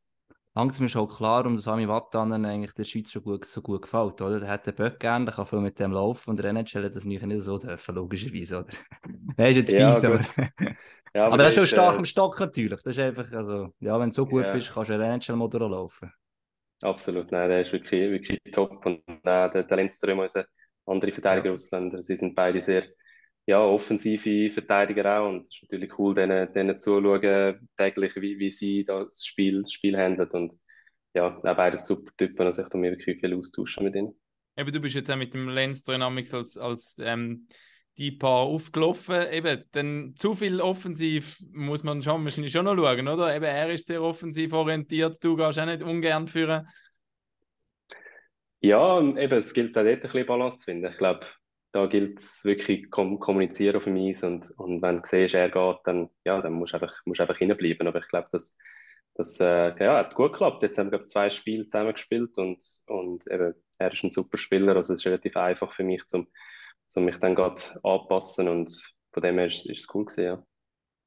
Langsam 0.54 0.86
ist 0.86 0.96
auch 0.96 1.06
klar, 1.16 1.46
um 1.46 1.54
das 1.54 1.64
Sami 1.64 1.86
Vatanen 1.88 2.44
eigentlich 2.44 2.72
der 2.74 2.84
Schweiz 2.84 3.10
schon 3.12 3.22
gut, 3.22 3.44
so 3.46 3.62
gut 3.62 3.82
gefällt, 3.82 4.20
oder? 4.20 4.40
Der 4.40 4.48
hat 4.48 4.66
den 4.66 4.74
Böck 4.74 4.98
gern, 4.98 5.24
der 5.24 5.34
kann 5.34 5.46
viel 5.46 5.60
mit 5.60 5.78
dem 5.78 5.92
laufen 5.92 6.30
und 6.30 6.36
der 6.38 6.46
NHL 6.50 6.84
hat 6.84 6.96
das 6.96 7.04
nicht 7.04 7.22
so 7.40 7.56
dürfen, 7.58 7.94
logischerweise, 7.94 8.58
oder? 8.58 8.72
Der 9.38 9.50
ist 9.50 9.56
jetzt 9.56 9.74
Ja, 9.74 9.74
fies, 9.74 10.04
aber... 10.04 10.20
Ja, 11.14 11.26
aber, 11.26 11.42
er 11.42 11.48
ist 11.48 11.54
schon 11.54 11.64
ist, 11.64 11.70
stark 11.70 11.96
äh, 11.96 11.98
am 11.98 12.04
Stock 12.04 12.38
natürlich. 12.40 12.82
Das 12.82 12.96
ist 12.96 13.02
einfach, 13.02 13.30
also, 13.32 13.74
ja, 13.80 13.98
wenn 14.00 14.10
du 14.10 14.14
so 14.14 14.26
gut 14.26 14.44
Ja. 14.44 14.52
bist, 14.52 14.72
kannst 14.72 14.90
du 14.90 14.94
einen 14.94 15.02
NHL-Motor 15.20 15.68
laufen. 15.70 16.12
Absolut, 16.82 17.30
nein, 17.30 17.50
der 17.50 17.60
ist 17.60 17.72
wirklich, 17.72 18.10
wirklich 18.10 18.38
top. 18.52 18.84
Und 18.86 19.02
äh, 19.06 19.20
der, 19.50 19.64
der 19.64 19.76
Lindström, 19.76 20.18
unser 20.20 20.46
andere 20.86 21.12
Verteidiger 21.12 21.48
Ja. 21.48 21.52
Ausländer, 21.52 22.02
sie 22.02 22.16
sind 22.16 22.34
beide 22.34 22.62
sehr 22.62 22.84
ja, 23.46 23.60
offensive 23.60 24.50
Verteidiger 24.50 25.20
auch. 25.20 25.28
Und 25.28 25.42
es 25.42 25.50
ist 25.50 25.62
natürlich 25.62 25.98
cool, 25.98 26.14
denen, 26.14 26.52
denen 26.54 26.78
zuzuschauen, 26.78 27.68
täglich, 27.76 28.16
wie, 28.16 28.38
wie 28.38 28.50
sie 28.50 28.84
das 28.84 29.24
Spiel, 29.26 29.62
das 29.62 29.72
Spiel 29.72 29.96
handeln. 29.96 30.30
Und 30.30 30.54
ja, 31.14 31.36
auch 31.36 31.42
beides 31.56 31.86
super 31.86 32.10
Typen. 32.16 32.46
Also 32.46 32.62
ich 32.62 32.68
tue 32.68 32.80
mir 32.80 32.92
wirklich 32.92 33.20
viel 33.20 33.34
austauschen 33.34 33.84
mit 33.84 33.94
ihnen. 33.94 34.14
Eben, 34.56 34.72
du 34.72 34.80
bist 34.80 34.94
jetzt 34.94 35.10
auch 35.10 35.16
mit 35.16 35.34
dem 35.34 35.48
Lenz 35.48 35.84
Dynamics 35.84 36.32
als, 36.32 36.56
als 36.56 36.96
ähm, 37.00 37.46
die 38.00 38.12
Paar 38.12 38.44
aufgelaufen. 38.44 39.30
Eben, 39.30 39.62
dann 39.72 40.14
zu 40.16 40.34
viel 40.34 40.62
offensiv 40.62 41.38
muss 41.52 41.84
man 41.84 42.02
schon 42.02 42.24
wahrscheinlich 42.24 42.50
schon 42.50 42.64
noch 42.64 42.74
schauen, 42.74 43.06
oder? 43.06 43.36
Eben, 43.36 43.44
er 43.44 43.70
ist 43.70 43.86
sehr 43.86 44.02
offensiv 44.02 44.54
orientiert, 44.54 45.22
du 45.22 45.36
gehst 45.36 45.58
auch 45.58 45.66
nicht 45.66 45.82
ungern 45.82 46.26
führen. 46.26 46.66
Ja, 48.62 49.00
eben, 49.00 49.38
es 49.38 49.52
gilt 49.52 49.76
auch 49.76 49.82
dort 49.82 49.96
ein 49.96 50.00
bisschen 50.00 50.26
Balance 50.26 50.58
zu 50.58 50.64
finden. 50.64 50.90
Ich 50.90 50.96
glaube, 50.96 51.26
da 51.72 51.86
gilt 51.86 52.18
es 52.18 52.42
wirklich 52.42 52.90
kom 52.90 53.20
kommunizieren 53.20 53.76
auf 53.76 53.84
dem 53.84 53.96
Eis 53.96 54.22
und, 54.24 54.50
und 54.56 54.80
wenn 54.80 54.96
du 54.96 55.02
siehst, 55.04 55.34
er 55.34 55.50
geht, 55.50 55.78
dann, 55.84 56.08
ja, 56.24 56.40
dann 56.40 56.54
musst 56.54 56.72
du 56.72 56.78
einfach, 56.78 56.94
musst 57.04 57.20
einfach 57.20 57.36
hinbleiben. 57.36 57.86
Aber 57.86 57.98
ich 57.98 58.08
glaube, 58.08 58.28
das, 58.32 58.56
das 59.14 59.38
äh, 59.40 59.74
ja, 59.78 59.98
hat 59.98 60.14
gut 60.14 60.32
geklappt. 60.32 60.62
Jetzt 60.62 60.78
haben 60.78 60.86
wir 60.86 60.98
glaub, 60.98 61.08
zwei 61.08 61.28
Spiele 61.28 61.66
zusammen 61.66 61.92
gespielt 61.92 62.38
und, 62.38 62.64
und 62.86 63.26
eben, 63.30 63.54
er 63.78 63.92
ist 63.92 64.04
ein 64.04 64.10
super 64.10 64.38
Spieler. 64.38 64.74
Also 64.74 64.94
es 64.94 65.00
ist 65.00 65.06
relativ 65.06 65.36
einfach 65.36 65.74
für 65.74 65.84
mich, 65.84 66.06
zum, 66.06 66.28
zum 66.90 67.04
mich 67.04 67.18
dann 67.18 67.34
gerade 67.34 67.62
anpassen 67.84 68.48
und 68.48 68.70
von 69.12 69.22
dem 69.22 69.38
her 69.38 69.46
ist, 69.46 69.68
es 69.68 69.86
cool 69.94 70.04
gewesen, 70.04 70.24
ja. 70.24 70.42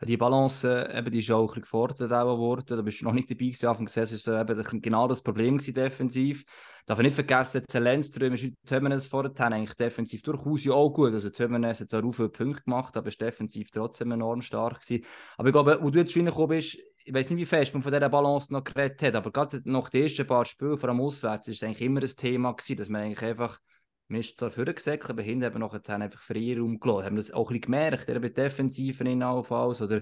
Die 0.05 0.17
Balance, 0.17 0.67
äh, 0.67 0.97
eben, 0.97 1.11
die 1.11 1.19
ist 1.19 1.31
auch 1.31 1.41
ein 1.41 1.47
bisschen 1.47 1.61
gefordert 1.61 2.11
auch 2.11 2.37
worden. 2.37 2.75
Da 2.75 2.81
bist 2.81 2.99
du 2.99 3.05
noch 3.05 3.13
nicht 3.13 3.29
dabei 3.29 3.45
gewesen. 3.45 3.67
Anfang 3.67 3.85
des 3.85 3.93
Saisons 3.93 4.27
war 4.27 4.49
eben 4.49 4.81
genau 4.81 5.07
das 5.07 5.21
Problem 5.21 5.57
gewesen, 5.57 5.73
defensiv. 5.73 6.43
Darf 6.85 6.99
ich 6.99 7.05
nicht 7.05 7.15
vergessen, 7.15 7.63
Zelensström 7.65 8.33
ist 8.33 8.53
Tömenes 8.65 9.05
vorher 9.05 9.31
eigentlich 9.39 9.75
defensiv 9.75 10.21
durchaus 10.21 10.65
ja 10.65 10.73
auch 10.73 10.89
gut. 10.89 11.13
Also 11.13 11.29
Tömenes 11.29 11.79
hat 11.79 11.93
auch 11.93 12.11
viele 12.11 12.29
Punkte 12.29 12.63
gemacht, 12.63 12.97
aber 12.97 13.07
ist 13.07 13.21
defensiv 13.21 13.71
trotzdem 13.71 14.11
enorm 14.11 14.41
stark 14.41 14.81
gewesen. 14.81 15.05
Aber 15.37 15.47
ich 15.47 15.53
glaube, 15.53 15.79
wo 15.81 15.89
du 15.89 15.99
jetzt 15.99 16.17
reingekommen 16.17 16.49
bist, 16.49 16.77
ich 17.05 17.13
weiß 17.13 17.29
nicht, 17.29 17.39
wie 17.39 17.45
fest 17.45 17.73
man 17.73 17.83
von 17.83 17.91
dieser 17.91 18.09
Balance 18.09 18.51
noch 18.51 18.63
geredet 18.63 19.01
hat, 19.03 19.15
aber 19.15 19.31
gerade 19.31 19.61
nach 19.65 19.89
den 19.89 20.03
ersten 20.03 20.27
paar 20.27 20.45
Spielen, 20.45 20.77
vor 20.77 20.89
allem 20.89 21.01
auswärts, 21.01 21.47
ist 21.47 21.57
es 21.57 21.63
eigentlich 21.63 21.81
immer 21.81 22.01
ein 22.01 22.07
Thema 22.07 22.51
gewesen, 22.51 22.77
dass 22.77 22.89
man 22.89 23.03
eigentlich 23.03 23.23
einfach 23.23 23.59
man 24.07 24.19
ist 24.19 24.37
zwar 24.37 24.51
vorher 24.51 24.73
gesäckelt, 24.73 25.09
aber 25.09 25.21
hinten 25.21 25.45
haben 25.45 25.55
wir 25.55 25.59
nachher 25.59 25.95
einfach 25.95 26.21
Freiraum 26.21 26.79
gelassen. 26.79 27.05
Haben 27.05 27.15
wir 27.15 27.21
das 27.21 27.31
auch 27.31 27.49
ein 27.49 27.61
gemerkt, 27.61 28.09
eben 28.09 28.21
bei 28.21 28.29
Defensiven 28.29 29.07
in 29.07 29.23
Aufhaus, 29.23 29.81
oder 29.81 30.01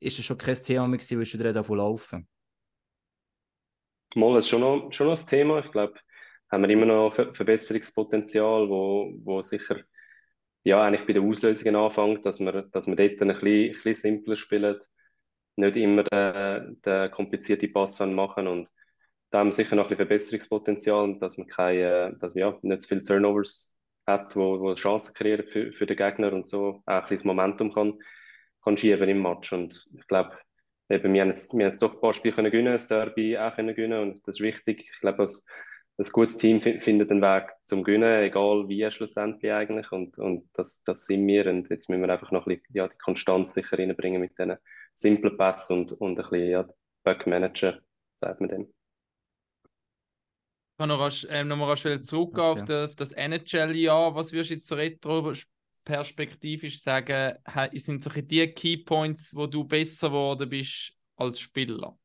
ist 0.00 0.18
das 0.18 0.24
schon 0.24 0.38
kein 0.38 0.56
Thema 0.56 0.88
mehr 0.88 0.98
gewesen, 0.98 1.18
weil 1.18 1.24
du 1.24 1.38
wieder 1.38 1.52
davon 1.52 1.78
laufen? 1.78 2.28
Mal, 4.14 4.34
das 4.34 4.44
ist 4.44 4.50
schon 4.50 4.60
noch, 4.60 4.92
schon 4.92 5.06
noch 5.06 5.18
ein 5.18 5.26
Thema. 5.26 5.60
Ich 5.60 5.70
glaube, 5.70 5.94
haben 6.50 6.62
wir 6.62 6.70
immer 6.70 6.86
noch 6.86 7.14
Ver 7.14 7.32
Verbesserungspotenzial, 7.32 8.68
wo, 8.68 9.12
wo 9.22 9.40
sicher 9.40 9.80
ja, 10.64 10.84
eigentlich 10.84 11.06
bei 11.06 11.12
den 11.14 11.28
Auslösungen 11.28 11.76
anfängt, 11.76 12.24
dass 12.24 12.38
wir, 12.40 12.62
dass 12.62 12.86
wir 12.86 12.96
dort 12.96 13.20
ein 13.20 13.28
bisschen, 13.28 13.46
ein 13.46 13.72
bisschen 13.72 13.94
simpler 13.94 14.36
spielen, 14.36 14.78
nicht 15.56 15.76
immer 15.76 16.04
den, 16.04 16.80
den 16.82 17.10
komplizierten 17.10 17.72
Pass 17.72 17.98
machen 18.00 18.46
und 18.46 18.70
da 19.32 19.40
haben 19.40 19.48
wir 19.48 19.52
sicher 19.52 19.76
noch 19.76 19.84
ein 19.84 19.88
bisschen 19.90 20.06
Verbesserungspotenzial 20.08 21.18
dass 21.18 21.38
man 21.38 21.48
keine, 21.48 22.16
dass 22.20 22.34
man 22.34 22.40
ja 22.42 22.58
nicht 22.62 22.82
zu 22.82 22.88
viele 22.88 23.04
Turnovers 23.04 23.76
hat, 24.06 24.36
wo, 24.36 24.60
wo 24.60 24.74
Chancen 24.74 25.14
kreieren 25.14 25.46
für, 25.48 25.72
für 25.72 25.86
den 25.86 25.96
Gegner 25.96 26.32
und 26.32 26.46
so 26.48 26.82
auch 26.86 26.92
ein 26.94 27.00
bisschen 27.02 27.16
das 27.18 27.24
Momentum 27.24 27.72
kann, 27.72 27.98
kann 28.64 28.76
schieben 28.76 29.08
im 29.08 29.22
Match 29.22 29.52
und 29.52 29.86
ich 29.96 30.06
glaube, 30.06 30.38
eben, 30.88 31.12
wir 31.14 31.22
haben 31.22 31.28
jetzt, 31.30 31.52
wir 31.54 31.64
haben 31.64 31.72
jetzt 31.72 31.82
doch 31.82 31.94
ein 31.94 32.00
paar 32.00 32.14
Spiele 32.14 32.34
können 32.34 32.50
gewinnen, 32.50 32.72
das 32.74 32.88
Derby 32.88 33.38
auch 33.38 33.54
können 33.56 33.74
gewinnen 33.74 34.00
und 34.00 34.26
das 34.28 34.36
ist 34.36 34.40
wichtig. 34.42 34.90
Ich 34.94 35.00
glaube, 35.00 35.20
als, 35.20 35.46
ein 35.98 36.04
gutes 36.12 36.38
Team 36.38 36.60
fi- 36.60 36.80
findet 36.80 37.10
einen 37.10 37.22
Weg 37.22 37.50
zum 37.62 37.84
Gewinnen, 37.84 38.22
egal 38.22 38.68
wie 38.68 38.90
schlussendlich 38.90 39.52
eigentlich. 39.52 39.92
Und, 39.92 40.18
und 40.18 40.48
das, 40.54 40.82
das 40.84 41.04
sind 41.06 41.26
wir. 41.26 41.46
Und 41.48 41.68
jetzt 41.70 41.88
müssen 41.90 42.00
wir 42.02 42.08
einfach 42.10 42.30
noch 42.32 42.46
ein 42.46 42.56
bisschen 42.58 42.74
ja, 42.76 42.88
die 42.88 42.96
Konstanz 42.98 43.52
sicher 43.54 43.78
reinbringen 43.78 44.20
mit 44.20 44.32
diesen 44.38 44.56
simplen 44.94 45.36
Pässen 45.36 45.80
und, 45.80 45.92
und 45.92 46.18
ein 46.18 46.28
bisschen 46.30 46.48
ja, 46.50 46.68
Bug 47.04 47.26
managen, 47.26 47.78
sagt 48.16 48.40
man 48.40 48.48
dem. 48.48 48.81
Ich 50.82 50.88
kann 50.88 50.98
noch, 50.98 51.12
ähm, 51.28 51.46
noch 51.46 51.58
mal 51.58 51.76
zurückgehen 51.76 52.44
auf, 52.44 52.62
Okay. 52.62 52.86
auf 52.86 52.96
das 52.96 53.12
NHL-Jahr. 53.12 54.16
Was 54.16 54.32
würdest 54.32 54.50
du 54.50 54.54
jetzt 54.54 54.72
retro-perspektivisch 54.72 56.82
sagen, 56.82 57.36
sind 57.74 58.02
solche 58.02 58.24
die 58.24 58.48
Keypoints, 58.48 59.32
wo 59.32 59.46
du 59.46 59.62
besser 59.62 60.08
geworden 60.08 60.48
bist 60.48 60.94
als 61.14 61.38
Spieler? 61.38 61.96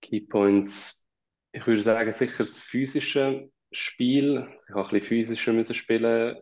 Keypoints, 0.00 1.08
ich 1.50 1.66
würde 1.66 1.82
sagen, 1.82 2.12
sicher 2.12 2.44
das 2.44 2.60
physische 2.60 3.50
Spiel. 3.72 4.38
Also 4.38 4.66
Ich 4.68 4.74
habe 4.76 4.82
ein 4.82 4.90
bisschen 4.90 5.08
physischer 5.08 5.52
müssen 5.54 5.74
spielen. 5.74 6.36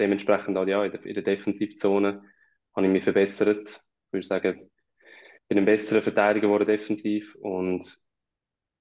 Dementsprechend 0.00 0.58
auch 0.58 0.66
ja, 0.66 0.84
in 0.84 0.90
der, 0.90 1.06
in 1.06 1.14
der 1.14 1.22
Defensivzone 1.22 2.20
habe 2.74 2.86
ich 2.86 2.92
mich 2.92 3.04
verbessert. 3.04 3.80
Ich 4.08 4.12
würde 4.12 4.26
sagen, 4.26 4.68
ich 4.98 5.48
bin 5.48 5.58
ein 5.58 5.66
besserer 5.66 6.02
Verteidiger 6.02 6.48
geworden 6.48 6.66
defensiv 6.66 7.36
und 7.36 8.02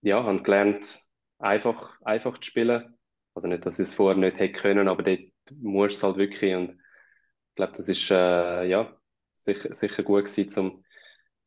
ja, 0.08 0.24
habe 0.24 0.42
gelernt, 0.42 1.00
einfach, 1.40 2.02
einfach 2.02 2.40
zu 2.40 2.50
spielen. 2.50 2.98
Also 3.34 3.48
nicht, 3.48 3.66
dass 3.66 3.80
ich 3.80 3.88
es 3.88 3.94
vorher 3.94 4.18
nicht 4.18 4.38
hätte 4.38 4.60
können, 4.60 4.88
aber 4.88 5.04
dort 5.04 5.20
musst 5.56 5.96
du 5.96 5.98
es 5.98 6.04
halt 6.04 6.18
wirklich. 6.18 6.56
Und 6.56 6.72
ich 6.72 7.56
glaube, 7.56 7.74
das 7.74 7.88
ist 7.88 8.10
äh, 8.10 8.66
ja, 8.66 8.98
sicher, 9.36 9.74
sicher 9.76 10.04
gut 10.04 10.26
gewesen, 10.26 10.50
zum, 10.50 10.84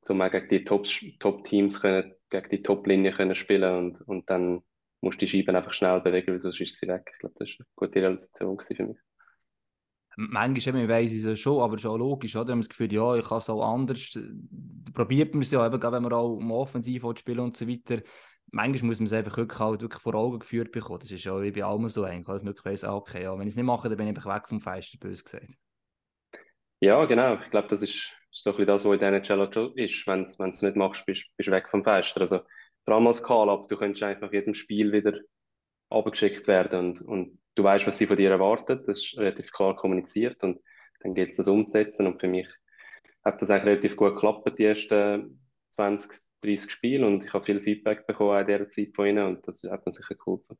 zum 0.00 0.20
gegen 0.20 0.48
die 0.48 0.64
Top, 0.64 0.86
Top-Teams 1.18 1.80
können, 1.80 2.14
gegen 2.30 2.48
die 2.50 2.62
Top-Linie 2.62 3.12
können 3.12 3.34
spielen 3.34 3.76
und, 3.76 4.00
und 4.02 4.30
dann 4.30 4.62
musst 5.00 5.20
du 5.20 5.26
die 5.26 5.30
Scheiben 5.30 5.56
einfach 5.56 5.72
schnell 5.72 6.00
bewegen, 6.00 6.32
weil 6.32 6.40
sonst 6.40 6.60
ist 6.60 6.78
sie 6.78 6.88
weg. 6.88 7.10
Ich 7.12 7.18
glaube, 7.18 7.34
das 7.38 7.48
war 7.48 7.56
eine 7.58 7.66
gute 7.74 8.00
Realisation 8.00 8.60
für 8.60 8.86
mich. 8.86 8.98
Manchmal 10.16 10.88
weiss 10.88 11.12
ich 11.12 11.24
es 11.24 11.38
schon, 11.38 11.62
aber 11.62 11.76
auch 11.88 11.96
logisch, 11.96 12.36
oder? 12.36 12.48
Wir 12.48 12.52
haben 12.52 12.60
das 12.60 12.68
Gefühl, 12.68 12.92
ja, 12.92 13.16
ich 13.16 13.24
kann 13.24 13.38
es 13.38 13.48
auch 13.48 13.72
anders. 13.72 14.18
Probiert 14.92 15.34
man 15.34 15.42
es 15.42 15.50
ja, 15.50 15.66
eben, 15.66 15.80
wenn 15.80 16.02
man 16.02 16.12
auch 16.12 16.34
um 16.34 16.50
Offensiv 16.50 17.04
spielen 17.16 17.40
und 17.40 17.56
so 17.56 17.66
weiter. 17.66 18.02
Manchmal 18.52 18.88
muss 18.88 18.98
man 18.98 19.06
es 19.06 19.12
einfach 19.12 19.36
wirklich, 19.36 19.60
halt 19.60 19.82
wirklich 19.82 20.02
vor 20.02 20.14
Augen 20.14 20.40
geführt 20.40 20.72
bekommen. 20.72 21.00
Das 21.00 21.10
ist 21.10 21.24
ja 21.24 21.40
wie 21.40 21.52
bei 21.52 21.64
allem 21.64 21.88
so 21.88 22.04
eigentlich, 22.04 22.64
weiss, 22.64 22.84
ah, 22.84 22.94
okay, 22.94 23.22
ja, 23.22 23.32
wenn 23.34 23.46
ich 23.46 23.52
es 23.52 23.56
nicht 23.56 23.64
mache, 23.64 23.88
dann 23.88 23.96
bin 23.96 24.08
ich 24.08 24.16
einfach 24.16 24.34
weg 24.34 24.48
vom 24.48 24.60
Fenster, 24.60 24.98
bös 24.98 25.24
gesagt. 25.24 25.54
Ja, 26.80 27.04
genau. 27.04 27.34
Ich 27.36 27.50
glaube, 27.50 27.68
das 27.68 27.82
ist 27.82 28.10
so 28.30 28.50
ein 28.50 28.56
bisschen 28.56 28.66
das, 28.66 28.84
was 28.84 29.00
in 29.00 29.40
auch 29.40 29.52
schon 29.52 29.76
ist. 29.76 30.06
Wenn 30.06 30.24
du 30.24 30.28
es 30.28 30.62
nicht 30.62 30.76
machst, 30.76 31.06
bist 31.06 31.30
du 31.38 31.50
weg 31.50 31.68
vom 31.68 31.84
Fenster. 31.84 32.22
Also, 32.22 32.40
vor 32.84 32.94
allem 32.94 33.06
als 33.06 33.22
Call-Up, 33.22 33.68
du 33.68 33.76
könntest 33.76 34.02
eigentlich 34.02 34.20
nach 34.20 34.32
jedem 34.32 34.54
Spiel 34.54 34.92
wieder 34.92 35.18
abgeschickt 35.90 36.46
werden 36.48 36.78
und, 36.78 37.02
und 37.02 37.38
du 37.54 37.64
weißt, 37.64 37.86
was 37.86 37.98
sie 37.98 38.06
von 38.06 38.16
dir 38.16 38.30
erwartet. 38.30 38.88
Das 38.88 38.98
ist 38.98 39.18
relativ 39.18 39.52
klar 39.52 39.76
kommuniziert 39.76 40.42
und 40.42 40.60
dann 41.00 41.14
gilt 41.14 41.30
es 41.30 41.36
das 41.36 41.48
umzusetzen. 41.48 42.06
Und 42.06 42.20
für 42.20 42.28
mich 42.28 42.48
hat 43.24 43.42
das 43.42 43.50
eigentlich 43.50 43.64
relativ 43.66 43.96
gut 43.96 44.14
geklappt, 44.14 44.58
die 44.58 44.64
ersten 44.64 45.40
20, 45.70 46.20
30 46.42 46.70
Spiele. 46.70 47.06
Und 47.06 47.24
ich 47.24 47.32
habe 47.32 47.44
viel 47.44 47.60
Feedback 47.60 48.06
bekommen 48.06 48.40
in 48.40 48.46
dieser 48.46 48.68
Zeit 48.68 48.94
von 48.94 49.06
ihnen 49.06 49.26
und 49.26 49.46
das 49.46 49.62
hat 49.64 49.84
mir 49.86 49.92
sicher 49.92 50.14
geholfen. 50.14 50.58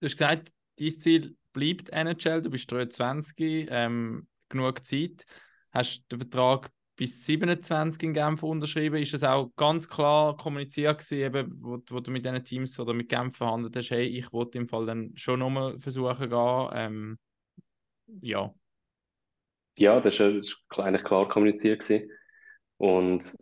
Du 0.00 0.06
hast 0.06 0.12
gesagt, 0.12 0.52
dein 0.78 0.90
Ziel 0.90 1.36
bleibt 1.52 1.90
NHL, 1.90 2.42
du 2.42 2.50
bist 2.50 2.70
23, 2.70 3.68
ähm, 3.70 4.28
genug 4.48 4.84
Zeit. 4.84 5.24
Hast 5.72 6.04
den 6.10 6.20
Vertrag 6.20 6.70
bis 6.96 7.24
27 7.26 8.02
in 8.02 8.14
Genf 8.14 8.42
unterschrieben? 8.42 8.96
Ist 8.96 9.14
das 9.14 9.22
auch 9.22 9.52
ganz 9.56 9.88
klar 9.88 10.36
kommuniziert 10.36 10.98
gewesen, 10.98 11.22
eben, 11.22 11.62
wo, 11.62 11.78
wo 11.88 12.00
du 12.00 12.10
mit 12.10 12.24
diesen 12.24 12.44
Teams 12.44 12.78
oder 12.80 12.94
mit 12.94 13.08
Genf 13.08 13.36
verhandelt 13.36 13.76
hast, 13.76 13.90
hey, 13.90 14.04
ich 14.04 14.32
wollte 14.32 14.58
im 14.58 14.68
Fall 14.68 14.86
dann 14.86 15.12
schon 15.16 15.40
nochmal 15.40 15.78
versuchen 15.78 16.30
gehen? 16.30 16.68
Ähm, 16.72 17.18
ja. 18.20 18.54
Ja, 19.78 20.00
das 20.00 20.18
war 20.20 20.86
eigentlich 20.86 21.04
klar 21.04 21.28
kommuniziert. 21.28 21.82
Gewesen. 21.82 22.10
Und 22.78 23.36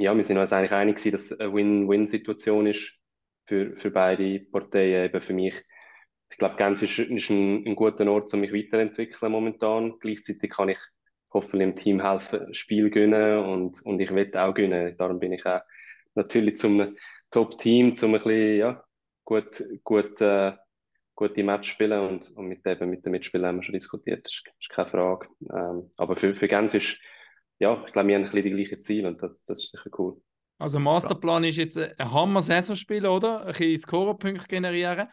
ja, 0.00 0.16
wir 0.16 0.24
sind 0.24 0.38
uns 0.38 0.52
eigentlich 0.52 0.72
einig 0.72 0.96
gewesen, 0.96 1.12
dass 1.12 1.30
es 1.30 1.40
eine 1.40 1.52
Win-Win-Situation 1.52 2.66
ist 2.66 2.98
für, 3.46 3.76
für 3.76 3.90
beide 3.90 4.40
Parteien. 4.40 5.04
Eben 5.06 5.22
für 5.22 5.32
mich, 5.32 5.54
ich 6.30 6.38
glaube, 6.38 6.56
Genf 6.56 6.82
ist, 6.82 6.98
ist 6.98 7.30
ein, 7.30 7.66
ein 7.66 7.76
guter 7.76 8.10
Ort, 8.10 8.32
um 8.32 8.40
mich 8.40 8.52
weiterzuentwickeln 8.52 9.32
momentan. 9.32 9.98
Gleichzeitig 10.00 10.50
kann 10.50 10.70
ich 10.70 10.78
hoffentlich 11.32 11.68
im 11.68 11.76
Team 11.76 12.02
helfen, 12.02 12.52
Spiel 12.54 12.90
gewinnen 12.90 13.38
und, 13.44 13.82
und 13.84 14.00
ich 14.00 14.12
will 14.12 14.36
auch 14.36 14.54
gewinnen. 14.54 14.96
Darum 14.96 15.20
bin 15.20 15.32
ich 15.32 15.44
auch 15.46 15.60
natürlich 16.14 16.56
zum 16.56 16.96
Top-Team, 17.30 17.94
zum 17.94 18.14
ein 18.14 18.22
bisschen, 18.22 18.56
ja, 18.56 18.84
gut, 19.24 19.62
gut, 19.84 20.20
äh, 20.20 20.52
gute 21.14 21.44
Match 21.44 21.70
spielen 21.70 22.00
und, 22.00 22.30
und 22.36 22.46
mit, 22.46 22.66
eben, 22.66 22.90
mit 22.90 23.04
den 23.04 23.12
Mitspielern 23.12 23.48
haben 23.48 23.56
wir 23.58 23.62
schon 23.62 23.74
diskutiert, 23.74 24.24
das 24.24 24.32
ist, 24.32 24.44
ist 24.58 24.70
keine 24.70 24.88
Frage. 24.88 25.28
Ähm, 25.52 25.90
aber 25.96 26.16
für, 26.16 26.34
für 26.34 26.48
Genf 26.48 26.74
ist, 26.74 27.00
ja, 27.60 27.84
ich 27.86 27.92
glaube, 27.92 28.08
wir 28.08 28.16
haben 28.16 28.24
ein 28.24 28.30
bisschen 28.30 28.42
die 28.42 28.50
gleichen 28.50 28.80
Ziele 28.80 29.08
und 29.08 29.22
das, 29.22 29.44
das 29.44 29.62
ist 29.62 29.70
sicher 29.70 29.90
cool. 29.98 30.20
Also 30.58 30.78
Masterplan 30.78 31.44
ist 31.44 31.56
jetzt 31.56 31.78
ein 31.78 31.94
Hammer-Saison 31.98 32.74
spielen, 32.74 33.06
oder? 33.06 33.40
Ein 33.40 33.52
bisschen 33.52 33.78
Scorerpunkte 33.78 34.46
generieren. 34.46 35.08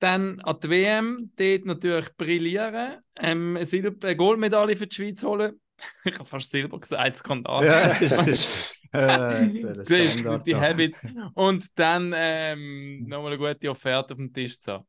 Dann 0.00 0.40
an 0.40 0.58
die 0.62 0.70
WM, 0.70 1.32
dort 1.36 1.64
natürlich 1.66 2.16
brillieren, 2.16 2.98
ähm, 3.18 3.56
eine, 3.56 3.66
Silber 3.66 4.06
eine 4.06 4.16
Goldmedaille 4.16 4.76
für 4.76 4.86
die 4.86 4.94
Schweiz 4.94 5.22
holen. 5.22 5.60
ich 6.04 6.14
habe 6.14 6.24
fast 6.24 6.50
Silber 6.50 6.78
gesagt, 6.78 7.16
Skandal. 7.18 7.64
Ja, 7.64 7.88
das 8.00 8.26
ist 8.26 8.76
äh, 8.92 9.46
die, 9.48 10.44
die 10.46 10.56
Habits. 10.56 11.02
Und 11.34 11.78
dann 11.78 12.12
ähm, 12.16 13.06
nochmal 13.06 13.32
eine 13.32 13.38
gute 13.38 13.70
Offerte 13.70 14.12
auf 14.12 14.18
dem 14.18 14.32
Tisch 14.32 14.58
zu 14.58 14.72
haben. 14.72 14.86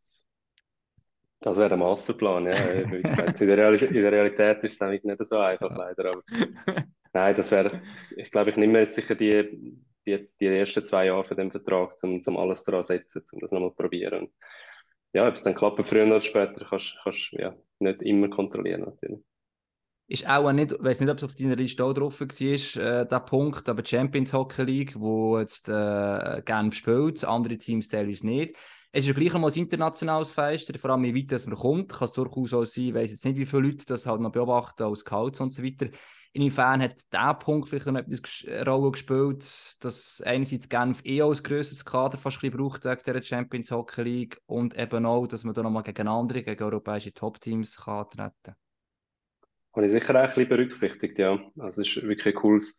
Das 1.42 1.58
wäre 1.58 1.70
der 1.70 1.78
Masterplan, 1.78 2.46
ja. 2.46 2.54
Wie 2.92 3.02
gesagt, 3.02 3.42
in 3.42 3.48
der, 3.48 3.58
Real 3.58 3.76
in 3.76 3.94
der 3.94 4.12
Realität 4.12 4.64
ist 4.64 4.74
es 4.74 4.80
nämlich 4.80 5.04
nicht 5.04 5.26
so 5.26 5.40
einfach, 5.40 5.76
leider. 5.76 6.12
Aber 6.12 6.24
nein, 7.14 7.36
das 7.36 7.52
wäre, 7.52 7.82
ich 8.16 8.32
glaube, 8.32 8.52
ich 8.52 8.58
nehme 8.58 8.80
jetzt 8.80 8.96
sicher 8.96 9.16
die, 9.16 9.76
die, 10.06 10.30
die 10.40 10.46
ersten 10.46 10.86
zwei 10.86 11.08
Jahre 11.08 11.26
von 11.26 11.38
dem 11.38 11.50
Vertrag, 11.50 11.96
um 12.04 12.22
zum 12.22 12.38
alles 12.38 12.64
daran 12.64 12.84
zu 12.84 12.94
setzen, 12.94 13.24
um 13.34 13.40
das 13.40 13.52
nochmal 13.52 13.72
zu 13.72 13.76
probieren. 13.76 14.22
Und 14.22 14.32
ja, 15.14 15.28
ob 15.28 15.34
es 15.34 15.42
dann 15.42 15.56
klappt, 15.56 15.88
früher 15.88 16.06
oder 16.06 16.22
später, 16.22 16.64
kannst 16.70 16.96
du 17.32 17.38
ja, 17.38 17.56
nicht 17.80 18.04
immer 18.04 18.30
kontrollieren, 18.30 18.82
natürlich. 18.82 19.20
Ist 20.08 20.28
auch 20.30 20.52
nicht, 20.52 20.74
ich 20.74 20.84
weiß 20.84 21.00
nicht, 21.00 21.10
ob 21.10 21.18
es 21.18 21.24
auf 21.24 21.36
deiner 21.36 21.56
Liste 21.56 21.84
auch 21.84 21.94
drauf 21.94 22.20
war, 22.20 22.28
äh, 22.28 23.08
der 23.08 23.20
Punkt, 23.22 23.68
aber 23.68 23.84
Champions 23.84 24.34
Hockey 24.34 24.64
League, 24.64 25.00
wo 25.00 25.40
jetzt 25.40 25.70
äh, 25.70 26.42
Genf 26.44 26.76
spielt, 26.76 27.24
andere 27.24 27.58
Teams 27.58 27.88
teilweise 27.88 28.28
nicht. 28.28 28.56
Es 28.94 29.06
ist 29.06 29.08
ja 29.08 29.14
gleich 29.14 29.34
einmal 29.34 29.52
ein 29.52 29.58
internationales 29.58 30.32
Fest, 30.32 30.78
vor 30.78 30.90
allem 30.90 31.04
wie 31.04 31.16
weit 31.16 31.48
man 31.48 31.58
kommt, 31.58 31.94
kann 31.94 32.06
es 32.06 32.12
durchaus 32.12 32.54
auch 32.54 32.66
sein, 32.66 32.86
ich 32.86 32.94
weiß 32.94 33.12
jetzt 33.12 33.26
nicht, 33.26 33.38
wie 33.38 33.46
viele 33.46 33.64
Leute 33.64 33.86
das 33.86 34.06
halt 34.06 34.20
noch 34.20 34.34
beobachten, 34.34 34.84
als 34.84 35.00
Scouts 35.00 35.40
und 35.40 35.54
so 35.54 35.64
weiter. 35.64 35.88
Inwiefern 36.34 36.82
hat 36.82 36.96
dieser 37.12 37.34
Punkt 37.36 37.70
vielleicht 37.70 37.88
noch 37.88 38.00
etwas 38.00 38.46
eine 38.48 38.66
Rolle 38.66 38.92
gespielt, 38.92 39.84
dass 39.84 40.22
einerseits 40.26 40.70
Genf 40.70 41.02
eh 41.06 41.22
als 41.22 41.44
grösseres 41.44 41.84
Kader 41.84 42.18
fast 42.18 42.42
ein 42.44 42.52
braucht 42.52 42.86
wegen 42.86 43.02
der 43.06 43.22
Champions 43.22 43.72
Hockey 43.72 44.02
League 44.04 44.42
und 44.46 44.78
eben 44.78 45.06
auch, 45.06 45.28
dass 45.28 45.44
man 45.44 45.54
da 45.54 45.64
nochmal 45.64 45.84
gegen 45.84 46.08
andere, 46.08 46.44
gegen 46.44 46.64
europäische 46.64 47.14
Top-Teams 47.14 47.78
kann 47.78 48.08
Habe 49.74 49.86
ich 49.86 49.92
sicher 49.92 50.16
auch 50.16 50.20
ein 50.20 50.26
bisschen 50.26 50.50
berücksichtigt, 50.50 51.20
ja. 51.20 51.40
Also 51.60 51.82
es 51.82 51.96
ist 51.96 52.04
wirklich 52.04 52.36
ein 52.36 52.42
cooles, 52.42 52.78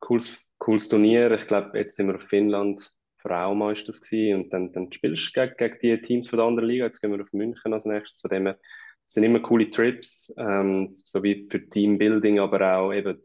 cooles, 0.00 0.40
cooles 0.58 0.88
Turnier. 0.88 1.30
Ich 1.32 1.46
glaube, 1.46 1.76
jetzt 1.78 1.96
sind 1.96 2.06
wir 2.06 2.16
auf 2.16 2.22
Finnland, 2.22 2.92
Fraumeister 3.22 3.92
gewesen 3.92 4.36
und 4.36 4.52
dann, 4.52 4.72
dann 4.72 4.92
spielst 4.92 5.36
du 5.36 5.40
gegen, 5.40 5.56
gegen 5.56 5.78
die 5.80 6.02
Teams 6.02 6.28
von 6.28 6.38
der 6.38 6.46
anderen 6.46 6.68
Liga. 6.68 6.86
Jetzt 6.86 7.00
gehen 7.00 7.12
wir 7.12 7.22
auf 7.22 7.32
München 7.32 7.72
als 7.72 7.86
nächstes. 7.86 8.20
Von 8.20 8.30
dem 8.30 8.46
her, 8.46 8.58
es 9.06 9.14
sind 9.14 9.24
immer 9.24 9.40
coole 9.40 9.70
Trips, 9.70 10.34
ähm, 10.38 10.88
sowie 10.90 11.46
für 11.48 11.68
Teambuilding, 11.68 12.40
aber 12.40 12.76
auch 12.76 12.92
eben 12.92 13.22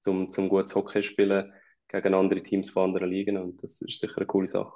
zum, 0.00 0.30
zum 0.30 0.48
gutes 0.48 0.74
Hockey 0.74 1.02
spielen 1.02 1.52
gegen 1.88 2.14
andere 2.14 2.42
Teams 2.42 2.70
von 2.70 2.84
anderen 2.84 3.10
Ligen 3.10 3.36
und 3.36 3.62
das 3.62 3.82
ist 3.82 3.98
sicher 3.98 4.18
eine 4.18 4.26
coole 4.26 4.48
Sache. 4.48 4.72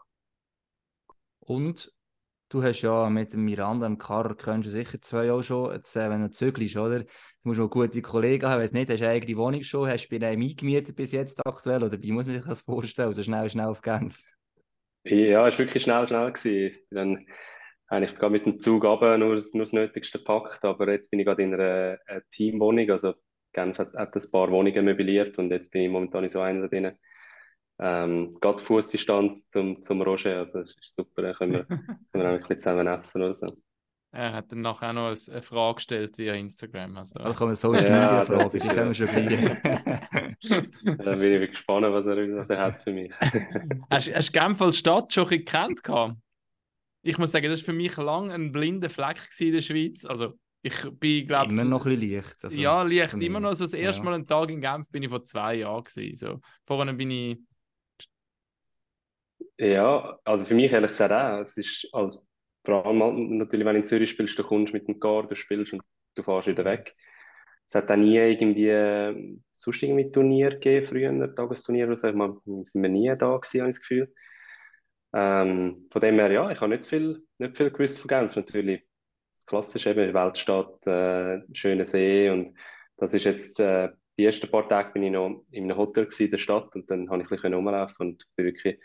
Und 1.40 1.92
du 2.48 2.62
hast 2.62 2.82
ja 2.82 3.08
mit 3.10 3.34
Miranda 3.34 3.86
im 3.86 3.98
Karrer 3.98 4.34
kennst 4.34 4.66
du 4.66 4.70
sicher 4.70 5.00
zwei 5.00 5.26
Jahre 5.26 5.42
schon, 5.42 5.72
jetzt, 5.72 5.94
äh, 5.96 6.10
wenn 6.10 6.22
du 6.22 6.30
zögerst, 6.30 6.76
oder? 6.76 7.00
Du 7.00 7.08
musst 7.42 7.60
noch 7.60 7.68
gute 7.68 8.02
Kollegen 8.02 8.46
haben, 8.46 8.62
weiß 8.62 8.72
nicht, 8.72 8.90
hast 8.90 9.00
du 9.00 9.04
eine 9.04 9.14
eigene 9.14 9.36
Wohnung 9.36 9.62
schon, 9.62 9.88
hast 9.88 10.08
du 10.08 10.18
bei 10.18 10.26
einem 10.26 10.42
eingemietet 10.42 10.96
bis 10.96 11.12
jetzt 11.12 11.46
aktuell 11.46 11.84
oder 11.84 12.02
wie 12.02 12.12
muss 12.12 12.26
man 12.26 12.36
sich 12.36 12.46
das 12.46 12.62
vorstellen, 12.62 13.12
so 13.12 13.22
schnell, 13.22 13.48
schnell 13.48 13.66
auf 13.66 13.82
Genf? 13.82 14.33
Ja, 15.04 15.46
es 15.46 15.58
war 15.58 15.66
wirklich 15.66 15.82
schnell, 15.82 16.08
schnell. 16.08 16.32
Gewesen. 16.32 16.78
Dann 16.90 17.26
eigentlich 17.88 18.18
gerade 18.18 18.32
mit 18.32 18.46
dem 18.46 18.60
Zug 18.60 18.84
runter, 18.84 19.18
nur, 19.18 19.34
nur 19.34 19.64
das 19.64 19.72
Nötigste 19.72 20.18
gepackt, 20.18 20.64
aber 20.64 20.90
jetzt 20.90 21.10
bin 21.10 21.20
ich 21.20 21.26
gerade 21.26 21.42
in 21.42 21.54
einer, 21.54 21.98
einer 22.06 22.22
Teamwohnung, 22.30 22.90
also 22.90 23.14
Genf 23.52 23.78
hat, 23.78 23.94
hat 23.94 24.14
ein 24.14 24.30
paar 24.32 24.50
Wohnungen 24.50 24.84
möbliert 24.84 25.38
und 25.38 25.50
jetzt 25.50 25.70
bin 25.70 25.82
ich 25.82 25.90
momentan 25.90 26.24
in 26.24 26.28
so 26.28 26.40
einer 26.40 26.68
drin. 26.68 26.98
Ähm, 27.78 28.36
gerade 28.40 28.62
Fußdistanz 28.62 29.48
zum, 29.48 29.82
zum 29.82 30.00
Roger, 30.02 30.38
also 30.38 30.60
das 30.60 30.70
ist 30.70 30.94
super, 30.94 31.22
dann 31.22 31.34
können 31.34 31.52
wir, 31.52 31.64
können 31.66 31.98
wir 32.12 32.28
ein 32.28 32.38
bisschen 32.38 32.60
zusammen 32.60 32.86
essen 32.86 33.22
oder 33.22 33.34
so. 33.34 33.56
Er 34.14 34.32
hat 34.32 34.52
dann 34.52 34.60
nachher 34.60 34.90
auch 34.90 34.92
noch 34.92 35.06
eine 35.08 35.42
Frage 35.42 35.74
gestellt 35.76 36.16
via 36.18 36.34
Instagram. 36.34 36.96
Also. 36.98 37.18
Also 37.18 37.48
wir 37.48 37.56
Social 37.56 37.84
Ja, 37.84 37.90
Media 37.90 38.18
das 38.18 38.26
fragen, 38.28 38.44
ist 38.44 38.52
die 38.54 38.58
ja- 38.68 38.74
können 38.74 38.88
wir 38.88 38.94
schon 38.94 39.06
gleich. 39.08 40.98
Dann 41.04 41.18
bin 41.20 41.42
ich 41.42 41.50
gespannt, 41.50 41.86
was 41.92 42.06
er, 42.06 42.36
was 42.36 42.50
er 42.50 42.58
hat 42.58 42.82
für 42.82 42.92
mich. 42.92 43.12
Hast, 43.90 44.14
hast 44.14 44.34
du 44.34 44.40
Genf 44.40 44.62
als 44.62 44.78
Stadt 44.78 45.12
schon 45.12 45.24
ein 45.24 45.28
bisschen 45.30 45.44
gekannt? 45.44 45.82
gehabt? 45.82 46.16
Ich 47.02 47.18
muss 47.18 47.32
sagen, 47.32 47.50
das 47.50 47.60
war 47.60 47.64
für 47.64 47.72
mich 47.72 47.96
lange 47.96 48.32
ein 48.32 48.52
blinder 48.52 48.88
Fleck 48.88 49.28
in 49.40 49.52
der 49.52 49.60
Schweiz. 49.60 50.04
Also 50.04 50.34
ich 50.62 50.74
bin, 50.98 51.26
glaube 51.26 51.52
Immer 51.52 51.64
noch 51.64 51.84
ein 51.84 51.98
bisschen 51.98 52.14
leicht. 52.14 52.44
Also, 52.44 52.56
ja, 52.56 52.82
leicht 52.82 53.14
immer 53.14 53.40
noch. 53.40 53.54
So 53.54 53.64
das 53.64 53.72
erste 53.74 54.00
Ja. 54.00 54.04
Mal 54.04 54.14
einen 54.14 54.26
Tag 54.26 54.48
in 54.50 54.60
Genf 54.60 54.88
bin 54.90 55.02
ich 55.02 55.10
vor 55.10 55.24
zwei 55.24 55.56
Jahren 55.56 55.82
gewesen. 55.84 56.14
So. 56.16 56.40
Vorher 56.66 56.92
bin 56.94 57.10
ich 57.10 57.38
Ja, 59.58 60.18
also 60.24 60.44
für 60.44 60.54
mich 60.54 60.72
ehrlich 60.72 60.90
gesagt 60.90 61.12
auch. 61.12 61.40
Es 61.40 61.56
ist 61.56 61.88
also, 61.92 62.24
vor 62.64 62.86
allem 62.86 63.02
halt 63.02 63.16
natürlich, 63.16 63.66
wenn 63.66 63.74
du 63.74 63.80
in 63.80 63.86
Zürich 63.86 64.10
spielst, 64.10 64.38
du 64.38 64.42
kommst 64.42 64.72
mit 64.72 64.88
dem 64.88 64.98
Car, 64.98 65.26
du 65.26 65.36
spielst 65.36 65.72
und 65.72 65.82
du 66.14 66.22
fährst 66.22 66.48
wieder 66.48 66.64
weg. 66.64 66.94
Es 67.68 67.74
hat 67.74 67.90
auch 67.90 67.96
nie 67.96 68.16
irgendwie 68.16 68.68
äh, 68.68 69.38
sonst 69.52 69.82
irgendwie 69.82 70.10
Turnier 70.10 70.50
gegeben, 70.50 70.86
früher, 70.86 71.34
Tagesturnier 71.34 71.86
oder 71.86 71.96
so. 71.96 72.08
Ich 72.08 72.14
meine, 72.14 72.36
sind 72.44 72.82
wir 72.82 72.88
nie 72.88 73.08
da 73.16 73.36
gewesen, 73.36 73.60
habe 73.60 73.70
ich 73.70 73.76
das 73.76 73.80
Gefühl. 73.80 74.14
Ähm, 75.14 75.86
von 75.90 76.00
dem 76.00 76.18
her, 76.18 76.30
ja, 76.30 76.50
ich 76.50 76.60
habe 76.60 76.70
nicht 76.70 76.86
viel, 76.86 77.22
nicht 77.38 77.56
viel 77.56 77.70
gewusst 77.70 78.00
von 78.00 78.08
Genf. 78.08 78.36
Natürlich, 78.36 78.82
das 79.36 79.46
Klassische 79.46 79.90
eben, 79.90 80.14
Weltstadt, 80.14 80.86
äh, 80.86 81.40
schöner 81.52 81.84
See 81.84 82.30
und 82.30 82.52
das 82.96 83.12
ist 83.12 83.24
jetzt, 83.24 83.60
äh, 83.60 83.90
die 84.18 84.24
ersten 84.24 84.50
paar 84.50 84.68
Tage 84.68 84.92
bin 84.92 85.02
ich 85.02 85.12
noch 85.12 85.44
in 85.50 85.64
einem 85.64 85.76
Hotel 85.76 86.08
in 86.18 86.30
der 86.30 86.38
Stadt 86.38 86.74
und 86.76 86.90
dann 86.90 87.10
habe 87.10 87.22
ich 87.22 87.28
ein 87.28 87.36
bisschen 87.36 87.54
rumlaufen 87.54 88.08
und 88.08 88.24
bin 88.36 88.46
wirklich 88.46 88.78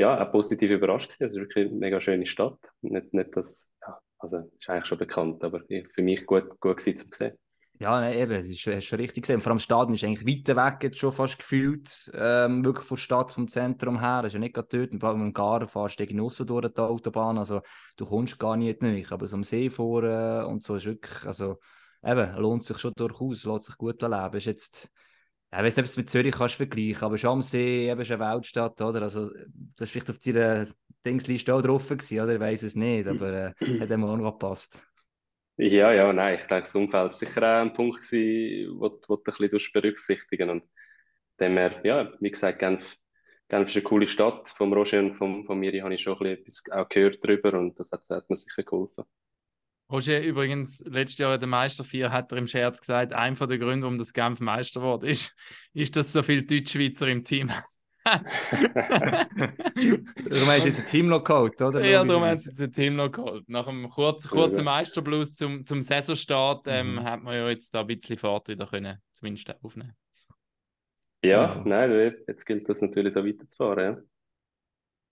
ja, 0.00 0.22
auch 0.22 0.32
positiv 0.32 0.70
überrascht 0.70 1.18
gewesen. 1.18 1.28
Es 1.28 1.34
ist 1.36 1.40
wirklich 1.40 1.66
eine 1.66 1.76
mega 1.76 2.00
schöne 2.00 2.26
Stadt. 2.26 2.58
Nicht, 2.80 3.12
nicht 3.12 3.36
das, 3.36 3.70
ja, 3.86 3.98
also 4.18 4.38
ist 4.56 4.68
eigentlich 4.68 4.86
schon 4.86 4.98
bekannt, 4.98 5.44
aber 5.44 5.60
für 5.60 6.02
mich 6.02 6.26
gut, 6.26 6.58
gut 6.60 6.78
gewesen 6.78 6.96
zum 6.96 7.12
sehen. 7.12 7.38
Ja, 7.78 7.98
nein, 7.98 8.18
eben, 8.18 8.32
es 8.32 8.46
ist, 8.46 8.66
hast 8.66 8.84
schon 8.84 8.98
richtig 9.00 9.22
gesehen. 9.22 9.40
Vor 9.40 9.52
allem 9.52 9.58
Stadion 9.58 9.94
ist 9.94 10.04
eigentlich 10.04 10.26
weiter 10.26 10.54
weg, 10.54 10.82
jetzt 10.82 10.98
schon 10.98 11.12
fast 11.12 11.38
gefühlt, 11.38 12.10
ähm, 12.12 12.62
wirklich 12.62 12.86
von 12.86 12.96
der 12.96 13.02
Stadt, 13.02 13.30
vom 13.30 13.48
Zentrum 13.48 14.00
her. 14.00 14.20
Das 14.20 14.30
ist 14.30 14.34
ja 14.34 14.38
nicht 14.40 14.54
gerade 14.54 14.68
dort. 14.68 15.00
Vor 15.00 15.08
allem 15.08 15.22
im 15.22 15.32
Garen 15.32 15.66
fährst 15.66 15.98
du 15.98 16.06
gegen 16.06 16.20
aussen 16.20 16.46
durch 16.46 16.68
die 16.68 16.80
Autobahn. 16.80 17.38
Also, 17.38 17.62
du 17.96 18.04
kommst 18.04 18.38
gar 18.38 18.58
nicht 18.58 18.82
neu. 18.82 19.02
Aber 19.08 19.26
so 19.26 19.36
am 19.36 19.44
See 19.44 19.70
vor 19.70 20.02
und 20.46 20.62
so 20.62 20.74
ist 20.76 20.84
wirklich, 20.84 21.24
also, 21.24 21.58
eben, 22.04 22.34
lohnt 22.36 22.64
sich 22.64 22.76
schon 22.76 22.92
durchaus, 22.94 23.44
lässt 23.44 23.64
sich 23.64 23.76
gut 23.78 24.02
erleben. 24.02 24.36
Ist 24.36 24.44
jetzt, 24.44 24.90
ich 25.52 25.58
weiß 25.58 25.76
nicht, 25.76 25.78
ob 25.78 25.84
du 25.86 25.90
es 25.90 25.96
mit 25.96 26.10
Zürich 26.10 26.32
kannst 26.32 26.54
vergleichen, 26.54 27.02
aber 27.02 27.18
schon 27.18 27.30
am 27.30 27.42
See, 27.42 27.90
eben, 27.90 28.00
ist 28.00 28.10
eine 28.10 28.20
Weltstadt, 28.20 28.80
oder? 28.80 29.02
Also, 29.02 29.30
das 29.30 29.88
ist 29.88 29.90
vielleicht 29.90 30.10
auf 30.10 30.18
deiner 30.18 30.68
Dingsliste 31.04 31.54
auch 31.54 31.62
drauf 31.62 31.88
gewesen, 31.88 32.20
oder? 32.20 32.34
Ich 32.34 32.40
weiß 32.40 32.62
es 32.62 32.76
nicht, 32.76 33.08
aber 33.08 33.32
äh, 33.32 33.80
hat 33.80 33.90
immer 33.90 34.10
auch 34.10 34.16
noch 34.16 34.32
gepasst. 34.32 34.80
Ja, 35.56 35.92
ja, 35.92 36.12
nein, 36.12 36.36
ich 36.36 36.46
denke, 36.46 36.62
das 36.62 36.74
Umfeld 36.74 36.94
war 36.94 37.12
sicher 37.12 37.42
auch 37.42 37.60
ein 37.62 37.72
Punkt, 37.74 38.00
wo 38.12 38.88
du 38.88 39.16
ein 39.16 39.50
bisschen 39.50 39.72
berücksichtigen 39.74 40.50
und 40.50 40.64
dem 41.38 41.56
her, 41.56 41.80
ja, 41.84 42.12
wie 42.20 42.30
gesagt, 42.30 42.60
Genf, 42.60 42.96
Genf 43.48 43.68
ist 43.68 43.76
eine 43.76 43.82
coole 43.84 44.06
Stadt. 44.06 44.48
Vom 44.50 44.72
Roger 44.72 45.00
und 45.00 45.14
vom, 45.14 45.44
von 45.44 45.58
mir 45.58 45.82
habe 45.82 45.94
ich 45.94 46.02
schon 46.02 46.14
ein 46.14 46.42
bisschen 46.44 46.70
etwas 46.70 46.84
auch 46.84 46.88
gehört 46.88 47.24
darüber 47.24 47.58
und 47.58 47.78
das 47.78 47.92
hat, 47.92 48.08
hat 48.10 48.30
mir 48.30 48.36
sicher 48.36 48.62
geholfen. 48.62 49.04
Roger, 49.90 50.22
übrigens, 50.22 50.80
letztes 50.86 51.18
Jahr 51.18 51.34
in 51.34 51.40
der 51.40 51.48
Meister 51.48 51.84
4 51.84 52.12
hat 52.12 52.30
er 52.32 52.38
im 52.38 52.46
Scherz 52.46 52.80
gesagt, 52.80 53.12
ein 53.12 53.36
von 53.36 53.48
der 53.48 53.58
Gründe, 53.58 53.82
warum 53.84 53.98
das 53.98 54.12
Genf 54.12 54.40
Meister 54.40 54.82
wurde, 54.82 55.08
ist, 55.08 55.34
ist, 55.72 55.96
dass 55.96 56.12
so 56.12 56.22
viele 56.22 56.44
Deutschschweizer 56.44 57.08
im 57.08 57.24
Team 57.24 57.50
hat. 58.04 58.24
Du 59.74 60.44
meinst 60.46 60.66
jetzt 60.66 60.78
ein 60.80 60.86
Team 60.86 61.08
noch 61.08 61.22
geholt, 61.24 61.60
oder? 61.60 61.84
Ja, 61.84 62.04
darum 62.04 62.24
haben 62.24 62.36
sie 62.36 62.50
jetzt 62.50 62.60
ein 62.60 62.72
Team 62.72 62.96
noch 62.96 63.10
geholt. 63.10 63.48
Nach 63.48 63.66
einem 63.66 63.88
kurz, 63.90 64.28
kurzen 64.28 64.64
Meisterblues 64.64 65.34
zum, 65.34 65.66
zum 65.66 65.82
Saisonstart 65.82 66.66
ähm, 66.66 66.94
Mhm. 66.96 67.04
hat 67.04 67.22
man 67.22 67.34
ja 67.34 67.48
jetzt 67.48 67.74
da 67.74 67.80
ein 67.80 67.86
bisschen 67.86 68.16
Fahrt 68.18 68.48
wieder 68.48 68.66
können, 68.66 68.98
zumindest 69.12 69.54
aufnehmen. 69.62 69.94
Ja, 71.22 71.54
Ja. 71.56 71.62
nein, 71.64 72.14
jetzt 72.26 72.46
gilt 72.46 72.68
das 72.68 72.80
natürlich 72.80 73.14
so 73.14 73.24
weiterzufahren. 73.24 73.84
Ja. 73.96 74.02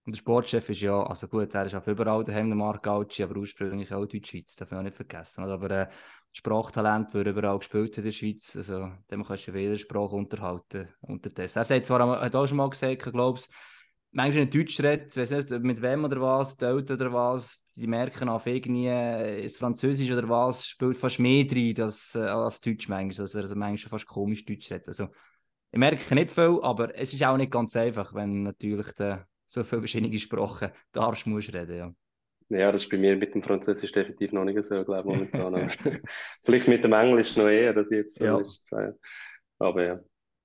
Und 0.08 0.14
der 0.14 0.20
Sportchef 0.20 0.70
ist 0.70 0.80
ja, 0.80 1.02
also 1.02 1.28
gut, 1.28 1.54
er 1.54 1.66
ist 1.66 1.74
auf 1.74 1.86
überall 1.86 2.24
daheim, 2.24 2.48
der 2.48 2.56
Marc 2.56 2.82
Gauci, 2.82 3.22
aber 3.22 3.36
ursprünglich 3.36 3.92
auch 3.92 4.06
Deutschschweiz, 4.06 4.56
darf 4.56 4.70
man 4.70 4.80
auch 4.80 4.84
nicht 4.84 4.96
vergessen. 4.96 5.44
Oder? 5.44 5.52
Aber 5.52 5.70
äh, 5.70 5.88
Sprachtalent, 6.32 7.14
er 7.14 7.26
überall 7.26 7.58
gespielt 7.58 7.90
hat 7.90 7.98
in 7.98 8.04
der 8.04 8.12
Schweiz, 8.12 8.56
also 8.56 8.90
dem 9.10 9.22
kannst 9.22 9.48
du 9.48 9.52
jede 9.52 9.76
Sprache 9.76 10.16
unterhalten. 10.16 10.88
Unterdessen. 11.02 11.58
Er 11.58 11.64
sagt 11.66 11.84
zwar, 11.84 12.22
hat 12.22 12.34
auch 12.34 12.46
schon 12.46 12.56
mal 12.56 12.70
gesagt, 12.70 13.06
ich 13.06 13.12
glaube, 13.12 13.38
manchmal 14.12 14.44
in 14.44 14.50
Deutsch 14.50 14.80
redet, 14.80 15.14
weiß 15.14 15.30
nicht 15.30 15.50
mit 15.50 15.82
wem 15.82 16.06
oder 16.06 16.22
was, 16.22 16.56
die 16.56 16.64
Eltern 16.64 16.96
oder 16.96 17.12
was, 17.12 17.66
die 17.76 17.86
merken 17.86 18.30
auf 18.30 18.46
irgendwie, 18.46 18.86
äh, 18.86 19.44
ist 19.44 19.58
Französisch 19.58 20.10
oder 20.10 20.26
was, 20.26 20.66
spielt 20.66 20.96
fast 20.96 21.18
mehr 21.18 21.44
drin 21.44 21.78
als, 21.82 22.14
äh, 22.14 22.20
als 22.20 22.62
Deutsch 22.62 22.88
manchmal, 22.88 23.24
also, 23.26 23.40
also 23.40 23.54
manchmal 23.54 23.90
fast 23.90 24.06
komisch 24.06 24.46
Deutsch 24.46 24.70
redet. 24.70 24.88
Also, 24.88 25.08
ich 25.70 25.78
merke 25.78 26.14
nicht 26.14 26.30
viel, 26.30 26.60
aber 26.62 26.98
es 26.98 27.12
ist 27.12 27.22
auch 27.26 27.36
nicht 27.36 27.52
ganz 27.52 27.76
einfach, 27.76 28.14
wenn 28.14 28.44
natürlich 28.44 28.90
der, 28.92 29.28
so 29.48 29.64
viele 29.64 29.80
verschiedene 29.82 30.18
Sprachen 30.18 30.70
darfst, 30.92 31.26
musst 31.26 31.52
reden, 31.54 31.76
ja. 31.76 31.94
Ja, 32.50 32.72
das 32.72 32.84
ist 32.84 32.90
bei 32.90 32.96
mir 32.96 33.16
mit 33.16 33.34
dem 33.34 33.42
Französisch 33.42 33.92
definitiv 33.92 34.32
noch 34.32 34.44
nicht 34.44 34.62
so, 34.62 34.84
glaube 34.84 35.10
ich, 35.12 35.16
momentan. 35.32 35.70
Vielleicht 36.44 36.68
mit 36.68 36.84
dem 36.84 36.92
Englisch 36.92 37.36
noch 37.36 37.48
eher, 37.48 37.74
dass 37.74 37.90
ich 37.90 37.98
jetzt 37.98 38.18
so 38.18 38.24
Ja. 38.24 38.42
Zeit. 38.62 38.94
Aber 39.58 39.84
ja. 39.84 40.00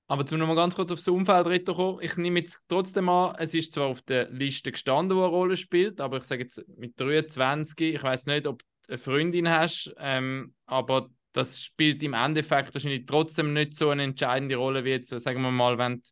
Aber 0.08 0.26
zum 0.26 0.40
nochmal 0.40 0.58
ganz 0.58 0.76
kurz 0.76 0.92
aufs 0.92 1.08
Umfeld 1.08 1.66
kommen, 1.66 2.00
ich 2.02 2.18
nehme 2.18 2.42
jetzt 2.42 2.60
trotzdem 2.68 3.08
an, 3.08 3.36
es 3.40 3.54
ist 3.54 3.74
zwar 3.74 3.88
auf 3.88 4.02
der 4.02 4.30
Liste 4.32 4.72
gestanden, 4.72 5.18
wo 5.18 5.22
eine 5.22 5.30
Rolle 5.30 5.58
spielt, 5.58 6.02
aber 6.02 6.18
ich 6.18 6.24
sage 6.24 6.44
jetzt 6.44 6.62
mit 6.78 7.00
23, 7.00 7.96
ich 7.96 8.04
weiß 8.04 8.26
nicht, 8.26 8.46
ob 8.46 8.60
du 8.60 8.66
eine 8.90 8.98
Freundin 8.98 9.50
hast, 9.50 9.94
ähm, 9.98 10.54
aber 10.66 11.10
das 11.32 11.62
spielt 11.62 12.04
im 12.04 12.14
Endeffekt 12.14 12.74
wahrscheinlich 12.74 13.06
trotzdem 13.06 13.54
nicht 13.54 13.76
so 13.76 13.90
eine 13.90 14.04
entscheidende 14.04 14.58
Rolle 14.58 14.84
wie 14.84 14.90
jetzt, 14.90 15.10
sagen 15.10 15.42
wir 15.42 15.52
mal, 15.52 15.78
wenn 15.78 16.02
du 16.04 16.10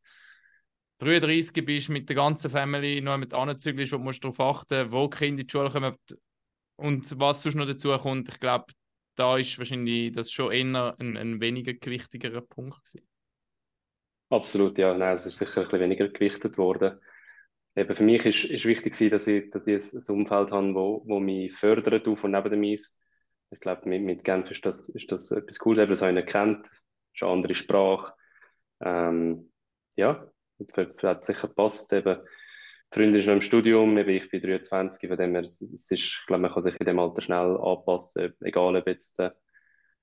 33 1.02 1.66
bist, 1.66 1.90
mit 1.90 2.08
der 2.08 2.16
ganzen 2.16 2.50
Family 2.50 3.02
noch 3.02 3.18
mit 3.18 3.34
anzügelst 3.34 3.94
und 3.94 4.04
musst 4.04 4.24
darauf 4.24 4.40
achten, 4.40 4.92
wo 4.92 5.08
die 5.08 5.18
Kinder 5.18 5.42
in 5.42 5.48
die 5.48 5.52
Schule 5.52 5.70
kommen 5.70 5.96
und 6.76 7.20
was 7.20 7.42
sonst 7.42 7.56
noch 7.56 7.66
dazu 7.66 7.92
kommt. 7.98 8.30
Ich 8.30 8.40
glaube, 8.40 8.74
da 9.16 9.38
ist 9.38 9.58
wahrscheinlich 9.58 10.14
das 10.14 10.32
schon 10.32 10.52
eher 10.52 10.96
ein, 11.00 11.18
ein 11.18 11.42
weniger 11.42 11.74
gewichtigerer 11.74 12.42
Punkt 12.42 12.84
gewesen. 12.86 13.08
Absolut, 14.30 14.78
ja. 14.78 14.98
Nein, 14.98 15.16
es 15.16 15.26
ist 15.26 15.38
sicher 15.38 15.62
ein 15.62 15.64
bisschen 15.66 15.82
weniger 15.82 16.08
gewichtet 16.08 16.58
worden. 16.58 17.00
Eben 17.76 17.96
für 17.96 18.04
mich 18.04 18.26
ist, 18.26 18.46
ist 18.46 18.66
wichtig 18.66 18.94
gewesen, 18.94 19.12
dass 19.12 19.28
ich, 19.28 19.50
dass 19.50 19.68
ich 19.68 19.94
ein 19.94 20.16
Umfeld 20.16 20.52
habe, 20.52 20.74
wo, 20.74 21.04
wo 21.06 21.20
mich 21.20 21.54
fördert 21.54 22.08
auf 22.08 22.24
und 22.24 22.32
neben 22.32 22.50
dem 22.50 22.64
Eis. 22.64 23.00
Ich 23.50 23.60
glaube, 23.60 23.90
mit, 23.90 24.04
mit 24.04 24.24
Genf 24.24 24.50
ist 24.52 24.66
das, 24.66 24.88
ist 24.90 25.12
das 25.12 25.32
etwas 25.32 25.60
Cooles, 25.60 25.80
eben, 25.80 25.90
dass 25.90 26.04
einer 26.04 26.24
kennt, 26.24 26.68
ist 27.14 27.24
eine 27.24 27.32
andere 27.32 27.56
Sprache. 27.56 28.14
Ähm, 28.82 29.52
ja, 29.96 30.32
das 30.68 30.88
hat 31.04 31.26
sicher 31.26 31.48
gepasst. 31.48 31.94
Eben, 31.94 32.20
die 32.20 32.96
Freundin 32.96 33.20
ist 33.20 33.28
noch 33.28 33.34
im 33.34 33.42
Studium, 33.42 33.98
eben 33.98 34.10
ich 34.10 34.30
bin 34.30 34.42
23, 34.42 35.08
von 35.08 35.18
dem 35.18 35.34
her, 35.34 35.44
es, 35.44 35.62
ist, 35.62 36.24
glaube, 36.28 36.42
man 36.42 36.52
kann 36.52 36.64
sich 36.64 36.80
in 36.80 36.86
dem 36.86 37.00
Alter 37.00 37.22
schnell 37.22 37.58
anpassen, 37.58 38.34
egal 38.42 38.76
ob 38.76 38.88
jetzt 38.88 39.20
äh, 39.20 39.32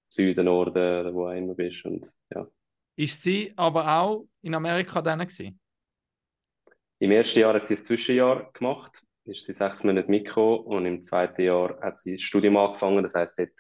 Süden, 0.08 0.46
Norden 0.46 1.00
oder 1.00 1.14
wo 1.14 1.28
auch 1.28 1.32
immer 1.32 1.54
bist. 1.54 1.84
Und, 1.84 2.10
ja. 2.34 2.46
Ist 2.96 3.22
sie 3.22 3.52
aber 3.56 3.86
auch 4.00 4.26
in 4.42 4.54
Amerika 4.54 5.02
dann 5.02 5.20
gewesen? 5.20 5.60
Im 7.00 7.10
ersten 7.10 7.40
Jahr 7.40 7.54
hat 7.54 7.66
sie 7.66 7.74
ein 7.74 7.84
Zwischenjahr 7.84 8.50
gemacht, 8.52 9.04
ist 9.24 9.44
sie 9.44 9.54
sechs 9.54 9.84
Monate 9.84 10.10
mitgekommen 10.10 10.60
und 10.60 10.86
im 10.86 11.02
zweiten 11.02 11.42
Jahr 11.42 11.78
hat 11.80 12.00
sie 12.00 12.14
das 12.14 12.22
Studium 12.22 12.56
angefangen. 12.56 13.04
Das 13.04 13.14
heisst, 13.14 13.38
dort 13.38 13.52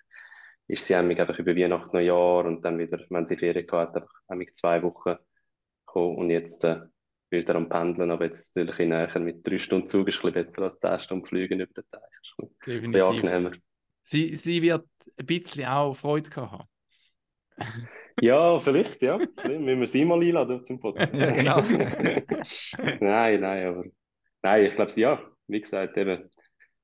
ist 0.66 0.84
sie 0.84 0.94
einfach 0.94 1.38
über 1.38 1.54
Weihnachten, 1.54 1.96
Neujahr 1.96 2.46
und 2.46 2.64
dann 2.64 2.78
wieder, 2.78 3.04
wenn 3.10 3.26
sie 3.26 3.36
Ferien 3.36 3.66
gehabt 3.66 3.94
hat, 3.94 4.08
einfach 4.26 4.52
zwei 4.54 4.82
Wochen 4.82 5.16
gekommen 5.88 6.16
und 6.16 6.30
jetzt 6.30 6.64
äh, 6.64 6.80
will 7.30 7.44
er 7.44 7.56
am 7.56 7.68
Pendeln, 7.68 8.10
aber 8.10 8.26
jetzt 8.26 8.54
natürlich 8.56 8.78
in 8.80 8.90
näher 8.90 9.18
mit 9.18 9.46
drei 9.46 9.58
Stunden 9.58 9.86
Zug 9.86 10.08
ist 10.08 10.16
ein 10.16 10.32
bisschen 10.32 10.34
besser 10.34 10.62
als 10.62 10.78
zehn 10.78 10.98
Stunden 11.00 11.26
Fliegen 11.26 11.60
über 11.60 11.72
den 11.72 11.84
Teich. 11.90 12.50
Definitiv. 12.66 13.02
angenehmer. 13.02 13.52
Sie, 14.04 14.36
sie 14.36 14.62
wird 14.62 14.86
ein 15.16 15.26
bisschen 15.26 15.66
auch 15.66 15.94
Freude 15.94 16.30
gehabt 16.30 16.52
haben. 16.52 17.88
Ja, 18.20 18.58
vielleicht, 18.58 19.02
ja. 19.02 19.18
Vielleicht 19.18 19.60
Müssen 19.60 19.80
wir 19.80 19.86
sie 19.86 20.04
mal 20.04 20.20
einladen 20.20 20.64
zum 20.64 20.80
Podcast. 20.80 21.12
Ja, 21.14 21.30
genau. 21.30 21.60
Nein, 23.00 23.40
nein, 23.40 23.66
aber 23.66 23.84
nein, 24.42 24.64
ich 24.66 24.74
glaube, 24.74 24.92
ja, 24.96 25.22
wie 25.46 25.60
gesagt, 25.60 25.96
eben 25.96 26.28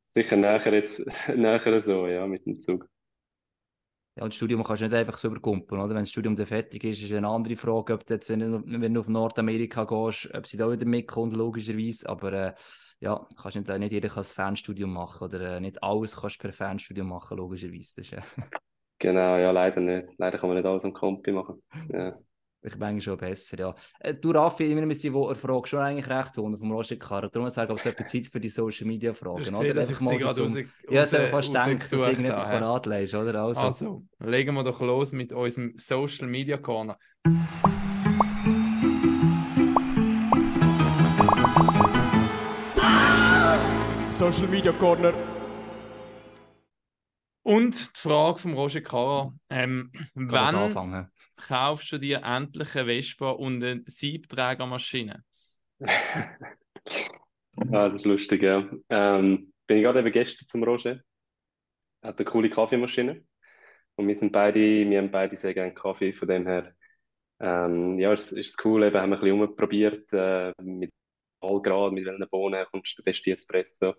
sicher 0.07 0.37
näher 0.37 0.73
jetzt, 0.73 1.03
näher 1.35 1.83
so, 1.83 2.07
ja, 2.07 2.27
mit 2.27 2.47
dem 2.47 2.61
Zug. 2.61 2.89
Ja, 4.17 4.25
das 4.25 4.37
Studium 4.37 4.62
kannst 4.62 4.81
du 4.81 4.87
nicht 4.87 4.95
einfach 4.95 5.19
so 5.19 5.27
überkumpeln, 5.29 5.81
oder? 5.81 5.91
Wenn 5.91 6.03
das 6.03 6.11
Studium 6.11 6.37
dann 6.37 6.47
fertig 6.47 6.85
ist, 6.85 7.03
ist 7.03 7.12
eine 7.12 7.29
andere 7.29 7.57
Frage, 7.57 7.95
ob 7.95 8.07
du 8.07 8.15
jetzt, 8.15 8.31
wenn 8.31 8.95
du, 8.95 9.01
auf 9.01 9.09
Nordamerika 9.09 9.85
gehst, 9.85 10.33
ob 10.33 10.47
sie 10.47 10.57
da 10.57 10.71
wieder 10.71 10.87
mitkommt, 10.87 11.33
logischerweise. 11.33 12.09
Aber 12.09 12.33
äh, 12.33 12.55
ja, 13.01 13.27
kannst 13.37 13.57
nicht, 13.57 13.69
nicht 13.69 13.93
jeder 13.93 14.09
kann 14.09 14.23
ein 14.23 14.25
Fernstudium 14.25 14.93
machen 14.93 15.25
oder 15.25 15.57
äh, 15.57 15.61
nicht 15.61 15.83
alles 15.83 16.15
kannst 16.15 16.37
du 16.37 16.43
per 16.43 16.53
Fernstudium 16.53 17.09
machen, 17.09 17.37
logischerweise. 17.37 18.01
Ist 18.01 18.12
äh, 18.12 18.21
Genau, 19.01 19.37
ja, 19.37 19.51
leider 19.51 19.81
nicht. 19.81 20.09
Leider 20.17 20.39
kann 20.39 20.49
man 20.49 20.57
nicht 20.57 20.67
alles 20.67 20.85
am 20.85 20.93
Kompi 20.93 21.33
machen. 21.33 21.62
Ja. 21.91 22.17
Ich 22.67 22.77
meine 22.79 23.01
schon 23.01 23.17
besser, 23.19 23.59
ja. 23.59 23.75
Äh, 24.01 24.15
du, 24.15 24.31
Raffi, 24.31 24.71
immer 24.73 24.87
mit 24.87 24.99
seiner 24.99 25.35
Frage 25.35 25.67
schon 25.67 25.81
eigentlich 25.81 26.09
recht 26.09 26.35
tun 26.35 26.57
vom 26.59 26.73
Roger 26.73 26.97
Karre. 26.97 27.29
Darum 27.31 27.51
sage 27.51 27.67
ich, 27.67 27.73
ob 27.73 27.79
es 27.79 27.87
etwas 27.87 28.11
Zeit 28.11 28.27
für 28.27 28.41
die 28.41 28.49
Social 28.49 28.87
Media 28.87 29.12
Fragen, 29.12 29.41
hast 29.41 29.49
oder? 29.51 29.59
gesehen, 29.59 29.77
dass 29.77 29.91
ich 29.91 30.01
mal 30.01 30.17
gerade 30.17 30.35
so 30.35 30.43
raus, 30.45 30.53
zum- 30.53 30.69
Ja, 30.91 31.01
raus- 31.03 31.12
ist 31.12 31.31
fast 31.31 31.49
gedacht, 31.49 31.81
dass 31.81 31.91
du 31.91 31.97
irgendetwas 31.97 32.47
habe. 32.49 32.59
parat 32.59 32.87
legst, 32.87 33.15
oder? 33.15 33.35
Also, 33.43 33.61
Also, 33.61 34.03
legen 34.21 34.55
wir 34.55 34.65
doch 34.65 34.81
los 34.81 35.12
mit 35.12 35.33
unserem 35.33 35.75
Social 35.77 36.27
Media 36.27 36.57
Corner. 36.57 36.97
Social 44.11 44.47
Media 44.49 44.73
Corner. 44.73 45.12
Und 47.45 47.95
die 47.95 48.01
Frage 48.01 48.38
von 48.38 48.55
Roger 48.55 48.80
Carra. 48.80 49.34
Ähm, 49.51 49.92
wann 50.14 50.55
anfangen. 50.55 51.11
kaufst 51.36 51.92
du 51.92 51.99
dir 51.99 52.22
endlich 52.24 52.74
eine 52.74 52.86
Vespa 52.86 53.30
und 53.30 53.62
eine 53.62 53.82
Siebträgermaschine? 53.86 55.22
Ah, 57.70 57.88
das 57.88 58.01
ist 58.01 58.05
lustig, 58.05 58.42
ja. 58.42 58.68
Ähm, 58.88 59.53
bin 59.68 59.78
ich 59.78 59.84
gerade 59.84 60.01
eben 60.01 60.11
gestern 60.11 60.49
zum 60.49 60.64
Roger. 60.64 61.01
Er 62.01 62.09
hat 62.09 62.18
eine 62.18 62.24
coole 62.24 62.51
Kaffeemaschine. 62.51 63.24
Und 63.95 64.09
wir 64.09 64.16
sind 64.16 64.32
beide, 64.32 64.59
wir 64.59 64.99
haben 64.99 65.12
beide 65.12 65.36
sehr 65.36 65.55
gerne 65.55 65.72
Kaffee, 65.72 66.12
von 66.12 66.26
dem 66.26 66.47
her. 66.49 66.74
Ähm, 67.38 67.99
ja, 68.01 68.12
es 68.12 68.32
es 68.32 68.49
ist 68.49 68.64
cool, 68.64 68.82
eben, 68.82 69.01
haben 69.01 69.11
wir 69.11 69.18
ein 69.18 69.20
bisschen 69.22 69.40
rumprobiert, 69.40 70.12
äh, 70.12 70.53
mit 70.62 70.92
Allgrad, 71.40 71.92
mit 71.92 72.07
welchen 72.07 72.28
Bohnen 72.28 72.66
kommst 72.72 72.99
du 72.99 73.03
den 73.03 73.05
besten 73.05 73.30
Espresso. 73.30 73.95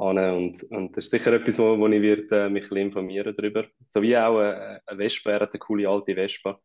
Und, 0.00 0.62
und 0.70 0.96
das 0.96 1.04
ist 1.06 1.10
sicher 1.10 1.32
etwas, 1.34 1.58
wo, 1.58 1.78
wo 1.78 1.86
ich 1.88 2.00
wird, 2.00 2.32
äh, 2.32 2.48
mich 2.48 2.70
ein 2.70 2.78
informieren 2.78 3.34
darüber. 3.36 3.66
Sowie 3.86 4.16
auch 4.16 4.40
äh, 4.40 4.80
eine 4.86 4.98
Vespa, 4.98 5.30
er 5.32 5.40
hat 5.40 5.50
eine 5.52 5.58
coole 5.58 5.88
alte 5.88 6.14
Vespa. 6.14 6.58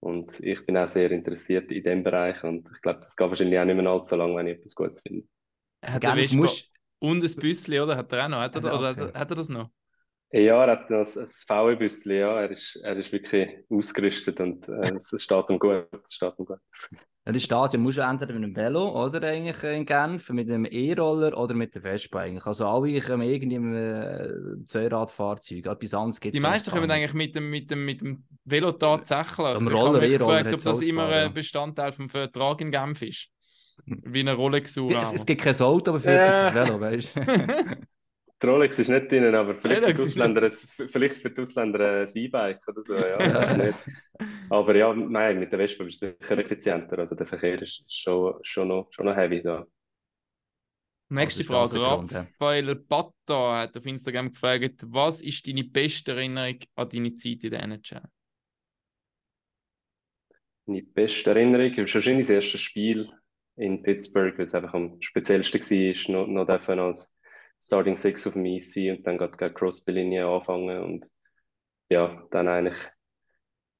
Und 0.00 0.40
ich 0.40 0.66
bin 0.66 0.76
auch 0.76 0.88
sehr 0.88 1.10
interessiert 1.12 1.70
in 1.72 1.84
dem 1.84 2.02
Bereich. 2.02 2.42
Und 2.44 2.68
ich 2.74 2.82
glaube, 2.82 3.00
das 3.00 3.16
geht 3.16 3.28
wahrscheinlich 3.28 3.58
auch 3.60 3.64
nicht 3.64 3.76
mehr 3.76 3.86
allzu 3.86 4.16
lange, 4.16 4.36
wenn 4.36 4.48
ich 4.48 4.58
etwas 4.58 4.74
Gutes 4.74 5.00
finde. 5.00 5.26
Hat 5.82 6.04
Vespa 6.04 6.36
musst- 6.36 6.70
und 6.98 7.22
ein 7.24 7.38
Büsschen, 7.38 7.78
oder? 7.80 7.96
Hat 7.96 8.12
er 8.12 8.24
auch 8.24 8.28
noch? 8.28 8.38
Hat 8.40 8.56
er, 8.56 8.64
Ja, 8.64 8.72
oder 8.72 8.88
okay. 8.90 9.00
hat, 9.00 9.14
hat 9.14 9.30
er 9.30 9.36
das 9.36 9.48
noch? 9.48 9.70
Ja, 10.36 10.64
er 10.64 10.72
hat 10.72 10.90
das, 10.90 11.16
ein 11.16 11.26
VW-Büsschen, 11.26 12.12
ja. 12.12 12.40
Er 12.40 12.50
ist, 12.50 12.76
er 12.82 12.96
ist 12.96 13.12
wirklich 13.12 13.48
ausgerüstet 13.70 14.40
und 14.40 14.68
äh, 14.68 14.90
es 14.96 15.12
es 15.12 15.22
steht 15.22 15.48
ihm 15.48 15.60
gut. 15.60 15.86
Es 16.04 16.14
steht 16.14 16.36
ihm 16.38 16.44
gut. 16.46 16.58
Ja, 17.26 17.32
das 17.32 17.42
Stadion 17.42 17.82
musst 17.82 17.98
du 17.98 18.02
entweder 18.02 18.34
mit 18.34 18.42
einem 18.42 18.56
Velo 18.56 19.02
oder 19.02 19.22
eigentlich 19.26 19.62
in 19.62 19.86
Genf 19.86 20.28
mit 20.30 20.50
einem 20.50 20.66
E-Roller 20.66 21.38
oder 21.38 21.54
mit 21.54 21.74
der 21.74 21.82
Vespa 21.82 22.18
eigentlich. 22.18 22.44
Also 22.44 22.66
alle 22.66 23.00
kommen 23.00 23.22
irgendwie 23.22 23.58
mit 23.60 23.82
einem 23.82 24.64
Zweiradfahrzeug. 24.66 25.66
Etwas 25.66 25.94
anderes 25.94 26.20
gibt 26.20 26.34
Die 26.34 26.40
meisten 26.40 26.70
kommen 26.72 26.90
eigentlich 26.90 27.14
mit 27.14 27.36
dem, 27.36 27.48
mit 27.48 27.70
dem, 27.70 27.84
mit 27.84 28.00
dem 28.00 28.24
Velo 28.44 28.72
tatsächlich. 28.72 29.38
Ich 29.38 29.72
Roller, 29.72 29.86
habe 29.86 30.00
mich 30.00 30.18
gefragt, 30.18 30.52
ob 30.52 30.62
das 30.64 30.80
immer 30.82 31.08
ein 31.08 31.32
Bestandteil 31.32 31.92
vom 31.92 32.08
Vertrag 32.08 32.60
in 32.60 32.72
Genf 32.72 33.02
ist. 33.02 33.28
Wie 33.86 34.20
eine 34.20 34.34
Rolex 34.34 34.76
Uhr. 34.76 34.92
Es, 35.00 35.12
es 35.14 35.24
gibt 35.26 35.42
kein 35.42 35.58
Auto, 35.60 35.92
aber 35.92 36.00
für 36.00 36.12
Ja. 36.12 36.50
das 36.50 36.54
Velo, 36.54 36.80
weißt 36.80 37.16
du? 37.16 37.20
Die 38.44 38.50
Rolex 38.50 38.78
ist 38.78 38.88
nicht 38.88 39.10
drin, 39.10 39.34
aber 39.34 39.54
vielleicht 39.54 39.80
für, 39.80 39.86
Rolex 39.86 40.00
die 40.02 40.06
ist 40.06 40.12
Ausländer, 40.12 40.42
ein- 40.42 40.88
vielleicht 40.90 41.14
für 41.16 41.30
die 41.30 41.40
Ausländer 41.40 42.02
ein 42.02 42.08
E-Bike 42.14 42.68
oder 42.68 42.82
so. 42.84 42.94
Ja, 42.94 43.18
weiß 43.18 43.56
nicht. 43.56 43.78
Aber 44.50 44.76
ja, 44.76 44.92
nein, 44.92 45.38
mit 45.38 45.50
der 45.50 45.58
Vespa 45.58 45.84
bist 45.84 46.02
du 46.02 46.14
sicher 46.20 46.38
effizienter. 46.38 46.98
Also 46.98 47.14
der 47.14 47.26
Verkehr 47.26 47.62
ist 47.62 47.84
schon, 47.90 48.34
schon, 48.42 48.68
noch, 48.68 48.88
schon 48.90 49.06
noch 49.06 49.16
heavy. 49.16 49.40
So. 49.42 49.64
Nächste 51.08 51.42
Frage. 51.42 51.80
Raphael 51.80 52.74
Batta 52.74 53.60
hat 53.62 53.78
auf 53.78 53.86
Instagram 53.86 54.30
gefragt, 54.30 54.82
was 54.88 55.22
ist 55.22 55.46
deine 55.48 55.64
beste 55.64 56.12
Erinnerung 56.12 56.58
an 56.74 56.88
deine 56.90 57.14
Zeit 57.14 57.44
in 57.44 57.50
der 57.50 57.62
NHL? 57.62 58.02
Meine 60.66 60.82
beste 60.82 61.30
Erinnerung 61.30 61.72
ist 61.72 61.94
wahrscheinlich 61.94 62.26
das 62.26 62.34
erste 62.44 62.58
Spiel 62.58 63.10
in 63.56 63.82
Pittsburgh, 63.82 64.36
weil 64.36 64.44
es 64.44 64.54
einfach 64.54 64.74
am 64.74 65.00
speziellsten 65.00 65.60
war, 65.60 66.26
noch, 66.26 66.46
noch 66.46 66.68
als 66.68 67.13
Starting 67.60 67.96
Six 67.96 68.26
auf 68.26 68.34
dem 68.34 68.44
Eis 68.46 68.72
sein 68.72 68.96
und 68.96 69.06
dann 69.06 69.18
gerade 69.18 69.36
gegen 69.36 69.54
Crosby-Linie 69.54 70.26
anfangen 70.26 70.82
und 70.82 71.10
ja, 71.88 72.26
dann 72.30 72.48
eigentlich 72.48 72.78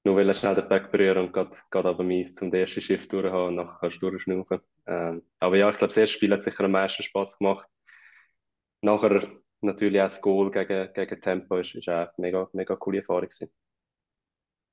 nur 0.03 0.17
will 0.17 0.33
schnell 0.35 0.55
den 0.55 0.69
Back 0.69 0.91
berühren 0.91 1.25
und 1.25 1.33
gerade, 1.33 1.57
gerade 1.71 1.89
ab 1.89 1.97
dem 1.97 2.11
Eis 2.11 2.35
zum 2.35 2.53
ersten 2.53 2.81
Schiff 2.81 3.07
durchhaben 3.07 3.47
und 3.49 3.55
nachher 3.55 3.77
kannst 3.81 4.01
du 4.01 4.09
durchschnaufen. 4.11 4.59
Ähm, 4.87 5.23
aber 5.39 5.57
ja, 5.57 5.69
ich 5.69 5.77
glaube, 5.77 5.89
das 5.89 5.97
erste 5.97 6.15
Spiel 6.15 6.31
hat 6.31 6.43
sicher 6.43 6.63
am 6.63 6.71
meisten 6.71 7.03
Spass 7.03 7.37
gemacht. 7.39 7.67
Nachher 8.81 9.27
natürlich 9.61 9.99
auch 10.01 10.05
das 10.05 10.21
Goal 10.21 10.51
gegen, 10.51 10.93
gegen 10.93 11.21
Tempo 11.21 11.57
ist, 11.57 11.73
ist 11.75 11.89
auch 11.89 11.93
eine 11.93 12.11
mega, 12.17 12.47
mega 12.53 12.75
coole 12.75 12.99
Erfahrung 12.99 13.21
gewesen. 13.29 13.51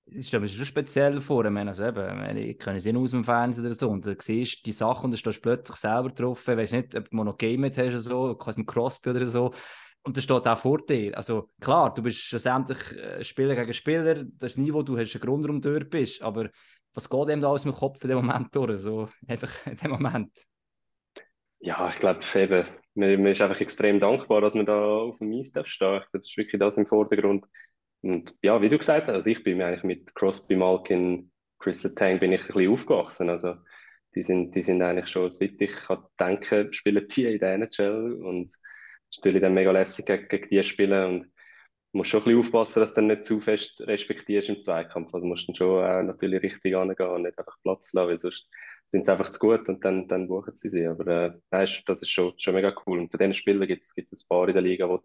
Ich 0.04 0.32
mir 0.32 0.40
das 0.40 0.52
schon 0.52 0.66
speziell 0.66 1.20
vor. 1.20 1.44
Ich 1.44 1.50
meine, 1.50 1.70
also 1.70 1.84
ich 1.84 2.58
kenne 2.58 2.78
es 2.78 2.84
nicht 2.84 2.96
aus 2.96 3.12
dem 3.12 3.24
Fernsehen 3.24 3.64
oder 3.64 3.74
so. 3.74 3.88
Und 3.88 4.04
du 4.04 4.16
siehst 4.18 4.66
die 4.66 4.72
Sachen 4.72 5.06
und 5.06 5.10
dann 5.12 5.18
stehst 5.18 5.38
du 5.38 5.42
plötzlich 5.42 5.76
selber 5.76 6.10
drauf. 6.10 6.46
Ich 6.46 6.56
weiß 6.56 6.72
nicht, 6.72 6.94
ob 6.94 7.08
du 7.08 7.24
noch 7.24 7.38
gamet 7.38 7.78
hast 7.78 7.88
oder 7.88 7.98
so, 8.00 8.34
quasi 8.34 8.60
mit 8.60 8.68
Crossby 8.68 9.10
oder 9.10 9.26
so. 9.26 9.52
Und 10.04 10.16
das 10.16 10.24
steht 10.24 10.46
auch 10.46 10.58
vor 10.58 10.78
dir. 10.84 11.16
Also 11.16 11.50
klar, 11.60 11.94
du 11.94 12.02
bist 12.02 12.18
schlussendlich 12.18 12.78
äh, 12.96 13.22
Spieler 13.22 13.54
gegen 13.54 13.72
Spieler. 13.72 14.24
Das 14.24 14.56
Niveau, 14.56 14.82
du 14.82 14.98
hast 14.98 15.14
einen 15.14 15.22
Grund, 15.22 15.44
warum 15.44 15.60
du 15.60 15.72
dort 15.72 15.90
bist. 15.90 16.22
Aber 16.22 16.50
was 16.94 17.08
geht 17.08 17.28
dem 17.28 17.40
da 17.40 17.48
alles 17.48 17.64
im 17.64 17.72
Kopf 17.72 18.02
in 18.02 18.10
dem 18.10 18.18
Moment 18.18 18.54
durch? 18.54 18.80
So, 18.80 19.08
einfach 19.28 19.66
in 19.66 19.76
dem 19.76 19.90
Moment. 19.92 20.32
Ja, 21.60 21.88
ich 21.88 22.00
glaube, 22.00 22.20
eben, 22.34 22.66
man, 22.94 23.26
ist 23.26 23.40
einfach 23.40 23.60
extrem 23.60 24.00
dankbar, 24.00 24.40
dass 24.40 24.54
man 24.54 24.66
da 24.66 24.82
auf 24.82 25.18
dem 25.18 25.32
Eis 25.32 25.52
darf 25.52 25.68
Das 25.78 26.22
ist 26.22 26.36
wirklich 26.36 26.58
das 26.58 26.76
im 26.76 26.86
Vordergrund. 26.86 27.44
Und 28.02 28.34
ja, 28.42 28.60
wie 28.60 28.68
du 28.68 28.78
gesagt 28.78 29.06
hast, 29.06 29.14
also 29.14 29.30
ich 29.30 29.42
bin 29.42 29.62
eigentlich 29.62 29.84
mit 29.84 30.14
Crosby, 30.14 30.56
Malkin, 30.56 31.30
Chris 31.58 31.84
Letang 31.84 32.18
bin 32.18 32.32
ich 32.32 32.42
ein 32.42 32.54
bisschen 32.54 32.72
aufgewachsen. 32.72 33.30
Also 33.30 33.54
die 34.14 34.22
sind, 34.22 34.54
die 34.54 34.62
sind 34.62 34.82
eigentlich 34.82 35.08
schon, 35.08 35.32
seit 35.32 35.60
ich 35.60 35.72
kann 35.72 36.04
denken, 36.18 36.72
spielen 36.72 37.06
die 37.08 37.26
in 37.26 37.38
der 37.38 37.54
NHL 37.54 38.14
und 38.22 38.46
ist 38.46 39.18
natürlich 39.18 39.42
dann 39.42 39.54
mega 39.54 39.70
lässig 39.70 40.06
gegen, 40.06 40.48
die 40.48 40.62
spielen 40.64 41.06
und 41.06 41.28
musst 41.92 42.10
schon 42.10 42.20
ein 42.20 42.24
bisschen 42.24 42.40
aufpassen, 42.40 42.80
dass 42.80 42.94
du 42.94 43.00
dann 43.02 43.08
nicht 43.08 43.24
zu 43.24 43.40
fest 43.40 43.80
respektierst 43.82 44.48
im 44.48 44.60
Zweikampf. 44.60 45.14
Also 45.14 45.26
musst 45.26 45.48
dann 45.48 45.54
schon 45.54 45.84
auch 45.84 46.02
natürlich 46.02 46.42
richtig 46.42 46.74
angehen 46.74 47.08
und 47.08 47.22
nicht 47.22 47.38
einfach 47.38 47.56
Platz 47.62 47.92
lassen, 47.92 48.08
weil 48.08 48.18
sonst 48.18 48.48
sind 48.86 49.06
sie 49.06 49.12
einfach 49.12 49.30
zu 49.30 49.38
gut 49.38 49.68
und 49.68 49.84
dann, 49.84 50.08
dann 50.08 50.28
buchen 50.28 50.56
sie 50.56 50.70
sie. 50.70 50.86
Aber 50.86 51.06
äh, 51.06 51.32
das 51.50 52.02
ist 52.02 52.10
schon, 52.10 52.32
schon 52.38 52.54
mega 52.54 52.74
cool. 52.86 52.98
Und 52.98 53.10
von 53.10 53.18
diesen 53.18 53.34
Spielern 53.34 53.68
gibt 53.68 53.84
es 53.84 53.96
ein 53.96 54.28
paar 54.28 54.48
in 54.48 54.54
der 54.54 54.62
Liga, 54.62 54.86
du 54.86 55.00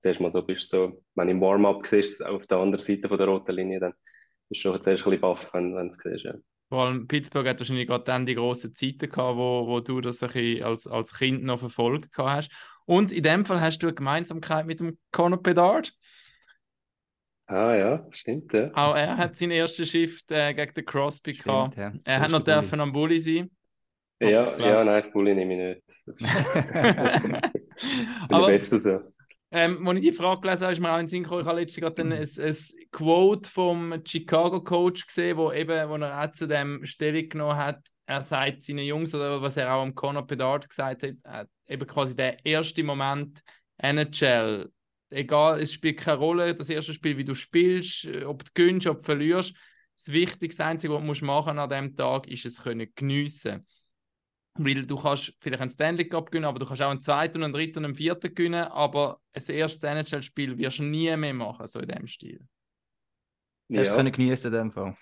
zuerst 0.00 0.20
mal 0.20 0.30
so 0.30 0.42
bist, 0.42 0.68
so, 0.68 1.02
wenn 1.14 1.26
du 1.28 1.32
im 1.32 1.40
Warm-up 1.40 1.86
siehst, 1.86 2.24
auf 2.24 2.46
der 2.46 2.58
anderen 2.58 2.84
Seite 2.84 3.08
von 3.08 3.18
der 3.18 3.26
roten 3.28 3.52
Linie, 3.54 3.80
dann 3.80 3.92
bist 4.48 4.64
du 4.64 4.70
schon 4.72 4.82
zuerst 4.82 5.04
ein 5.06 5.10
bisschen 5.10 5.20
baff, 5.20 5.50
wenn, 5.52 5.74
wenn 5.76 5.88
du 5.88 5.90
es 5.90 5.96
siehst. 5.96 6.24
Ja. 6.24 6.34
Vor 6.68 6.84
allem 6.84 7.08
Pittsburgh 7.08 7.48
hat 7.48 7.58
wahrscheinlich 7.58 7.88
gerade 7.88 8.04
dann 8.04 8.26
die 8.26 8.34
grossen 8.36 8.74
Zeiten 8.74 9.10
gehabt, 9.10 9.36
wo, 9.36 9.66
wo 9.66 9.80
du 9.80 10.00
das 10.00 10.22
ein 10.22 10.28
bisschen 10.30 10.62
als, 10.64 10.86
als 10.86 11.16
Kind 11.18 11.42
noch 11.42 11.58
verfolgt 11.58 12.12
gehabt 12.12 12.48
hast. 12.48 12.52
Und 12.86 13.12
in 13.12 13.22
dem 13.24 13.44
Fall 13.44 13.60
hast 13.60 13.78
du 13.82 13.88
eine 13.88 13.94
Gemeinsamkeit 13.94 14.66
mit 14.66 14.80
dem 14.80 14.96
Conor 15.12 15.42
Bedard. 15.42 15.92
Ah 17.46 17.74
ja, 17.74 18.06
stimmt, 18.10 18.52
ja. 18.52 18.70
Auch 18.74 18.94
er 18.96 19.16
hat 19.16 19.36
sein 19.36 19.50
erstes 19.50 19.90
Shift 19.90 20.30
äh, 20.30 20.54
gegen 20.54 20.72
den 20.72 20.84
Crosby 20.84 21.32
gehabt. 21.32 21.74
Stimmt, 21.74 21.96
ja. 21.96 22.00
Er 22.04 22.18
So 22.18 22.20
hat 22.20 22.26
ist 22.26 22.32
noch 22.32 22.44
dürfen 22.44 22.80
am 22.80 22.92
Bulli 22.92 23.18
sein. 23.20 23.50
Ja, 24.20 24.56
ja, 24.58 24.84
nein, 24.84 25.00
das 25.02 25.10
Bulli 25.10 25.34
nehme 25.34 25.54
ich 25.54 25.76
nicht. 25.76 25.82
Das 26.06 26.20
ist, 26.22 26.28
Aber- 28.28 28.46
der 28.46 28.52
Beste 28.52 28.78
so. 28.78 29.00
Ähm, 29.52 29.86
als 29.86 29.98
ich 29.98 30.04
die 30.04 30.12
Frage 30.12 30.42
gelesen 30.42 30.62
habe, 30.62 30.72
ist 30.72 30.80
mir 30.80 30.92
auch 30.92 30.98
in 30.98 31.06
den 31.06 31.08
Sinn 31.08 31.22
gekommen, 31.24 31.40
ich 31.42 31.46
habe 31.48 31.60
letztens 31.60 31.80
gerade 31.82 32.02
ein, 32.02 32.12
ein, 32.12 32.22
ein 32.22 32.56
Quote 32.92 33.50
vom 33.50 34.02
Chicago-Coach 34.04 35.06
gesehen, 35.06 35.36
wo, 35.36 35.50
eben, 35.50 35.88
wo 35.88 35.96
er 35.96 36.22
auch 36.22 36.32
zu 36.32 36.46
dem 36.46 36.84
Stellung 36.84 37.28
genommen 37.28 37.56
hat. 37.56 37.80
Er 38.06 38.22
sagt 38.22 38.64
seinen 38.64 38.84
Jungs, 38.84 39.14
oder 39.14 39.42
was 39.42 39.56
er 39.56 39.72
auch 39.74 39.82
am 39.82 39.94
Conor 39.94 40.26
Bedard 40.26 40.68
gesagt 40.68 41.02
hat, 41.24 41.48
eben 41.66 41.86
quasi 41.86 42.14
der 42.14 42.44
erste 42.44 42.84
Moment 42.84 43.42
NHL. 43.78 44.70
Egal, 45.10 45.60
es 45.60 45.72
spielt 45.72 45.98
keine 45.98 46.18
Rolle, 46.18 46.54
das 46.54 46.70
erste 46.70 46.94
Spiel, 46.94 47.18
wie 47.18 47.24
du 47.24 47.34
spielst, 47.34 48.06
ob 48.24 48.44
du 48.44 48.50
gewinnst, 48.54 48.86
ob 48.86 48.98
du 48.98 49.04
verlierst. 49.04 49.54
Das 49.96 50.12
Wichtigste, 50.12 50.62
das 50.62 50.66
Einzige, 50.66 50.94
was 50.94 51.18
du 51.18 51.24
machen 51.24 51.58
an 51.58 51.68
diesem 51.68 51.96
Tag, 51.96 52.28
ist 52.28 52.46
es 52.46 52.62
können 52.62 52.88
geniessen. 52.94 53.66
Weil 54.62 54.84
du 54.84 54.96
kannst 54.96 55.34
vielleicht 55.40 55.62
einen 55.62 55.70
Stanley 55.70 56.06
Cup 56.06 56.30
gewinnen, 56.30 56.44
aber 56.44 56.58
du 56.58 56.66
kannst 56.66 56.82
auch 56.82 56.90
einen 56.90 57.00
zweiten, 57.00 57.38
und 57.38 57.44
einen 57.44 57.52
dritten 57.54 57.78
und 57.78 57.84
einen 57.86 57.94
vierten 57.94 58.34
gewinnen, 58.34 58.64
aber 58.64 59.20
ein 59.32 59.42
erstes 59.42 59.82
NHL-Spiel 59.82 60.58
wirst 60.58 60.80
du 60.80 60.82
nie 60.82 61.16
mehr 61.16 61.32
machen, 61.32 61.66
so 61.66 61.78
in 61.80 61.88
dem 61.88 62.06
Stil. 62.06 62.40
Hast 63.74 63.76
du 63.76 63.80
es 63.80 63.88
Ja. 63.88 63.96
können 63.96 64.12
geniessen 64.12 64.48
in 64.48 64.52
dem 64.58 64.72
Fall? 64.72 64.96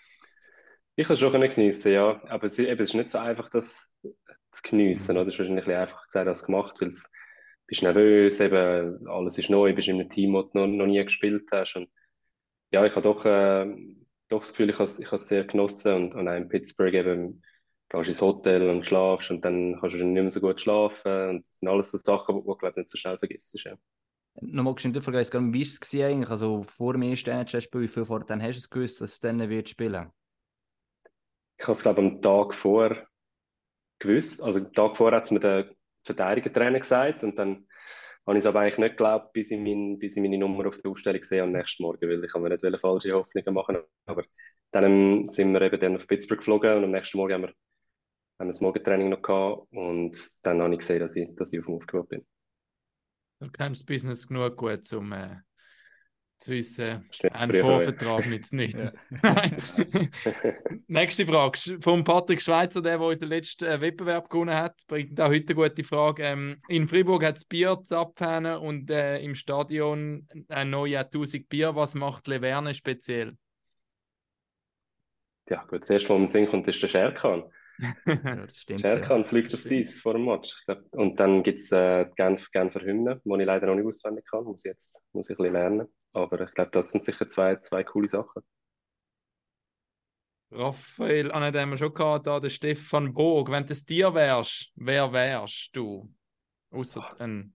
Ich 0.97 1.07
kann 1.07 1.15
es 1.15 1.21
schon 1.21 1.33
geniessen, 1.33 1.93
ja. 1.93 2.21
Aber 2.29 2.45
es, 2.45 2.59
eben, 2.59 2.81
es 2.83 2.91
ist 2.91 2.95
nicht 2.95 3.11
so 3.11 3.19
einfach, 3.19 3.49
das 3.51 3.95
zu 4.53 4.63
geniessen. 4.63 5.15
Mhm. 5.15 5.21
Oder? 5.21 5.27
Es 5.29 5.35
ist 5.35 5.39
wahrscheinlich 5.39 5.65
ein 5.65 5.69
bisschen 5.69 5.81
einfach 5.81 6.07
gesagt 6.07 6.29
als 6.29 6.45
gemacht, 6.45 6.81
weil 6.81 6.91
du 6.91 6.99
bist 7.67 7.83
nervös, 7.83 8.41
eben, 8.41 9.09
alles 9.09 9.39
ist 9.39 9.51
neu, 9.51 9.73
bist 9.75 9.89
in 9.89 10.01
einem 10.01 10.11
Team, 10.11 10.35
das 10.35 10.51
du 10.53 10.59
noch, 10.59 10.67
noch 10.67 10.87
nie 10.87 11.03
gespielt 11.05 11.49
hast. 11.53 11.77
Und 11.77 11.89
ja, 12.73 12.85
ich 12.85 12.93
habe 12.95 13.03
doch, 13.03 13.25
äh, 13.25 13.67
doch 14.29 14.41
das 14.41 14.51
Gefühl, 14.51 14.71
ich 14.71 14.77
habe 14.77 14.85
es 14.85 14.99
ich 15.01 15.07
habe 15.07 15.17
es 15.17 15.29
sehr 15.29 15.45
genossen. 15.45 15.93
Und, 15.93 16.15
und 16.15 16.29
auch 16.29 16.37
in 16.37 16.49
Pittsburgh 16.49 16.95
eben, 16.95 17.43
gehst 17.89 18.09
ins 18.09 18.21
Hotel 18.21 18.69
und 18.69 18.87
schlafst 18.87 19.31
und 19.31 19.45
dann 19.45 19.79
kannst 19.81 19.95
du 19.95 20.05
nicht 20.05 20.23
mehr 20.23 20.31
so 20.31 20.41
gut 20.41 20.61
schlafen. 20.61 21.29
Und 21.31 21.47
das 21.47 21.59
sind 21.59 21.69
alles 21.69 21.91
so 21.91 21.99
Sachen, 21.99 22.37
die 22.37 22.47
du, 22.47 22.55
glaube 22.55 22.71
ich, 22.71 22.77
nicht 22.77 22.91
so 22.91 22.99
schnell 22.99 23.19
vergisst. 23.19 23.59
Ja. 23.65 23.77
Nochmal 24.41 24.75
geschwind 24.75 25.03
vergessen, 25.03 25.53
wie 25.53 25.65
war 25.65 25.79
es 25.83 25.95
eigentlich? 25.95 26.31
Also 26.31 26.63
vor 26.63 26.93
dem 26.93 27.03
ersten 27.03 27.31
NHL-Spiel, 27.31 27.81
wie 27.81 27.89
viel 27.89 28.05
vor 28.05 28.21
dann 28.21 28.43
hast 28.43 28.57
du 28.57 28.61
es 28.61 28.71
gewusst, 28.71 29.01
dass 29.01 29.15
es 29.15 29.21
dann 29.21 29.49
wird 29.49 29.69
spielen? 29.69 30.13
Ich 31.57 31.65
habe 31.65 31.73
es, 31.73 31.83
glaube 31.83 32.03
ich, 32.03 32.07
am 32.07 32.23
Tag 32.23 32.55
vor 32.55 33.09
gewusst. 33.99 34.43
Also, 34.43 34.61
am 34.61 34.73
Tag 34.73 34.97
vor 34.97 35.13
hat 35.13 35.25
es 35.25 35.31
mir 35.33 35.41
der 35.41 35.71
Verteidiger-Trainer 36.05 36.79
gesagt. 36.79 37.25
Und 37.25 37.39
dann 37.39 37.67
habe 38.27 38.39
ich 38.39 38.45
es 38.45 38.47
aber 38.47 38.61
eigentlich 38.61 38.79
nicht 38.79 38.91
geglaubt, 38.91 39.33
bis 39.33 39.51
ich, 39.51 39.59
mein, 39.59 39.99
bis 39.99 40.17
ich 40.17 40.23
meine 40.23 40.39
Nummer 40.39 40.69
auf 40.69 40.77
der 40.79 40.91
Aufstellung 40.91 41.23
sehe 41.23 41.43
am 41.43 41.53
nächsten 41.53 41.83
Morgen, 41.83 42.09
weil 42.09 42.23
ich 42.23 42.35
habe 42.35 42.49
mir 42.49 42.51
nicht 42.51 42.81
falsche 42.81 43.13
Hoffnungen 43.13 43.55
machen 43.55 43.79
Aber 44.07 44.23
dann 44.71 44.85
ähm, 44.85 45.31
sind 45.31 45.53
wir 45.53 45.63
eben 45.63 45.81
dann 45.81 45.97
auf 45.97 46.07
Pittsburgh 46.07 46.39
geflogen 46.39 46.77
und 46.77 46.85
am 46.85 46.91
nächsten 46.91 47.17
Morgen 47.17 47.33
haben 47.33 47.43
wir, 47.43 47.55
haben 48.39 48.49
das 48.49 48.61
Morgentraining 48.61 49.09
noch 49.09 49.23
gehabt. 49.23 49.73
Und 49.73 50.17
dann 50.43 50.63
habe 50.63 50.75
ich 50.75 50.81
gesehen, 50.81 51.01
dass 51.01 51.17
ich, 51.17 51.29
dass 51.37 51.53
ich 51.53 51.61
auf 51.61 51.67
dem 51.67 51.75
Aufgebot 51.75 52.09
bin. 52.09 52.27
Du 53.41 53.51
kennst 53.51 53.83
das 53.83 53.87
Business 53.87 54.27
genug 54.27 54.57
gut, 54.57 54.93
um 54.93 55.13
äh, 55.13 55.37
zu 56.39 56.53
wissen, 56.53 57.07
Ist 57.11 57.25
nicht 57.25 57.35
ein 57.35 57.51
früh 57.51 57.61
Vorvertrag 57.61 58.27
nützt 58.27 58.53
nicht. 58.53 58.77
Nächste 60.87 61.27
Frage 61.27 61.79
von 61.81 62.05
Patrick 62.05 62.41
Schweizer, 62.41 62.81
der, 62.81 62.99
der 62.99 63.07
unseren 63.07 63.29
letzten 63.29 63.65
äh, 63.65 63.81
Wettbewerb 63.81 64.31
gewonnen 64.31 64.55
hat, 64.55 64.81
bringt 64.87 65.21
auch 65.21 65.29
heute 65.29 65.55
eine 65.55 65.69
gute 65.69 65.85
Frage. 65.85 66.23
Ähm, 66.25 66.61
in 66.69 66.89
Fribourg 66.89 67.25
hat 67.25 67.37
es 67.37 67.45
Bier 67.45 67.81
zu 67.85 67.97
abhängen 67.97 68.57
und 68.57 68.91
äh, 68.91 69.19
im 69.21 69.35
Stadion 69.35 70.29
ein 70.49 70.71
neues 70.71 71.07
1000 71.07 71.49
Bier. 71.49 71.75
Was 71.75 71.95
macht 71.95 72.29
Leverne 72.29 72.75
speziell? 72.75 73.37
Ja, 75.49 75.65
gut, 75.65 75.81
das 75.81 75.91
erste, 75.91 76.11
was 76.11 76.33
Sinn 76.33 76.47
kommt, 76.47 76.69
ist 76.69 76.83
der 76.83 76.89
Scherkan. 76.89 77.45
Ja, 78.07 78.47
das 78.47 78.57
stimmt. 78.57 78.81
Scherkan 78.81 79.21
ja. 79.23 79.25
fliegt 79.25 79.55
aufs 79.55 79.71
Eis 79.71 80.01
vor 80.01 80.15
dem 80.15 80.25
Match. 80.25 80.55
Und 80.91 81.21
dann 81.21 81.43
gibt 81.43 81.61
es 81.61 81.71
äh, 81.73 82.07
die 82.07 82.15
Genf, 82.17 82.51
Genfer 82.51 82.81
Hymne, 82.81 83.21
die 83.25 83.41
ich 83.41 83.47
leider 83.47 83.67
noch 83.67 83.75
nicht 83.77 83.87
auswendig 83.87 84.25
kann. 84.29 84.45
Muss 84.45 84.65
ich 84.65 84.71
jetzt 84.71 85.03
muss 85.13 85.31
ich 85.31 85.39
ein 85.39 85.43
bisschen 85.43 85.53
lernen. 85.55 85.89
Aber 86.13 86.41
ich 86.41 86.53
glaube, 86.55 86.71
das 86.73 86.91
sind 86.91 87.05
sicher 87.05 87.29
zwei, 87.29 87.57
zwei 87.57 87.85
coole 87.85 88.09
Sachen. 88.09 88.43
Raphael, 90.51 91.31
an 91.31 91.53
dem 91.53 91.61
haben 91.61 91.71
wir 91.71 91.77
schon 91.77 91.93
gehabt, 91.93 92.27
da, 92.27 92.41
der 92.41 92.49
Stefan 92.49 93.13
Bog. 93.13 93.51
Wenn 93.51 93.67
du 93.67 93.75
ein 93.75 93.87
Tier 93.87 94.15
wärst, 94.15 94.73
wer 94.77 95.13
wärst 95.13 95.77
du? 95.77 96.13
Außer 96.71 97.05
ein 97.21 97.55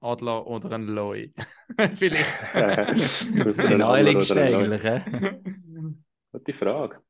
Adler 0.00 0.46
oder 0.46 0.72
ein 0.72 0.86
Loi. 0.86 1.32
Vielleicht. 1.94 2.54
Ausser 3.38 3.64
Die 3.66 3.74
ein 3.74 3.82
Adler 3.82 4.12
naheliegendste 4.12 4.34
oder 4.34 4.44
ein 4.44 4.52
Leu. 4.52 4.68
eigentlich? 4.68 4.82
Gute 6.32 6.52
Frage. 6.52 7.00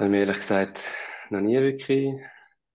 Habe 0.00 0.06
ich 0.06 0.10
mir 0.12 0.20
ehrlich 0.20 0.38
gesagt 0.38 0.82
noch 1.28 1.40
nie 1.42 1.58
wirklich 1.60 2.14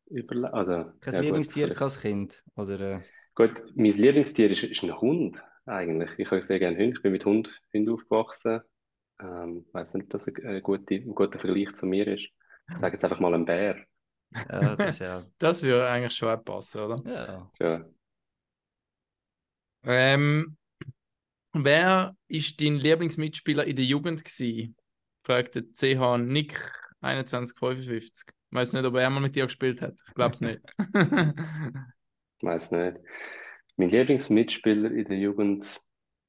überlegt. 0.06 0.54
Also, 0.54 0.74
Kein 1.02 1.14
ja, 1.14 1.20
gut, 1.20 1.22
Lieblingstier 1.22 1.66
vielleicht- 1.68 1.82
als 1.82 2.00
Kind? 2.00 2.44
Oder, 2.56 2.80
äh, 2.80 3.02
Gut, 3.34 3.52
mein 3.76 3.92
Lieblingstier 3.92 4.50
ist, 4.52 4.64
ist 4.64 4.84
ein 4.84 5.02
Hund, 5.02 5.44
eigentlich. 5.66 6.12
Ich 6.20 6.30
habe 6.30 6.42
sehr 6.44 6.60
gerne 6.60 6.78
Hunde. 6.78 6.96
Ich 6.96 7.02
bin 7.02 7.12
mit 7.12 7.26
Hund, 7.26 7.62
Hund 7.74 7.90
aufgewachsen. 7.90 8.62
Ähm, 9.20 9.66
weiß 9.74 9.96
nicht, 9.96 10.04
ob 10.06 10.10
das 10.12 10.28
ein, 10.28 10.36
ein, 10.46 10.62
guter, 10.62 10.96
ein 10.96 11.16
guter 11.16 11.40
Vergleich 11.40 11.74
zu 11.76 11.88
mir 11.88 12.08
ist. 12.08 12.30
Ich 12.72 12.78
sage 12.78 12.94
jetzt 12.96 13.04
einfach 13.04 13.20
mal 13.20 13.34
ein 13.34 13.46
Bär. 13.46 13.84
ja, 14.32 14.76
das 14.76 15.00
ja. 15.00 15.26
Das 15.40 15.64
würde 15.64 15.88
eigentlich 15.90 16.14
schon 16.14 16.30
auch 16.30 16.44
passen, 16.46 16.82
oder? 16.82 17.02
ja. 17.06 17.52
Ja. 17.60 17.86
Ähm, 19.84 20.58
wer 21.54 22.16
ist 22.28 22.62
dein 22.62 22.76
Lieblingsmitspieler 22.76 23.66
in 23.66 23.76
der 23.76 23.86
Jugend 23.86 24.24
gewesen? 24.24 24.76
Fragt 25.24 25.56
der 25.56 25.64
CH 25.74 26.18
Nick 26.20 26.72
2155. 27.06 28.28
Ich 28.28 28.56
weiß 28.56 28.74
nicht, 28.74 28.86
ob 28.86 28.96
er 28.96 29.06
einmal 29.06 29.22
mit 29.22 29.36
dir 29.36 29.46
gespielt 29.46 29.82
hat. 29.82 29.96
Ich 30.08 30.14
glaube 30.16 30.34
es 30.34 30.42
nicht. 30.42 30.62
Ich 30.78 30.84
weiß 32.42 32.72
nicht. 32.72 32.98
Mein 33.78 33.90
Lieblingsmitspieler 33.90 34.92
in 34.92 35.06
der 35.06 35.18
Jugend, 35.18 35.80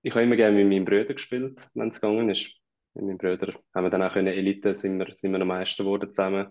ich 0.03 0.13
habe 0.13 0.25
immer 0.25 0.37
gerne 0.37 0.57
mit 0.57 0.69
meinen 0.69 0.85
Brüdern 0.85 1.17
gespielt, 1.17 1.69
wenn 1.75 1.89
es 1.89 2.01
gegangen 2.01 2.29
ist. 2.29 2.51
Mit 2.95 3.05
meinen 3.05 3.19
Brüdern 3.19 3.57
haben 3.75 3.85
wir 3.85 3.91
dann 3.91 4.03
auch 4.03 4.17
in 4.17 4.27
der 4.27 4.37
Elite, 4.37 4.75
sind 4.75 4.99
wir, 4.99 5.13
sind 5.13 5.33
wir 5.33 5.41
am 5.41 5.49
meisten 5.49 5.83
geworden 5.83 6.11
zusammen. 6.11 6.49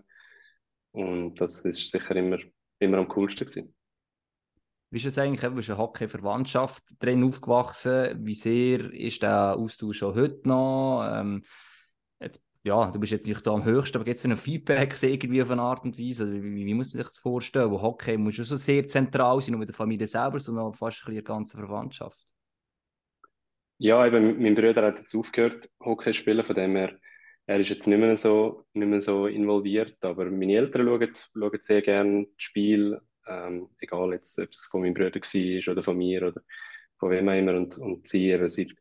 Und 0.92 1.40
das 1.40 1.64
ist 1.64 1.90
sicher 1.90 2.16
immer, 2.16 2.38
immer 2.78 2.98
am 2.98 3.08
coolsten 3.08 3.46
gewesen. 3.46 3.74
Wie 4.90 4.98
ist 4.98 5.06
es 5.06 5.18
eigentlich, 5.18 5.40
du 5.42 5.50
bist 5.50 5.68
eine 5.68 5.78
Hockey-Verwandtschaft 5.78 6.82
drin 6.98 7.24
aufgewachsen? 7.24 8.24
Wie 8.24 8.34
sehr 8.34 8.92
ist 8.92 9.22
der 9.22 9.56
Austausch 9.56 9.98
schon 9.98 10.14
heute 10.14 10.48
noch? 10.48 11.06
Ähm, 11.12 11.42
ja, 12.66 12.90
du 12.90 12.98
bist 12.98 13.12
jetzt 13.12 13.28
nicht 13.28 13.46
da 13.46 13.52
am 13.52 13.64
höchsten, 13.64 13.96
aber 13.96 14.04
gibt 14.04 14.16
es 14.16 14.24
ein 14.24 14.36
Feedback 14.36 15.00
irgendwie 15.00 15.40
auf 15.40 15.50
eine 15.50 15.62
Art 15.62 15.84
und 15.84 15.98
Weise? 15.98 16.24
Also, 16.24 16.34
wie, 16.34 16.66
wie, 16.66 16.74
muss 16.74 16.88
man 16.88 16.98
sich 16.98 17.06
das 17.06 17.18
vorstellen? 17.18 17.70
Wo 17.70 17.80
Hockey 17.80 18.18
muss 18.18 18.34
schon 18.34 18.44
so 18.44 18.56
sehr 18.56 18.88
zentral 18.88 19.40
sein, 19.40 19.52
nur 19.52 19.60
mit 19.60 19.68
der 19.68 19.76
Familie 19.76 20.08
selber, 20.08 20.40
sondern 20.40 20.72
fast 20.72 20.98
ein 20.98 21.06
bisschen 21.06 21.14
die 21.14 21.24
ganze 21.24 21.56
Verwandtschaft. 21.56 22.20
Ja, 23.78 24.04
eben, 24.04 24.42
mein 24.42 24.54
Bruder 24.56 24.82
hat 24.84 24.98
jetzt 24.98 25.14
aufgehört, 25.14 25.70
Hockey 25.80 26.10
zu 26.10 26.14
spielen, 26.14 26.44
von 26.44 26.56
dem 26.56 26.74
her, 26.74 26.98
er 27.46 27.60
ist 27.60 27.68
jetzt 27.68 27.86
nicht 27.86 27.98
mehr 27.98 28.16
so, 28.16 28.66
nicht 28.72 28.88
mehr 28.88 29.00
so 29.00 29.28
involviert, 29.28 30.04
aber 30.04 30.24
meine 30.24 30.54
Eltern 30.54 30.86
schauen, 30.86 31.12
schauen 31.14 31.58
sehr 31.60 31.82
gerne 31.82 32.24
das 32.24 32.42
Spiel, 32.42 33.00
ähm, 33.28 33.68
egal 33.78 34.12
jetzt, 34.12 34.40
ob 34.40 34.48
es 34.50 34.66
von 34.66 34.80
meinem 34.80 34.94
Bruder 34.94 35.20
war 35.20 35.72
oder 35.72 35.82
von 35.84 35.96
mir 35.96 36.26
oder 36.26 36.42
von 36.98 37.10
wem 37.10 37.28
auch 37.28 37.38
immer, 37.38 37.54
und, 37.54 37.78
und 37.78 38.08
sie 38.08 38.30
eben, 38.30 38.48
sie, 38.48 38.74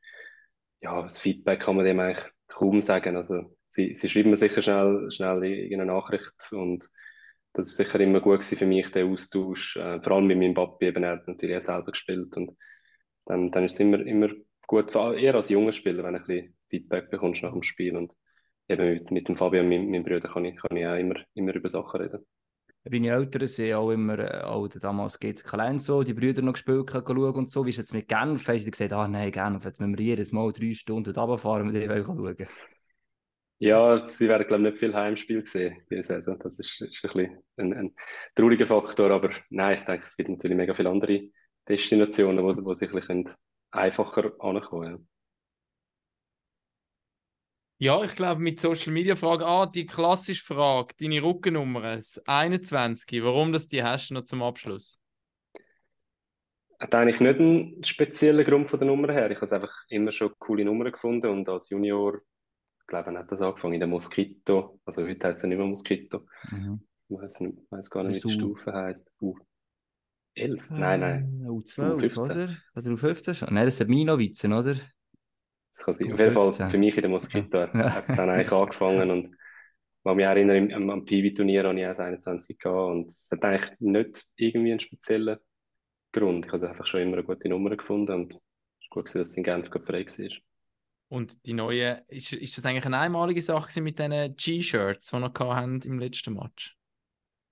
ja, 0.81 1.03
das 1.03 1.19
Feedback 1.19 1.59
kann 1.59 1.75
man 1.75 1.85
dem 1.85 1.99
eigentlich 1.99 2.25
kaum 2.47 2.81
sagen, 2.81 3.17
also 3.17 3.54
sie, 3.75 3.93
sie 3.93 4.09
schreiben 4.09 4.29
mir 4.29 4.37
sicher 4.37 4.61
schnell, 4.61 5.11
schnell 5.11 5.43
irgendeine 5.43 5.91
Nachricht 5.91 6.51
und 6.51 6.89
das 7.53 7.67
ist 7.67 7.77
sicher 7.77 7.99
immer 7.99 8.21
gut 8.21 8.43
für 8.43 8.65
mich, 8.65 8.91
der 8.91 9.05
Austausch, 9.05 9.77
äh, 9.77 10.01
vor 10.01 10.13
allem 10.13 10.27
mit 10.27 10.37
meinem 10.37 10.53
Papi, 10.53 10.87
eben, 10.87 11.03
er 11.03 11.11
hat 11.11 11.27
natürlich 11.27 11.57
auch 11.57 11.61
selber 11.61 11.91
gespielt 11.91 12.35
und 12.37 12.51
dann, 13.25 13.51
dann 13.51 13.65
ist 13.65 13.73
es 13.73 13.79
immer, 13.79 13.99
immer 13.99 14.29
gut, 14.67 14.95
eher 14.95 15.35
als 15.35 15.49
junger 15.49 15.71
Spieler, 15.71 16.03
wenn 16.03 16.13
du 16.13 16.19
ein 16.19 16.25
bisschen 16.25 16.57
Feedback 16.69 17.09
bekommst 17.09 17.43
nach 17.43 17.53
dem 17.53 17.63
Spiel 17.63 17.95
und 17.95 18.13
eben 18.67 18.93
mit, 18.93 19.11
mit 19.11 19.27
dem 19.27 19.37
Fabian, 19.37 19.69
meinem, 19.69 19.89
meinem 19.89 20.03
Bruder, 20.03 20.29
kann 20.29 20.45
ich, 20.45 20.55
kann 20.57 20.77
ich 20.77 20.85
auch 20.85 20.97
immer, 20.97 21.15
immer 21.33 21.53
über 21.53 21.69
Sachen 21.69 22.01
reden. 22.01 22.25
Meine 22.87 23.09
Eltern 23.09 23.47
sind 23.47 23.73
auch 23.73 23.89
immer, 23.89 24.19
äh, 24.19 24.43
auch 24.43 24.67
damals 24.67 25.19
geht 25.19 25.43
es 25.43 25.85
so, 25.85 26.03
die 26.03 26.13
Brüder 26.13 26.43
noch 26.43 26.53
gespielt 26.53 26.91
schauen 26.91 27.35
und 27.35 27.49
so. 27.49 27.65
Wie 27.65 27.71
ist 27.71 27.79
es 27.79 27.85
jetzt 27.85 27.93
mit 27.93 28.07
Genf? 28.07 28.47
Haben 28.47 28.59
sie 28.59 28.69
gesagt, 28.69 28.93
ah 28.93 29.07
nein, 29.07 29.31
Genf, 29.31 29.65
jetzt 29.65 29.79
müssen 29.79 29.97
wir 29.97 30.05
jedes 30.05 30.31
Mal 30.31 30.51
drei 30.53 30.71
Stunden 30.71 31.15
runterfahren 31.15 31.67
und 31.67 31.73
die 31.73 31.87
schauen. 31.87 32.47
Ja, 33.57 34.07
sie 34.09 34.27
werden, 34.27 34.47
glaube 34.47 34.63
ich, 34.63 34.71
nicht 34.71 34.79
viel 34.79 34.93
Heimspiel 34.93 35.45
sehen 35.45 35.81
diese 35.89 36.03
Saison. 36.03 36.37
Das 36.39 36.59
ist, 36.59 36.81
ist 36.81 37.05
ein 37.05 37.11
bisschen 37.11 37.43
ein, 37.57 37.73
ein 37.73 37.95
trauriger 38.35 38.67
Faktor, 38.67 39.11
aber 39.11 39.29
nein, 39.49 39.77
ich 39.77 39.85
denke, 39.85 40.05
es 40.05 40.17
gibt 40.17 40.29
natürlich 40.29 40.57
mega 40.57 40.73
viele 40.73 40.89
andere 40.89 41.29
Destinationen, 41.67 42.43
wo, 42.43 42.49
wo 42.49 42.73
sie 42.73 42.87
ein 42.87 42.93
bisschen 42.93 43.29
einfacher 43.71 44.33
ankommen 44.39 44.61
können. 44.61 45.07
Ja, 47.77 48.03
ich 48.03 48.15
glaube, 48.15 48.41
mit 48.41 48.61
Social 48.61 48.93
Media 48.93 49.15
Frage, 49.17 49.45
ah, 49.45 49.65
die 49.65 49.85
klassische 49.85 50.45
Frage, 50.45 50.95
deine 50.97 51.21
Rückennummer, 51.21 51.81
das 51.81 52.21
21, 52.25 53.21
warum 53.21 53.51
das 53.51 53.67
die 53.67 53.83
hast 53.83 54.09
du 54.09 54.13
noch 54.13 54.23
zum 54.23 54.41
Abschluss? 54.43 54.99
Hat 56.79 56.95
eigentlich 56.95 57.19
nicht 57.19 57.39
einen 57.39 57.83
speziellen 57.83 58.45
Grund 58.45 58.69
von 58.69 58.79
der 58.79 58.87
Nummer 58.87 59.11
her. 59.11 59.29
Ich 59.29 59.41
habe 59.41 59.55
einfach 59.55 59.73
immer 59.89 60.11
schon 60.13 60.33
coole 60.39 60.63
Nummern 60.63 60.91
gefunden 60.91 61.27
und 61.27 61.49
als 61.49 61.69
Junior, 61.69 62.21
ich 62.85 62.87
glaube, 62.87 63.17
hat 63.17 63.31
das 63.31 63.41
angefangen 63.41 63.73
in 63.73 63.79
der 63.79 63.87
Mosquito. 63.89 64.79
Also 64.85 65.07
heute 65.07 65.27
heißt 65.27 65.37
es 65.37 65.41
ja 65.41 65.49
nicht 65.49 65.57
mehr 65.57 65.65
Mosquito. 65.65 66.27
Mhm. 66.51 66.85
Ich 67.09 67.17
weiß, 67.17 67.39
nicht, 67.41 67.57
weiß 67.71 67.89
gar 67.89 68.03
nicht, 68.03 68.23
wie 68.23 68.27
die 68.27 68.33
Stufe 68.35 68.71
heißt. 68.71 69.11
U 69.21 69.35
11? 70.35 70.69
Nein, 70.69 70.99
nein. 70.99 71.41
Äh, 71.43 71.49
U12, 71.49 71.95
U15. 71.95 72.31
oder? 72.31 72.49
Oder 72.75 72.91
U15 72.91 73.33
schon? 73.33 73.53
Nein, 73.53 73.65
das 73.65 73.77
sind 73.77 73.89
Minowitzen, 73.89 74.53
oder? 74.53 74.75
Das 75.71 75.83
kann 75.83 75.93
sein. 75.95 76.13
Auf 76.13 76.19
jeden 76.19 76.33
Fall 76.33 76.43
15. 76.43 76.69
für 76.69 76.77
mich 76.77 76.95
in 76.95 77.01
der 77.01 77.09
Mosquito 77.09 77.59
hat 77.59 77.73
es 77.73 77.79
Ja. 77.81 78.03
dann 78.15 78.29
eigentlich 78.29 78.51
angefangen 78.51 79.09
und 79.09 79.25
ich 79.27 80.03
kann 80.03 80.17
mich 80.17 80.25
erinnere, 80.25 80.57
im- 80.57 80.71
am, 80.71 80.89
am 80.91 81.05
Piwi-Turnier 81.05 81.63
habe 81.63 81.79
ich 81.79 81.85
auch 81.85 81.89
das 81.89 81.99
21 81.99 82.59
gehabt 82.59 82.91
und 82.91 83.07
es 83.07 83.29
hat 83.31 83.43
eigentlich 83.43 83.79
nicht 83.79 84.25
irgendwie 84.35 84.71
einen 84.71 84.79
speziellen 84.79 85.39
Grund. 86.11 86.45
Ich 86.45 86.51
habe 86.53 86.69
einfach 86.69 86.85
schon 86.85 87.01
immer 87.01 87.13
eine 87.17 87.23
gute 87.25 87.49
Nummer 87.49 87.75
gefunden 87.75 88.11
und 88.13 88.33
es 88.33 88.39
ist 88.83 88.89
gut 88.91 89.05
dass 89.07 89.15
es 89.15 89.35
in 89.37 89.43
Genf 89.43 89.69
frei 89.69 90.05
war. 90.05 90.29
Und 91.07 91.45
die 91.45 91.53
neue, 91.53 92.03
ist, 92.07 92.33
ist 92.33 92.57
das 92.57 92.65
eigentlich 92.65 92.85
eine 92.85 92.97
einmalige 92.99 93.41
Sache 93.41 93.81
mit 93.81 93.99
diesen 93.99 94.35
G-Shirts, 94.35 95.07
die 95.09 95.13
wir 95.13 95.19
noch 95.19 95.33
hatten 95.55 95.81
im 95.83 95.99
letzten 95.99 96.33
Match? 96.33 96.77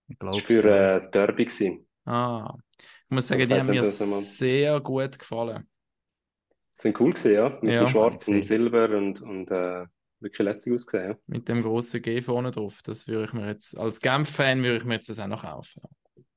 Ich 0.08 0.18
Das 0.28 0.41
glaube 0.41 0.49
war 0.49 0.64
für 0.64 0.64
äh, 0.66 0.93
das 0.95 1.12
Derby. 1.12 1.45
Gewesen. 1.45 1.88
Ah, 2.06 2.54
ich 2.78 3.10
muss 3.10 3.28
sagen, 3.28 3.41
Ich 3.41 3.47
die 3.47 3.56
haben 3.56 3.70
mir 3.70 3.84
sehr 3.84 4.80
gut 4.82 5.20
gefallen. 5.20 5.68
Die 6.78 6.82
sind 6.82 6.99
cool 6.99 7.14
gewesen, 7.14 7.34
ja. 7.34 7.58
Mit 7.62 7.74
Ja. 7.74 7.80
dem 7.80 7.88
Schwarz 7.88 8.26
Gesehen. 8.26 8.36
und 8.38 8.43
Silber 8.43 8.89
und, 8.97 9.22
und 9.22 9.49
äh, 9.51 9.86
wirklich 10.20 10.45
lässig 10.45 10.74
ausgesehen. 10.74 11.12
Ja. 11.12 11.18
Mit 11.28 11.47
dem 11.49 11.62
grossen 11.62 12.01
G 12.01 12.22
vorne 12.22 12.51
drauf. 12.51 12.82
Das 12.84 13.08
würde 13.08 13.26
ich 13.26 13.34
mir 13.34 13.47
jetzt, 13.47 13.78
als 13.78 13.99
Genf-Fan 13.99 14.64
würde 14.64 14.78
ich 14.78 14.84
mir 14.86 14.95
jetzt 14.95 15.10
das 15.10 15.20
auch 15.20 15.28
noch 15.28 15.43
kaufen. 15.43 15.82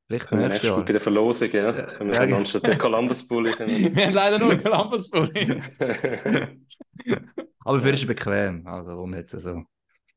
Vielleicht 0.08 0.30
nächstes 0.30 0.48
nächstes 0.50 0.70
Mal 0.70 0.76
Jahr. 0.76 0.84
bei 0.84 0.92
der 0.92 1.00
Verlosung, 1.00 1.50
ja. 1.52 1.64
Ja, 1.72 1.82
Können 1.86 2.10
wir 2.10 2.16
ja, 2.16 2.24
genau. 2.24 2.36
anstatt 2.38 2.66
der 2.66 2.78
Columbus-Bulli 2.78 3.52
können 3.56 3.94
wir 3.96 4.06
haben 4.06 4.14
leider 4.14 4.38
nur 4.38 4.50
einen 4.50 4.62
Columbus-Pulli. 4.62 5.60
Aber 7.64 7.80
für 7.80 7.90
ist 7.90 8.00
es 8.02 8.06
bequem. 8.06 8.66
Also, 8.66 8.92
um 9.00 9.14
jetzt 9.14 9.32
so. 9.32 9.64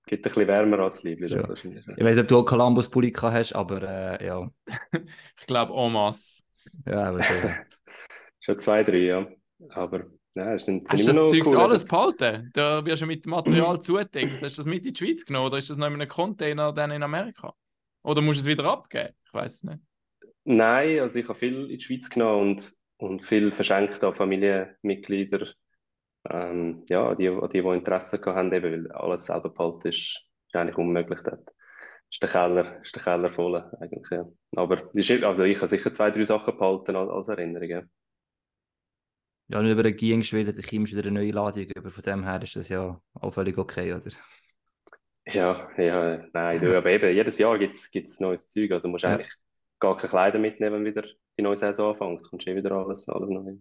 Gibt 0.05 0.25
ein 0.25 0.29
bisschen 0.31 0.47
wärmer 0.47 0.79
als 0.79 1.03
Liebling, 1.03 1.29
das 1.29 1.43
Ja. 1.43 1.49
wahrscheinlich. 1.49 1.85
Ja. 1.87 1.93
Ich 1.97 2.03
weiß 2.03 2.15
nicht, 2.15 2.23
ob 2.23 2.27
du 2.27 2.37
auch 2.39 2.45
Columbus 2.45 2.89
Pulli 2.89 3.11
gehabt 3.11 3.33
hast, 3.35 3.53
aber 3.53 3.81
äh, 4.19 4.25
ja. 4.25 4.49
ich 5.39 5.45
glaube, 5.47 5.73
en 5.73 5.91
masse. 5.91 6.43
Ja, 6.85 7.05
aber 7.09 7.21
so. 7.23 7.33
Schon 8.41 8.59
zwei, 8.59 8.83
drei, 8.83 8.97
ja. 8.97 9.27
Aber 9.69 10.05
ja, 10.35 10.53
es 10.53 10.65
sind, 10.65 10.87
Hast 10.89 10.99
du 11.07 11.11
immer 11.11 11.13
das 11.13 11.21
noch 11.23 11.31
Zeugs 11.31 11.49
cool. 11.53 11.57
alles 11.61 11.85
behalten? 11.85 12.51
Da 12.53 12.85
wirst 12.85 13.01
du 13.01 13.05
mit 13.07 13.25
dem 13.25 13.31
Material 13.31 13.81
zugedeckt. 13.81 14.41
Hast 14.41 14.57
du 14.57 14.61
das 14.61 14.65
mit 14.67 14.85
in 14.85 14.93
die 14.93 14.97
Schweiz 15.05 15.25
genommen 15.25 15.47
oder 15.47 15.57
ist 15.57 15.69
das 15.69 15.77
noch 15.77 15.87
in 15.87 15.93
einem 15.93 16.07
Container 16.07 16.71
dann 16.73 16.91
in 16.91 17.01
Amerika? 17.03 17.53
Oder 18.03 18.21
musst 18.21 18.39
du 18.39 18.41
es 18.41 18.47
wieder 18.47 18.65
abgeben? 18.65 19.13
Ich 19.25 19.33
weiß 19.33 19.55
es 19.55 19.63
nicht. 19.63 19.79
Nein, 20.45 20.99
also 20.99 21.19
ich 21.19 21.27
habe 21.27 21.37
viel 21.37 21.63
in 21.69 21.77
die 21.77 21.81
Schweiz 21.81 22.09
genommen 22.09 22.51
und, 22.51 22.73
und 22.97 23.25
viel 23.25 23.51
verschenkt 23.51 24.03
an 24.03 24.15
Familienmitglieder. 24.15 25.53
Ähm, 26.29 26.83
ja, 26.87 27.15
die, 27.15 27.29
an 27.29 27.49
die, 27.49 27.61
die 27.61 27.67
Interesse 27.67 28.19
gehabt 28.19 28.37
haben, 28.37 28.53
eben, 28.53 28.85
weil 28.85 28.91
alles 28.91 29.25
selber 29.25 29.49
behalten 29.49 29.89
ist, 29.89 30.21
ist 30.47 30.55
eigentlich 30.55 30.77
unmöglich 30.77 31.21
dort. 31.23 31.49
Ist 32.11 32.23
der 32.23 32.29
Keller, 32.29 32.81
ist 32.81 32.95
der 32.95 33.03
Keller 33.03 33.31
voll, 33.31 33.55
eigentlich, 33.79 34.09
ja. 34.09 34.25
Aber 34.55 34.89
also 35.27 35.43
ich 35.43 35.57
habe 35.57 35.67
sicher 35.67 35.93
zwei, 35.93 36.09
drei 36.11 36.25
Sachen 36.25 36.57
behalten 36.57 36.95
als, 36.95 37.09
als 37.09 37.27
Erinnerung, 37.27 37.69
ja. 37.69 37.83
Ja, 39.47 39.61
nicht 39.61 39.71
über 39.71 39.83
den 39.83 39.97
Ging 39.97 40.19
geschwillt, 40.19 40.57
ich 40.57 40.73
ihm 40.73 40.85
wieder 40.85 41.01
eine 41.01 41.11
neue 41.11 41.31
Ladung 41.31 41.63
über. 41.63 41.89
Von 41.89 42.03
dem 42.03 42.23
her 42.23 42.41
ist 42.41 42.55
das 42.55 42.69
ja 42.69 43.01
auch 43.13 43.31
völlig 43.31 43.57
okay, 43.57 43.93
oder? 43.93 44.11
Ja, 45.25 45.69
ja, 45.77 46.25
nein, 46.33 46.59
du, 46.59 46.75
aber 46.75 46.89
eben, 46.89 47.13
jedes 47.13 47.37
Jahr 47.37 47.57
gibt 47.59 47.75
es 47.75 48.19
neues 48.19 48.49
Zeug, 48.49 48.71
also 48.71 48.87
musst 48.87 49.03
Ja. 49.03 49.11
eigentlich 49.13 49.31
gar 49.79 49.95
keine 49.95 50.09
Kleider 50.09 50.39
mitnehmen, 50.39 50.77
wenn 50.77 50.85
wieder 50.85 51.07
die 51.37 51.43
neue 51.43 51.55
Saison 51.57 51.91
anfängt, 51.93 52.23
kommst 52.29 52.47
du 52.47 52.51
eh 52.51 52.55
wieder 52.55 52.71
alles, 52.71 53.07
alles 53.09 53.29
neu. 53.29 53.53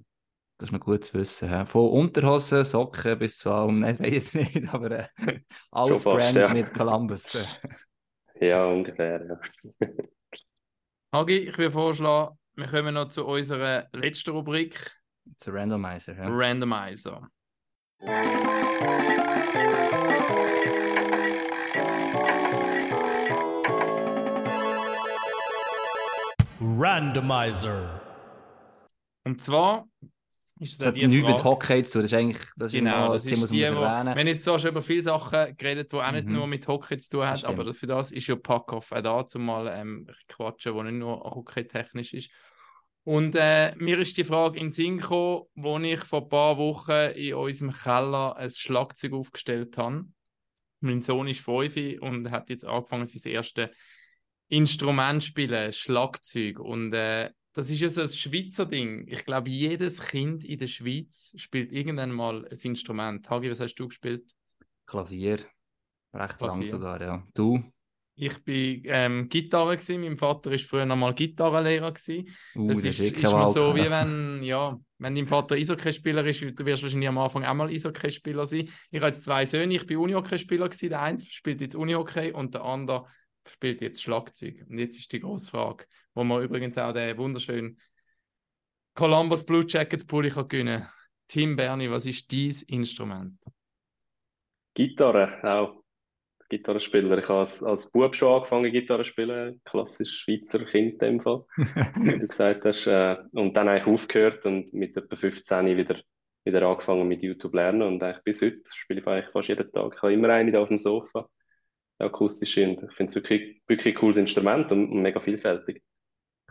Das 0.57 0.71
ist 0.71 0.73
noch 0.73 0.81
gut 0.81 1.05
zu 1.05 1.15
wissen. 1.19 1.49
hä? 1.49 1.65
Von 1.67 1.91
Unterhosen, 1.91 2.65
Socken 2.65 3.19
bis 3.19 3.39
zu 3.39 3.51
allem, 3.53 3.81
nein, 3.81 3.99
weiß 3.99 4.35
ich 4.35 4.55
nicht, 4.55 4.75
aber 4.75 4.91
äh, 4.91 5.07
alles 5.71 6.03
Schon 6.03 6.19
fast, 6.19 6.35
Brand 6.35 6.37
ja. 6.37 6.49
mit 6.55 6.75
Columbus. 6.75 7.35
äh. 7.35 8.47
Ja, 8.49 8.67
ungefähr, 8.67 9.25
ja. 9.27 9.89
Hagi, 11.13 11.39
ich 11.49 11.59
würde 11.59 11.71
vorschlagen, 11.71 12.39
wir 12.57 12.67
kommen 12.67 12.95
noch 12.95 13.09
zu 13.09 13.27
unserer 13.27 13.89
letzten 13.93 14.31
Rubrik, 14.31 14.91
It's 15.31 15.47
a 15.47 15.53
Randomizer. 15.53 16.15
Ja. 16.17 16.27
Randomizer. 16.29 17.29
Randomizer. 26.79 28.01
Und 29.25 29.43
zwar 29.43 29.89
ist 30.61 30.81
Das 30.81 30.89
auch 30.89 30.93
hat 30.93 30.95
nichts 30.97 31.27
mit 31.29 31.45
Hockey 31.45 31.83
zu 31.83 31.93
tun. 31.95 32.03
Das 32.03 32.13
ist 32.13 32.19
eigentlich 32.19 32.47
das 32.57 32.73
ist 32.73 32.79
Genau, 32.79 33.13
das 33.13 33.23
das 33.23 33.31
Thema, 33.31 33.35
ist 33.35 33.43
das 33.45 33.51
die, 33.51 33.57
muss 33.59 33.69
erwähnen 33.69 34.15
wir 34.15 34.21
haben 34.21 34.27
jetzt 34.27 34.45
zwar 34.45 34.59
schon 34.59 34.71
über 34.71 34.83
viele 34.83 35.03
Sachen 35.03 35.57
geredet, 35.57 35.93
die 35.93 35.97
auch 35.97 36.13
nicht 36.13 36.27
Mhm. 36.27 36.33
nur 36.33 36.47
mit 36.47 36.67
Hockey 36.69 36.99
zu 36.99 37.11
tun 37.11 37.25
haben, 37.27 37.33
Das 37.35 37.45
aber 37.45 37.75
für 37.75 37.87
das 37.87 38.11
ist 38.13 38.27
ja 38.27 38.37
Packoff 38.37 38.93
auch 38.93 39.03
da, 39.03 39.27
zumal 39.27 39.69
ähm, 39.69 40.07
quatschen, 40.29 40.75
wo 40.75 40.83
nicht 40.83 40.95
nur 40.95 41.19
hockey-technisch 41.21 42.15
ist. 42.15 42.31
Und 43.05 43.35
äh, 43.37 43.75
mir 43.77 43.99
ist 43.99 44.17
die 44.17 44.25
Frage 44.25 44.59
in 44.59 44.71
Sinn 44.71 44.99
gekommen, 44.99 45.45
wo 45.55 45.79
ich 45.79 46.01
vor 46.01 46.23
ein 46.23 46.29
paar 46.29 46.59
Wochen 46.59 47.13
in 47.17 47.35
unserem 47.35 47.73
Keller 47.73 48.37
ein 48.37 48.51
Schlagzeug 48.51 49.15
aufgestellt 49.15 49.79
habe. 49.79 50.05
Mein 50.81 51.03
Sohn 51.03 51.27
ist 51.29 51.41
fünf 51.41 51.77
und 52.01 52.31
hat 52.31 52.51
jetzt 52.51 52.65
angefangen, 52.65 53.07
sein 53.07 53.33
erstes 53.33 53.71
Instrument 54.49 55.23
spielen, 55.23 55.73
Schlagzeug. 55.73 56.59
Und 56.59 56.93
äh, 56.93 57.31
das 57.53 57.71
ist 57.71 57.81
ja 57.81 57.89
so 57.89 58.03
ein 58.03 58.09
Schweizer 58.09 58.67
Ding. 58.67 59.07
Ich 59.09 59.25
glaube, 59.25 59.51
jedes 59.51 60.01
Kind 60.01 60.45
in 60.45 60.59
der 60.59 60.69
Schweiz 60.69 61.35
spielt 61.37 61.73
irgendwann 61.73 62.13
mal 62.13 62.47
ein 62.47 62.59
Instrument. 62.63 63.29
Hagi, 63.29 63.51
was 63.51 63.61
hast 63.61 63.75
du 63.75 63.89
gespielt? 63.89 64.31
Klavier. 64.87 65.39
Recht 66.15 66.41
lang 66.41 66.61
Klavier. 66.61 66.67
sogar, 66.67 67.01
ja. 67.01 67.27
Du? 67.35 67.63
Ich 68.21 68.43
bin 68.45 68.83
ähm, 68.87 69.29
Gitarre 69.29 69.77
gewesen. 69.77 70.01
Mein 70.01 70.17
Vater 70.17 70.51
ist 70.51 70.65
früher 70.65 70.87
noch 70.87 70.97
mal 70.97 71.15
Gitarrenlehrer 71.15 71.93
gewesen. 71.93 72.29
Uh, 72.57 72.69
Das 72.69 72.83
das 72.83 72.99
ist, 72.99 73.17
ist 73.17 73.23
Wahl 73.25 73.47
so, 73.47 73.77
wie 73.77 73.89
wenn, 73.89 74.43
ja, 74.43 74.77
wenn 74.99 75.15
dein 75.15 75.27
Vater 75.27 75.55
Eishockeyspieler 75.55 76.25
ist, 76.27 76.41
du 76.41 76.67
wirst 76.67 76.83
wahrscheinlich 76.83 77.09
am 77.09 77.19
Anfang 77.19 77.45
auch 77.45 77.55
mal 77.55 77.69
Eishockeyspieler 77.69 78.45
sein. 78.45 78.69
Ich 78.91 79.01
habe 79.01 79.09
jetzt 79.09 79.23
zwei 79.23 79.47
Söhne, 79.47 79.75
ich 79.75 79.87
bin 79.87 79.99
Unihockeyspieler 79.99 80.69
gewesen. 80.69 80.89
Der 80.89 81.03
eine 81.03 81.21
spielt 81.21 81.61
jetzt 81.61 81.77
Unihockey 81.77 82.33
und 82.33 82.55
der 82.55 82.65
andere 82.65 83.07
spielt 83.49 83.81
jetzt 83.81 84.03
Schlagzeug. 84.03 84.65
Und 84.69 84.79
jetzt 84.79 84.99
ist 84.99 85.13
die 85.13 85.21
grosse 85.21 85.51
Frage, 85.51 85.87
wo 86.15 86.25
man 86.25 86.43
übrigens 86.43 86.79
auch 86.79 86.93
den 86.93 87.17
wunderschönen 87.17 87.81
Columbus 88.95 89.45
Blue 89.47 89.65
Jacket 89.67 90.07
Pulli 90.07 90.31
kann 90.31 90.49
gewinnen 90.49 90.81
kann. 90.83 90.91
Tim 91.29 91.57
Berni, 91.57 91.91
was 91.91 92.07
ist 92.07 92.33
dein 92.33 92.55
Instrument? 92.69 93.39
Gitarre, 94.75 95.39
auch. 95.43 95.83
Gitarrespieler. 96.49 97.19
Ich 97.19 97.29
habe 97.29 97.41
als, 97.41 97.63
als 97.63 97.91
Bub 97.91 98.17
schon 98.17 98.33
angefangen, 98.33 98.73
Gitarre 98.73 99.03
zu 99.03 99.11
spielen. 99.11 99.61
Klassisch 99.65 100.21
Schweizer 100.21 100.65
Kind 100.65 100.95
in 100.95 100.99
dem 100.99 101.21
Fall, 101.21 101.45
wie 101.57 102.19
du 102.19 102.27
gesagt 102.27 102.65
hast. 102.65 102.87
Äh, 102.87 103.17
und 103.33 103.55
dann 103.57 103.69
eigentlich 103.69 103.87
aufgehört 103.87 104.47
und 104.47 104.73
mit 104.73 104.97
etwa 104.97 105.17
15 105.17 105.77
wieder, 105.77 106.01
wieder 106.45 106.63
angefangen 106.63 107.07
mit 107.07 107.23
YouTube 107.23 107.55
lernen. 107.55 107.83
Und 107.83 108.03
eigentlich 108.03 108.25
bis 108.25 108.43
heute 108.43 108.63
spiele 108.73 109.01
ich 109.01 109.07
eigentlich 109.07 109.33
fast 109.33 109.49
jeden 109.49 109.71
Tag. 109.71 109.93
Ich 109.95 110.03
habe 110.03 110.13
immer 110.13 110.31
eine 110.31 110.53
da 110.53 110.61
auf 110.61 110.69
dem 110.69 110.79
Sofa, 110.79 111.29
akustische. 111.99 112.69
Und 112.69 112.83
ich 112.83 112.93
finde 112.93 113.11
es 113.11 113.15
wirklich, 113.15 113.63
wirklich 113.67 113.95
ein 113.95 113.99
cooles 114.01 114.17
Instrument 114.17 114.71
und, 114.73 114.91
und 114.91 115.03
mega 115.03 115.21
vielfältig. 115.21 115.83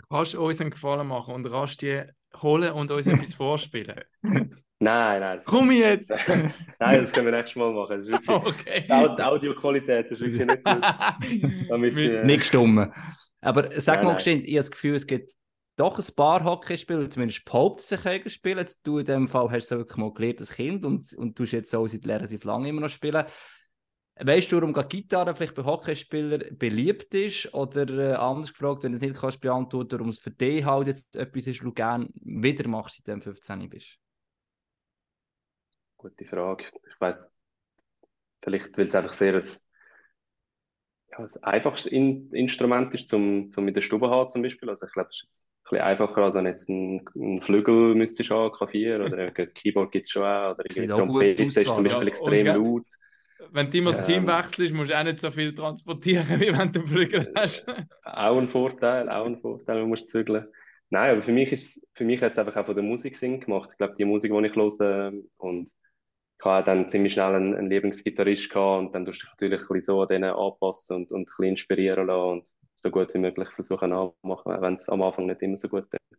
Kannst 0.10 0.34
du 0.36 0.46
uns 0.46 0.62
einen 0.62 0.70
Gefallen 0.72 1.08
machen 1.08 1.34
und 1.34 1.46
rasch 1.48 1.78
die 1.78 2.04
holen 2.42 2.72
und 2.74 2.92
uns 2.92 3.08
etwas 3.08 3.34
vorspielen? 3.36 4.02
Nein, 4.80 5.22
nein, 5.22 5.40
Komm 5.44 5.72
jetzt! 5.72 6.10
nein, 6.80 7.02
das 7.02 7.12
können 7.12 7.26
wir 7.26 7.32
nächstes 7.34 7.56
Mal 7.56 7.74
machen. 7.74 7.98
Das 7.98 8.06
ist 8.06 8.12
wirklich, 8.12 8.30
okay. 8.46 8.84
die 8.88 8.94
Au- 8.94 9.16
die 9.16 9.24
Audioqualität 9.24 10.12
ist 10.12 10.20
wirklich 10.22 10.46
nicht 10.46 10.64
gut. 10.64 10.84
Wir, 11.96 12.24
Nicht 12.24 12.46
stumm. 12.46 12.92
Aber 13.42 13.70
sag 13.80 13.98
Nein, 13.98 14.06
mal 14.06 14.12
nein. 14.12 14.18
geschwind, 14.18 14.44
ich 14.46 14.52
habe 14.52 14.58
das 14.58 14.72
Gefühl, 14.72 14.96
es 14.96 15.08
gibt 15.08 15.34
doch 15.78 15.98
ein 15.98 16.16
paar 16.16 16.44
Hockeyspieler, 16.44 17.10
zumindest 17.10 17.46
behaupten 17.46 17.82
sich 17.84 18.34
spielen. 18.34 18.58
Jetzt, 18.58 18.86
du 18.86 18.98
in 19.00 19.06
dem 19.06 19.28
Fall 19.28 19.50
hast 19.52 19.70
du 19.72 19.78
wirklich 19.78 19.98
mal 19.98 20.12
gelernt 20.14 20.40
als 20.40 20.54
Kind 20.54 20.84
und, 20.86 21.12
und 21.18 21.36
tust 21.38 21.54
jetzt 21.54 21.76
auch 21.76 21.88
seit 21.88 22.06
relativ 22.08 22.44
lange 22.44 22.70
immer 22.70 22.82
noch 22.82 22.90
spielen. 22.90 23.26
Weißt 24.20 24.52
du, 24.52 24.56
warum 24.58 24.74
gerade 24.74 24.88
Gitarre 24.88 25.36
vielleicht 25.36 25.54
bei 25.54 25.64
Hockeyspielern 25.64 26.58
beliebt 26.58 27.14
ist? 27.14 27.54
Oder 27.54 27.88
äh, 27.90 28.14
anders 28.14 28.52
gefragt, 28.52 28.84
wenn 28.84 28.92
du 28.92 28.98
es 28.98 29.04
nicht 29.04 29.16
kannst 29.16 29.42
beantworten, 29.42 29.92
warum 29.92 30.10
es 30.10 30.20
für 30.20 30.32
dich 30.32 30.66
halt 30.66 30.88
jetzt 30.88 31.16
etwas 31.16 31.46
ist, 31.46 31.62
du 31.62 31.72
gerne 31.72 32.10
wieder 32.16 32.68
machst, 32.68 32.96
seitdem 32.96 33.20
du 33.20 33.26
15 33.26 33.70
bist? 33.70 33.98
Gute 35.98 36.26
Frage. 36.26 36.66
Ich 36.66 37.00
weiß, 37.02 37.38
vielleicht, 38.42 38.78
weil 38.78 38.86
es 38.86 38.96
einfach 38.96 39.14
sehr 39.14 39.36
ein, 39.36 39.44
ja, 41.12 41.18
ein 41.20 41.44
einfaches 41.44 41.86
In 41.86 42.32
Instrument 42.32 42.94
ist, 42.96 43.10
zum, 43.10 43.52
zum 43.52 43.68
in 43.68 43.74
der 43.74 43.82
Stube 43.82 44.10
haben 44.10 44.30
zum 44.30 44.42
Beispiel. 44.42 44.70
Also 44.70 44.88
ich 44.88 44.94
glaube, 44.94 45.10
es 45.12 45.18
ist 45.18 45.24
jetzt 45.24 45.48
ein 45.48 45.70
bisschen 45.70 45.86
einfacher, 45.86 46.24
als 46.24 46.36
wenn 46.36 46.46
jetzt 46.46 46.70
einen, 46.70 47.06
einen 47.14 47.42
Flügel 47.44 47.94
müsstest 47.94 48.32
haben, 48.32 48.52
Klavier 48.52 49.06
oder 49.06 49.18
ein 49.18 49.54
Keyboard 49.54 49.92
gibt 49.92 50.08
es 50.08 50.12
schon 50.12 50.24
auch. 50.24 50.56
Oder 50.56 50.64
gut 50.64 50.90
Trompete 50.90 51.44
ist 51.44 51.76
zum 51.76 51.86
ja. 51.86 51.98
Beispiel 51.98 52.02
Und 52.02 52.08
extrem 52.08 52.48
laut. 52.48 52.86
Wenn 53.52 53.70
du 53.70 53.78
immer 53.78 53.92
das 53.92 54.02
Team 54.02 54.26
Ähm. 54.26 54.28
wechselst, 54.28 54.74
musst 54.74 54.92
du 54.92 55.00
auch 55.00 55.04
nicht 55.04 55.20
so 55.20 55.32
viel 55.32 55.54
transportieren, 55.54 56.28
wie 56.40 56.58
wenn 56.58 56.72
du 56.72 56.80
einen 56.80 56.88
Flügel 56.88 57.32
hast. 57.36 57.66
Auch 58.04 58.38
ein 58.38 58.48
Vorteil, 58.48 59.10
auch 59.10 59.26
ein 59.26 59.40
Vorteil, 59.40 59.80
man 59.82 59.90
muss 59.90 60.08
zügeln. 60.08 60.48
Nein, 60.90 61.12
aber 61.12 61.24
für 61.24 61.34
mich 61.34 61.52
ist 61.52 61.82
für 61.94 62.06
mich 62.06 62.22
hat 62.22 62.34
es 62.34 62.40
einfach 62.40 62.56
auch 62.56 62.66
von 62.66 62.76
der 62.76 62.84
Musik 62.84 63.16
Sinn 63.18 63.40
gemacht. 63.42 63.70
Ich 63.74 63.78
glaube, 63.78 63.96
die 63.98 64.06
Musik, 64.06 64.32
die 64.32 64.46
ich 64.48 64.56
höre, 64.56 65.12
und 65.38 65.72
ich 66.40 66.46
habe 66.46 66.66
dann 66.66 66.90
ziemlich 66.90 67.14
schnell 67.14 67.36
einen, 67.36 67.56
einen 67.56 67.70
Lieblingsgitarrist 67.70 68.50
gehabt 68.52 68.80
und 68.88 68.96
dann 68.96 69.06
tust 69.06 69.24
du 69.24 69.28
dich 69.28 69.32
natürlich 69.34 69.62
ein 69.62 69.68
bisschen 69.70 69.82
so 69.96 70.02
an 70.04 70.08
denen 70.10 70.32
anpassen 70.34 70.98
und, 70.98 71.12
und 71.12 71.22
ein 71.22 71.26
bisschen 71.26 71.46
inspirieren 71.46 72.08
lassen 72.08 72.32
und 72.40 72.50
so 72.76 72.92
gut 72.92 73.14
wie 73.14 73.20
möglich 73.20 73.50
versuchen 73.50 73.94
auch 73.94 74.16
wenn 74.24 74.76
es 74.76 74.90
am 74.90 75.02
Anfang 75.02 75.28
nicht 75.28 75.42
immer 75.42 75.58
so 75.58 75.70
gut 75.70 75.88
ist. 75.94 76.18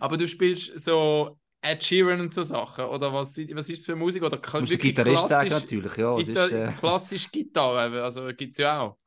Aber 0.00 0.16
du 0.16 0.26
spielst 0.26 0.78
so 0.80 1.38
Ed 1.62 1.82
Sheeran 1.82 2.20
und 2.20 2.34
so 2.34 2.42
Sachen, 2.42 2.84
oder 2.84 3.12
was, 3.12 3.38
was 3.38 3.68
ist 3.70 3.80
das 3.80 3.86
für 3.86 3.96
Musik? 3.96 4.24
Oder 4.24 4.38
Du 4.38 4.58
musst 4.58 4.72
wirklich 4.72 4.94
Gitarrist 4.94 5.28
sagen, 5.28 5.50
natürlich. 5.50 5.96
Ja, 5.96 6.18
es 6.18 6.26
Gita 6.26 6.44
ist, 6.46 6.52
äh, 6.52 6.68
klassisch 6.78 7.30
Gitarre, 7.30 8.02
also 8.02 8.26
gibt 8.36 8.52
es 8.52 8.58
ja 8.58 8.80
auch. 8.80 8.98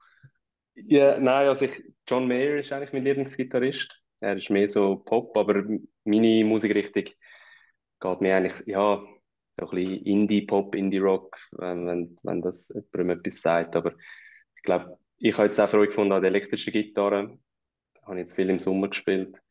Ja, 0.76 1.20
nein, 1.20 1.48
also 1.48 1.66
ich, 1.66 1.84
John 2.08 2.28
Mayer 2.28 2.58
ist 2.58 2.72
eigentlich 2.72 2.94
mein 2.94 3.04
Lieblingsgitarrist. 3.04 4.02
Er 4.22 4.38
ist 4.38 4.50
mehr 4.50 4.70
so 4.70 4.98
Pop, 4.98 5.36
aber 5.38 5.64
meine 6.06 6.46
Musikrichtung 6.46 7.04
geht 7.04 8.22
mir 8.22 8.36
eigentlich, 8.38 8.66
ja, 8.68 9.04
so 9.54 9.70
ein 9.70 9.70
bisschen 9.70 10.06
Indie-Pop, 10.06 10.76
Indie-Rock, 10.76 11.38
wenn, 11.52 11.88
wenn, 11.88 12.18
wenn 12.24 12.42
das 12.42 12.70
jemandem 12.70 13.20
etwas 13.20 13.42
sagt. 13.42 13.76
Aber 13.76 13.94
ich 14.56 14.64
glaube, 14.64 14.98
ich 15.18 15.34
habe 15.34 15.48
jetzt 15.48 15.60
auch 15.60 15.70
Freude 15.70 15.88
gefunden 15.88 16.12
an 16.14 16.22
der 16.22 16.32
elektrischen 16.32 16.74
Gitarre. 16.74 17.38
Habe 18.04 18.20
jetzt 18.20 18.36
viel 18.36 18.50
im 18.50 18.60
Sommer 18.60 18.90
gespielt. 18.90 19.42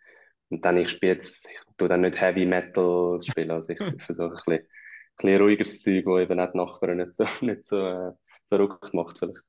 Und 0.50 0.64
dann, 0.64 0.76
ich 0.76 0.90
spiele 0.90 1.12
jetzt, 1.14 1.48
ich 1.48 1.76
tue 1.76 1.88
dann 1.88 2.02
nicht 2.02 2.20
Heavy 2.20 2.46
Metal 2.46 3.18
spielen, 3.22 3.50
also 3.50 3.72
ich 3.72 3.78
versuche 4.04 4.28
ein 4.30 4.34
bisschen, 4.46 4.52
ein 4.52 4.66
bisschen 5.16 5.40
ruhigeres 5.42 5.82
Zeug, 5.82 6.04
das 6.04 6.20
eben 6.20 6.40
auch 6.40 6.50
die 6.52 6.56
Nachbarn 6.58 6.96
nicht 6.98 7.14
so, 7.16 7.24
nicht 7.40 7.64
so 7.64 7.78
äh, 7.80 8.12
verrückt 8.48 8.92
macht 8.94 9.18
vielleicht. 9.18 9.40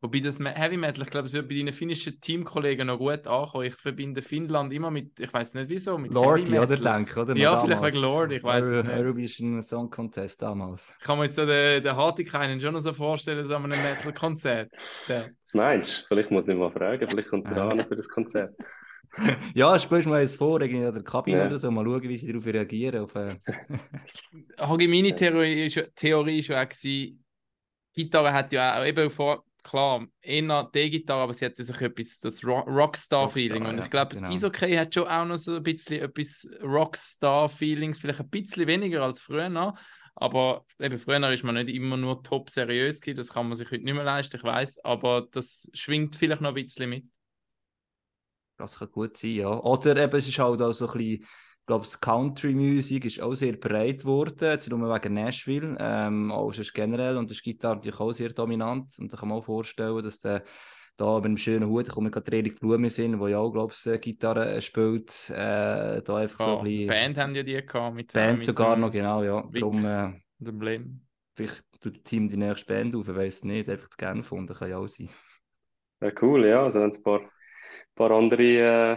Wobei 0.00 0.20
das 0.20 0.38
Heavy 0.38 0.76
Metal, 0.76 1.02
ich 1.02 1.10
glaube, 1.10 1.26
es 1.26 1.32
wird 1.32 1.48
bei 1.48 1.56
deinen 1.56 1.72
finnischen 1.72 2.20
Teamkollegen 2.20 2.86
noch 2.86 2.98
gut 2.98 3.26
ankommen. 3.26 3.64
Ich 3.64 3.74
verbinde 3.74 4.22
Finnland 4.22 4.72
immer 4.72 4.92
mit, 4.92 5.18
ich 5.18 5.32
weiß 5.32 5.54
nicht 5.54 5.68
wieso, 5.68 5.98
mit 5.98 6.12
Heavy 6.12 6.14
Lordi, 6.24 6.50
Metal. 6.52 6.66
oder? 6.66 6.76
Denke, 6.76 7.20
oder? 7.20 7.36
Ja, 7.36 7.58
vielleicht 7.58 7.80
damals. 7.80 7.94
wegen 7.94 8.02
Lord, 8.04 8.30
ich 8.30 8.44
weiß 8.44 8.64
es 8.64 8.72
Euro- 8.72 8.82
nicht. 8.86 8.96
Eurovision 8.96 9.60
Song 9.62 9.90
Contest 9.90 10.40
damals. 10.40 10.94
Ich 11.00 11.04
kann 11.04 11.18
mir 11.18 11.24
jetzt 11.24 11.34
so 11.34 11.44
den, 11.44 11.82
den 11.82 11.96
Hartikainen 11.96 12.60
schon 12.60 12.74
noch 12.74 12.80
so 12.80 12.92
vorstellen, 12.92 13.44
so 13.44 13.56
an 13.56 13.64
einem 13.72 13.82
Metal-Konzert. 13.82 14.70
Meinst 15.52 16.02
du? 16.02 16.06
Vielleicht 16.06 16.30
muss 16.30 16.46
ich 16.46 16.56
mal 16.56 16.70
fragen, 16.70 17.04
vielleicht 17.08 17.28
kommt 17.28 17.48
er 17.48 17.56
Ja. 17.56 17.68
an 17.68 17.84
für 17.88 17.96
das 17.96 18.08
Konzert. 18.08 18.54
Ja, 19.54 19.78
spielst 19.78 20.06
du 20.06 20.10
mal 20.10 20.20
eins 20.20 20.34
vor, 20.34 20.60
irgendwie 20.60 20.84
in 20.84 20.92
der 20.94 21.02
Kabine 21.02 21.38
Ja. 21.38 21.46
oder 21.46 21.58
so, 21.58 21.70
mal 21.70 21.84
schauen, 21.84 22.02
wie 22.02 22.16
sie 22.16 22.28
darauf 22.28 22.46
reagieren. 22.46 23.04
Auf, 23.04 23.14
äh, 23.14 23.34
Hagi, 24.58 24.88
meine 24.88 25.14
Theorie 25.14 25.66
ist, 25.66 25.82
Theorie 25.96 26.38
ist 26.40 26.48
ja 26.48 26.62
auch 26.62 26.68
gewesen, 26.68 27.24
Gitarre 27.94 28.32
hat 28.32 28.52
ja 28.52 28.80
auch 28.80 28.84
eben 28.86 29.10
vor, 29.10 29.44
klar, 29.64 30.06
eher 30.20 30.70
D-Gitarre, 30.72 31.22
aber 31.22 31.34
sie 31.34 31.46
hat 31.46 31.56
so 31.56 31.72
etwas, 31.72 32.20
das 32.20 32.44
Ro- 32.44 32.60
Rockstar-Feeling. 32.60 33.62
Rockstar, 33.64 33.74
Und 33.78 33.84
ich 33.84 33.90
glaube, 33.90 34.14
genau. 34.14 34.28
das 34.28 34.36
Eishockey 34.36 34.74
hat 34.76 34.94
schon 34.94 35.08
auch 35.08 35.24
noch 35.24 35.36
so 35.36 35.56
ein 35.56 35.62
bisschen 35.62 36.00
etwas 36.00 36.48
Rockstar-Feelings, 36.62 37.98
vielleicht 37.98 38.20
ein 38.20 38.28
bisschen 38.30 38.66
weniger 38.66 39.02
als 39.02 39.20
früher 39.20 39.48
noch. 39.48 39.78
Aber 40.14 40.64
eben 40.80 40.98
früher 40.98 41.32
ist 41.32 41.44
man 41.44 41.54
nicht 41.54 41.68
immer 41.74 41.96
nur 41.96 42.22
top 42.22 42.50
seriös 42.50 43.00
gewesen, 43.00 43.16
das 43.16 43.28
kann 43.32 43.48
man 43.48 43.56
sich 43.56 43.70
heute 43.70 43.84
nicht 43.84 43.94
mehr 43.94 44.02
leisten, 44.04 44.36
ich 44.36 44.42
weiß, 44.44 44.84
aber 44.84 45.28
das 45.30 45.68
schwingt 45.74 46.16
vielleicht 46.16 46.42
noch 46.42 46.54
ein 46.54 46.64
bisschen 46.64 46.90
mit. 46.90 47.04
Das 48.58 48.78
kann 48.78 48.90
gut 48.90 49.16
sein, 49.16 49.30
ja. 49.32 49.48
Oder 49.60 49.96
eben, 49.96 50.16
es 50.16 50.28
ist 50.28 50.38
halt 50.38 50.60
auch 50.60 50.72
so 50.72 50.86
ein 50.86 50.92
bisschen, 50.92 51.22
ich 51.22 51.66
glaube, 51.66 51.84
das 51.84 52.00
Country-Musik 52.00 53.04
ist 53.04 53.20
auch 53.20 53.34
sehr 53.34 53.56
breit 53.56 54.00
geworden, 54.00 54.36
jetzt 54.40 54.68
nur 54.70 54.80
wegen 54.94 55.14
Nashville, 55.14 55.76
ähm, 55.78 56.32
auch 56.32 56.52
sonst 56.52 56.74
generell, 56.74 57.16
und 57.16 57.30
das 57.30 57.38
ist 57.38 57.44
Gitarre 57.44 57.76
natürlich 57.76 58.00
auch 58.00 58.12
sehr 58.12 58.30
dominant. 58.30 58.92
Und 58.98 59.12
da 59.12 59.16
kann 59.16 59.28
man 59.28 59.38
auch 59.38 59.44
vorstellen, 59.44 60.02
dass 60.02 60.20
der 60.20 60.44
da 60.96 61.16
mit 61.16 61.26
einem 61.26 61.36
schönen 61.36 61.68
Hut, 61.68 61.88
da 61.88 61.92
kommt 61.92 62.10
gerade 62.10 62.36
Erik 62.36 62.58
Blume 62.58 62.88
in, 62.88 63.18
der 63.20 63.28
ja 63.28 63.38
auch, 63.38 63.52
glaube 63.52 63.72
ich, 63.72 64.00
Gitarre 64.00 64.56
äh, 64.56 64.60
spielt, 64.60 65.30
äh, 65.30 66.02
da 66.02 66.16
einfach 66.16 66.44
so 66.44 66.50
Ja, 66.50 66.58
ein 66.58 66.64
bisschen... 66.64 66.88
Band 66.88 67.18
haben 67.18 67.34
ja 67.36 67.42
die 67.44 67.64
gehabt. 67.64 67.94
Mit, 67.94 68.12
Band 68.12 68.38
mit 68.38 68.46
sogar 68.46 68.76
noch, 68.76 68.90
genau, 68.90 69.22
ja. 69.22 69.44
Vic. 69.52 69.60
Darum, 69.60 69.84
äh, 69.84 70.12
dem 70.38 70.58
Blem. 70.58 71.00
vielleicht 71.34 71.62
tut 71.80 71.96
das 71.96 72.02
Team 72.02 72.28
die 72.28 72.36
nächste 72.36 72.66
Band 72.66 72.96
auf, 72.96 73.08
ich 73.08 73.14
weiß 73.14 73.44
nicht, 73.44 73.68
einfach 73.68 73.88
zu 73.88 73.96
gerne 73.96 74.22
gefunden, 74.22 74.54
kann 74.54 74.70
ja 74.70 74.78
auch 74.78 74.88
sein. 74.88 75.08
Ja, 76.00 76.10
cool, 76.22 76.46
ja. 76.46 76.64
Also 76.64 76.80
wenn 76.80 76.90
es 76.90 76.98
ein 76.98 77.02
paar, 77.04 77.20
paar 77.98 78.10
andere 78.12 78.42
äh, 78.42 78.96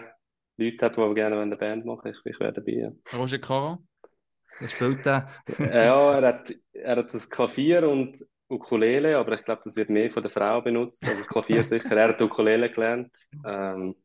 Leute 0.58 0.86
hat, 0.86 0.96
die 0.98 1.14
gerne 1.16 1.40
eine 1.40 1.58
Band 1.58 1.86
machen, 1.86 2.12
ich, 2.12 2.20
ich 2.26 2.40
wäre 2.40 2.54
dabei. 2.54 2.72
Ja. 2.72 2.92
Roger 3.18 3.40
Caro? 3.40 3.80
Was 4.60 4.72
spielt 4.72 5.06
der? 5.06 5.28
Äh, 5.60 5.88
ja, 5.88 6.20
er 6.20 6.28
hat, 6.28 6.54
er 6.74 6.96
hat 6.98 7.14
das 7.14 7.30
Klavier 7.30 7.90
und 7.90 8.24
Ukulele, 8.48 9.18
aber 9.18 9.34
ich 9.34 9.44
glaube, 9.44 9.62
das 9.66 9.76
wird 9.76 9.90
mehr 9.90 10.12
von 10.12 10.24
der 10.24 10.32
Frau 10.32 10.62
benutzt. 10.62 11.04
Also 11.04 11.18
das 11.18 11.28
Klavier 11.28 11.64
sicher. 11.66 11.96
Er 11.96 12.10
hat 12.10 12.22
Ukulele 12.22 12.70
gelernt. 12.70 13.12
Ähm, 13.46 13.96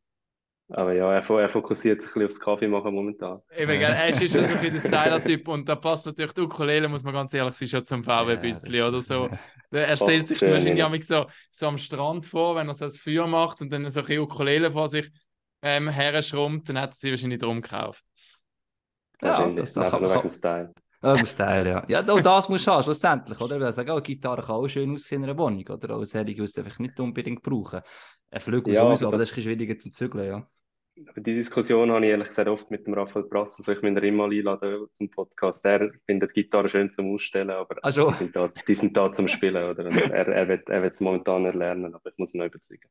aber 0.69 0.93
ja, 0.95 1.13
er, 1.13 1.31
er 1.41 1.49
fokussiert 1.49 2.03
sich 2.03 2.11
ein 2.11 2.15
bisschen 2.21 2.27
aufs 2.27 2.41
Kaffee 2.41 2.69
machen 2.69 2.95
momentan. 2.95 3.41
Eben, 3.57 3.79
gell? 3.79 3.83
Er 3.93 4.09
ist 4.09 4.19
schon 4.19 4.29
so 4.29 4.39
ein 4.41 4.61
bisschen 4.61 4.79
Styler-Typ 4.79 5.49
und 5.49 5.69
da 5.69 5.77
passt 5.77 6.07
natürlich 6.07 6.33
die 6.33 6.41
Ukulele, 6.43 6.89
muss 6.89 7.05
man 7.05 7.15
ganz 7.15 7.33
ehrlich 7.35 7.55
sein, 7.55 7.69
schon 7.69 7.87
zum 7.87 8.05
VW-Büssli 8.05 8.79
Ja, 8.79 8.89
oder 8.89 8.99
das 8.99 9.07
so. 9.07 9.27
ist- 9.27 9.39
Er 9.73 9.97
stellt 9.97 10.29
sich 10.29 10.43
wahrscheinlich 10.43 11.07
so, 11.07 11.25
so 11.51 11.67
am 11.69 11.79
Strand 11.79 12.27
vor, 12.27 12.57
wenn 12.57 12.69
er 12.69 12.75
so 12.75 12.85
das 12.87 12.99
Feuer 12.99 13.27
macht 13.27 13.61
und 13.61 13.71
dann 13.73 13.89
so 13.91 14.01
ein 14.01 14.07
bisschen 14.07 14.23
Ukulele 14.23 14.73
vor 14.73 14.89
sich 14.89 15.11
ähm, 15.63 15.89
herschrummt, 15.89 16.69
dann 16.69 16.81
hat 16.81 16.91
er 16.91 16.97
sie 16.97 17.11
wahrscheinlich 17.11 17.41
drum 17.41 17.63
gekauft. 17.63 18.05
Ja, 19.23 19.49
das 19.51 19.77
Einfach 19.77 20.01
nur 20.01 20.09
kann- 20.09 20.19
wegen 20.19 20.29
dem 20.29 20.31
Style. 20.31 20.75
Irgendwas 21.03 21.37
Teil, 21.37 21.67
ja. 21.67 21.85
Ja, 21.89 22.01
auch 22.09 22.21
das 22.21 22.49
musst 22.49 22.67
du 22.67 22.71
haben, 22.73 22.83
schlussendlich, 22.83 23.39
oder? 23.41 23.61
Weil 23.61 23.69
ich 23.69 23.75
sage, 23.77 23.93
auch, 23.93 23.97
eine 23.97 24.03
Gitarre 24.03 24.43
kann 24.43 24.57
auch 24.57 24.67
schön 24.67 24.95
aussehen 24.95 25.23
in 25.23 25.31
einer 25.31 25.39
Wohnung, 25.39 25.65
oder? 25.69 25.91
Aber 25.95 26.07
solche 26.07 26.41
musst 26.41 26.57
du 26.57 26.63
einfach 26.63 26.79
nicht 26.79 26.99
unbedingt 26.99 27.43
brauchen. 27.43 27.81
Ein 28.31 28.41
Flügel 28.41 28.75
Ja, 28.75 28.83
sowieso, 28.83 29.09
aber 29.09 29.19
das 29.19 29.29
das- 29.29 29.39
ist 29.39 29.45
ein 29.45 29.45
bisschen 29.45 29.59
schwieriger 29.59 29.79
zum 29.79 29.93
Zügeln, 29.93 30.27
ja. 30.27 30.49
Aber 31.11 31.21
die 31.21 31.35
Diskussion 31.35 31.91
habe 31.91 32.07
ich 32.07 32.11
ehrlich 32.11 32.29
gesagt 32.29 32.49
oft 32.49 32.71
mit 32.71 32.87
dem 32.87 32.95
Raphael 32.95 33.27
Brassel. 33.27 33.63
Vielleicht 33.63 33.83
müssen 33.83 33.97
wir 33.97 34.03
ihn 34.03 34.17
mal 34.17 34.31
einladen 34.31 34.87
zum 34.93 35.11
Podcast. 35.11 35.63
Er 35.67 35.91
findet 36.07 36.33
Gitarre 36.33 36.71
schön 36.71 36.91
zum 36.91 37.15
Ausstellen, 37.15 37.51
aber 37.51 37.77
Ach 37.83 37.93
so. 37.93 38.09
die, 38.09 38.15
sind 38.17 38.35
da, 38.35 38.49
die 38.67 38.75
sind 38.75 38.97
da 38.97 39.13
zum 39.13 39.29
Spielen. 39.29 39.63
Oder? 39.71 39.85
Er, 39.91 40.27
er, 40.29 40.49
wird, 40.49 40.71
er 40.71 40.83
wird 40.83 40.95
es 40.95 41.01
momentan 41.03 41.43
nicht 41.43 41.55
lernen, 41.55 41.95
aber 41.95 42.09
ich 42.11 42.17
muss 42.17 42.33
ihn 42.33 42.39
noch 42.39 42.47
überzeugen. 42.47 42.89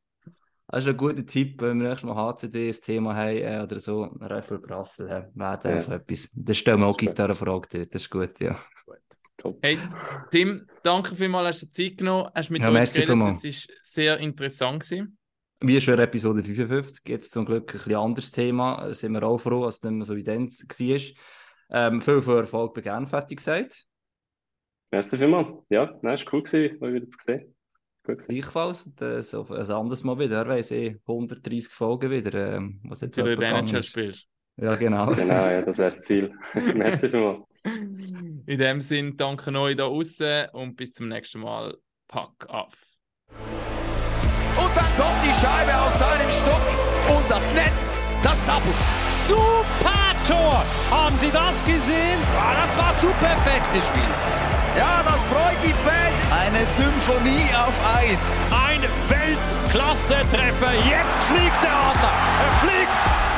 Das 0.68 0.84
ist 0.84 0.88
ein 0.90 0.96
guter 0.96 1.26
Tipp, 1.26 1.60
wenn 1.60 1.80
wir 1.80 1.88
nächstes 1.88 2.08
Mal 2.08 2.14
HCD 2.14 2.68
ein 2.68 2.74
Thema 2.74 3.14
haben 3.16 3.36
äh, 3.38 3.60
oder 3.62 3.80
so, 3.80 4.02
Refer 4.20 4.58
Brassel 4.58 5.10
haben, 5.10 5.32
wäre 5.34 5.60
Ja. 5.64 5.70
einfach 5.70 5.92
etwas. 5.94 6.30
Das 6.32 6.56
stellen 6.58 6.80
wir 6.80 6.86
auch 6.86 6.96
Das 6.96 7.02
ist 7.02 7.06
gut. 7.06 7.16
Gitarrenfrage 7.16 7.68
dort, 7.72 7.94
das 7.94 8.02
ist 8.02 8.10
gut, 8.10 8.38
ja. 8.40 8.56
Top. 9.36 9.58
Hey, 9.62 9.78
Tim, 10.30 10.66
danke 10.82 11.14
vielmals, 11.14 11.48
hast 11.56 11.62
du 11.62 11.66
dir 11.66 11.72
Zeit 11.90 11.98
genommen, 11.98 12.30
hast 12.34 12.50
mit 12.50 12.62
Ja, 12.62 12.68
uns 12.68 12.74
merci 12.74 13.00
geredet. 13.02 13.20
Das 13.20 13.44
war 13.44 13.74
sehr 13.82 14.18
interessant. 14.18 14.82
Gewesen. 14.82 15.15
Wie 15.60 15.80
schon 15.80 15.98
Episode 15.98 16.42
55, 16.42 17.08
jetzt 17.08 17.32
zum 17.32 17.46
Glück 17.46 17.72
ein 17.74 17.78
bisschen 17.78 17.94
anderes 17.94 18.30
Thema, 18.30 18.76
Da 18.88 18.94
sind 18.94 19.12
wir 19.12 19.22
auch 19.22 19.38
froh, 19.38 19.64
dass 19.64 19.76
es 19.76 19.82
nicht 19.82 19.92
mehr 19.92 20.04
so 20.04 20.14
wie 20.14 20.22
dann 20.22 20.48
war. 20.48 21.00
Ähm, 21.68 22.00
viel, 22.00 22.22
viel 22.22 22.36
Erfolg 22.36 22.74
bei 22.74 22.82
Genf, 22.82 23.12
hätte 23.12 23.28
ich 23.30 23.38
gesagt. 23.38 23.86
Merci 24.90 25.18
vielmals. 25.18 25.48
Ja, 25.68 25.98
nein, 26.02 26.14
ist 26.14 26.32
cool 26.32 26.42
gewesen, 26.42 26.82
euch 26.82 26.94
wieder 26.94 27.08
zu 27.08 27.18
sehen. 27.20 27.54
Gleichfalls, 28.04 28.88
das 28.94 29.34
auf 29.34 29.50
ein 29.50 29.68
anderes 29.68 30.04
Mal 30.04 30.18
wieder, 30.18 30.46
wer 30.46 30.56
weiß 30.56 30.70
eh, 30.70 31.00
130 31.06 31.72
Folgen 31.72 32.10
wieder, 32.10 32.54
ähm, 32.56 32.80
was 32.84 33.00
jetzt 33.00 33.16
Wenn 33.16 33.66
du 33.66 33.78
ist. 33.78 33.86
spielst. 33.86 34.28
Ja, 34.56 34.76
genau. 34.76 35.12
Genau, 35.12 35.34
ja, 35.34 35.62
das 35.62 35.78
wäre 35.78 35.88
das 35.88 36.02
Ziel. 36.02 36.32
Merci 36.54 37.08
vielmals. 37.08 37.44
In 37.64 38.58
dem 38.58 38.80
Sinn, 38.80 39.16
danke 39.16 39.50
euch 39.58 39.76
da 39.76 39.86
außen 39.86 40.50
und 40.52 40.76
bis 40.76 40.92
zum 40.92 41.08
nächsten 41.08 41.40
Mal. 41.40 41.76
Pack 42.08 42.46
auf. 42.48 42.95
Und 44.56 44.76
dann 44.76 44.90
kommt 44.96 45.20
die 45.22 45.34
Scheibe 45.34 45.72
auf 45.78 45.92
seinen 45.92 46.30
Stock 46.32 46.66
und 47.08 47.30
das 47.30 47.52
Netz, 47.52 47.92
das 48.22 48.42
zappelt. 48.44 48.76
Super 49.26 50.14
Tor! 50.26 50.64
Haben 50.90 51.16
Sie 51.18 51.30
das 51.30 51.64
gesehen? 51.64 52.18
Ah, 52.38 52.54
das 52.64 52.76
war 52.76 52.92
zu 53.00 53.06
perfekt 53.20 53.72
gespielt. 53.72 54.24
Ja, 54.76 55.02
das 55.04 55.20
freut 55.30 55.58
die 55.62 55.74
Fans. 55.84 56.18
Eine 56.32 56.66
Symphonie 56.66 57.48
auf 57.54 57.74
Eis. 57.96 58.40
Ein 58.50 58.82
Weltklasse-Treffer. 59.08 60.74
Jetzt 60.74 61.18
fliegt 61.28 61.62
er 61.62 61.90
an. 61.90 61.96
Er 62.44 62.52
fliegt 62.60 63.35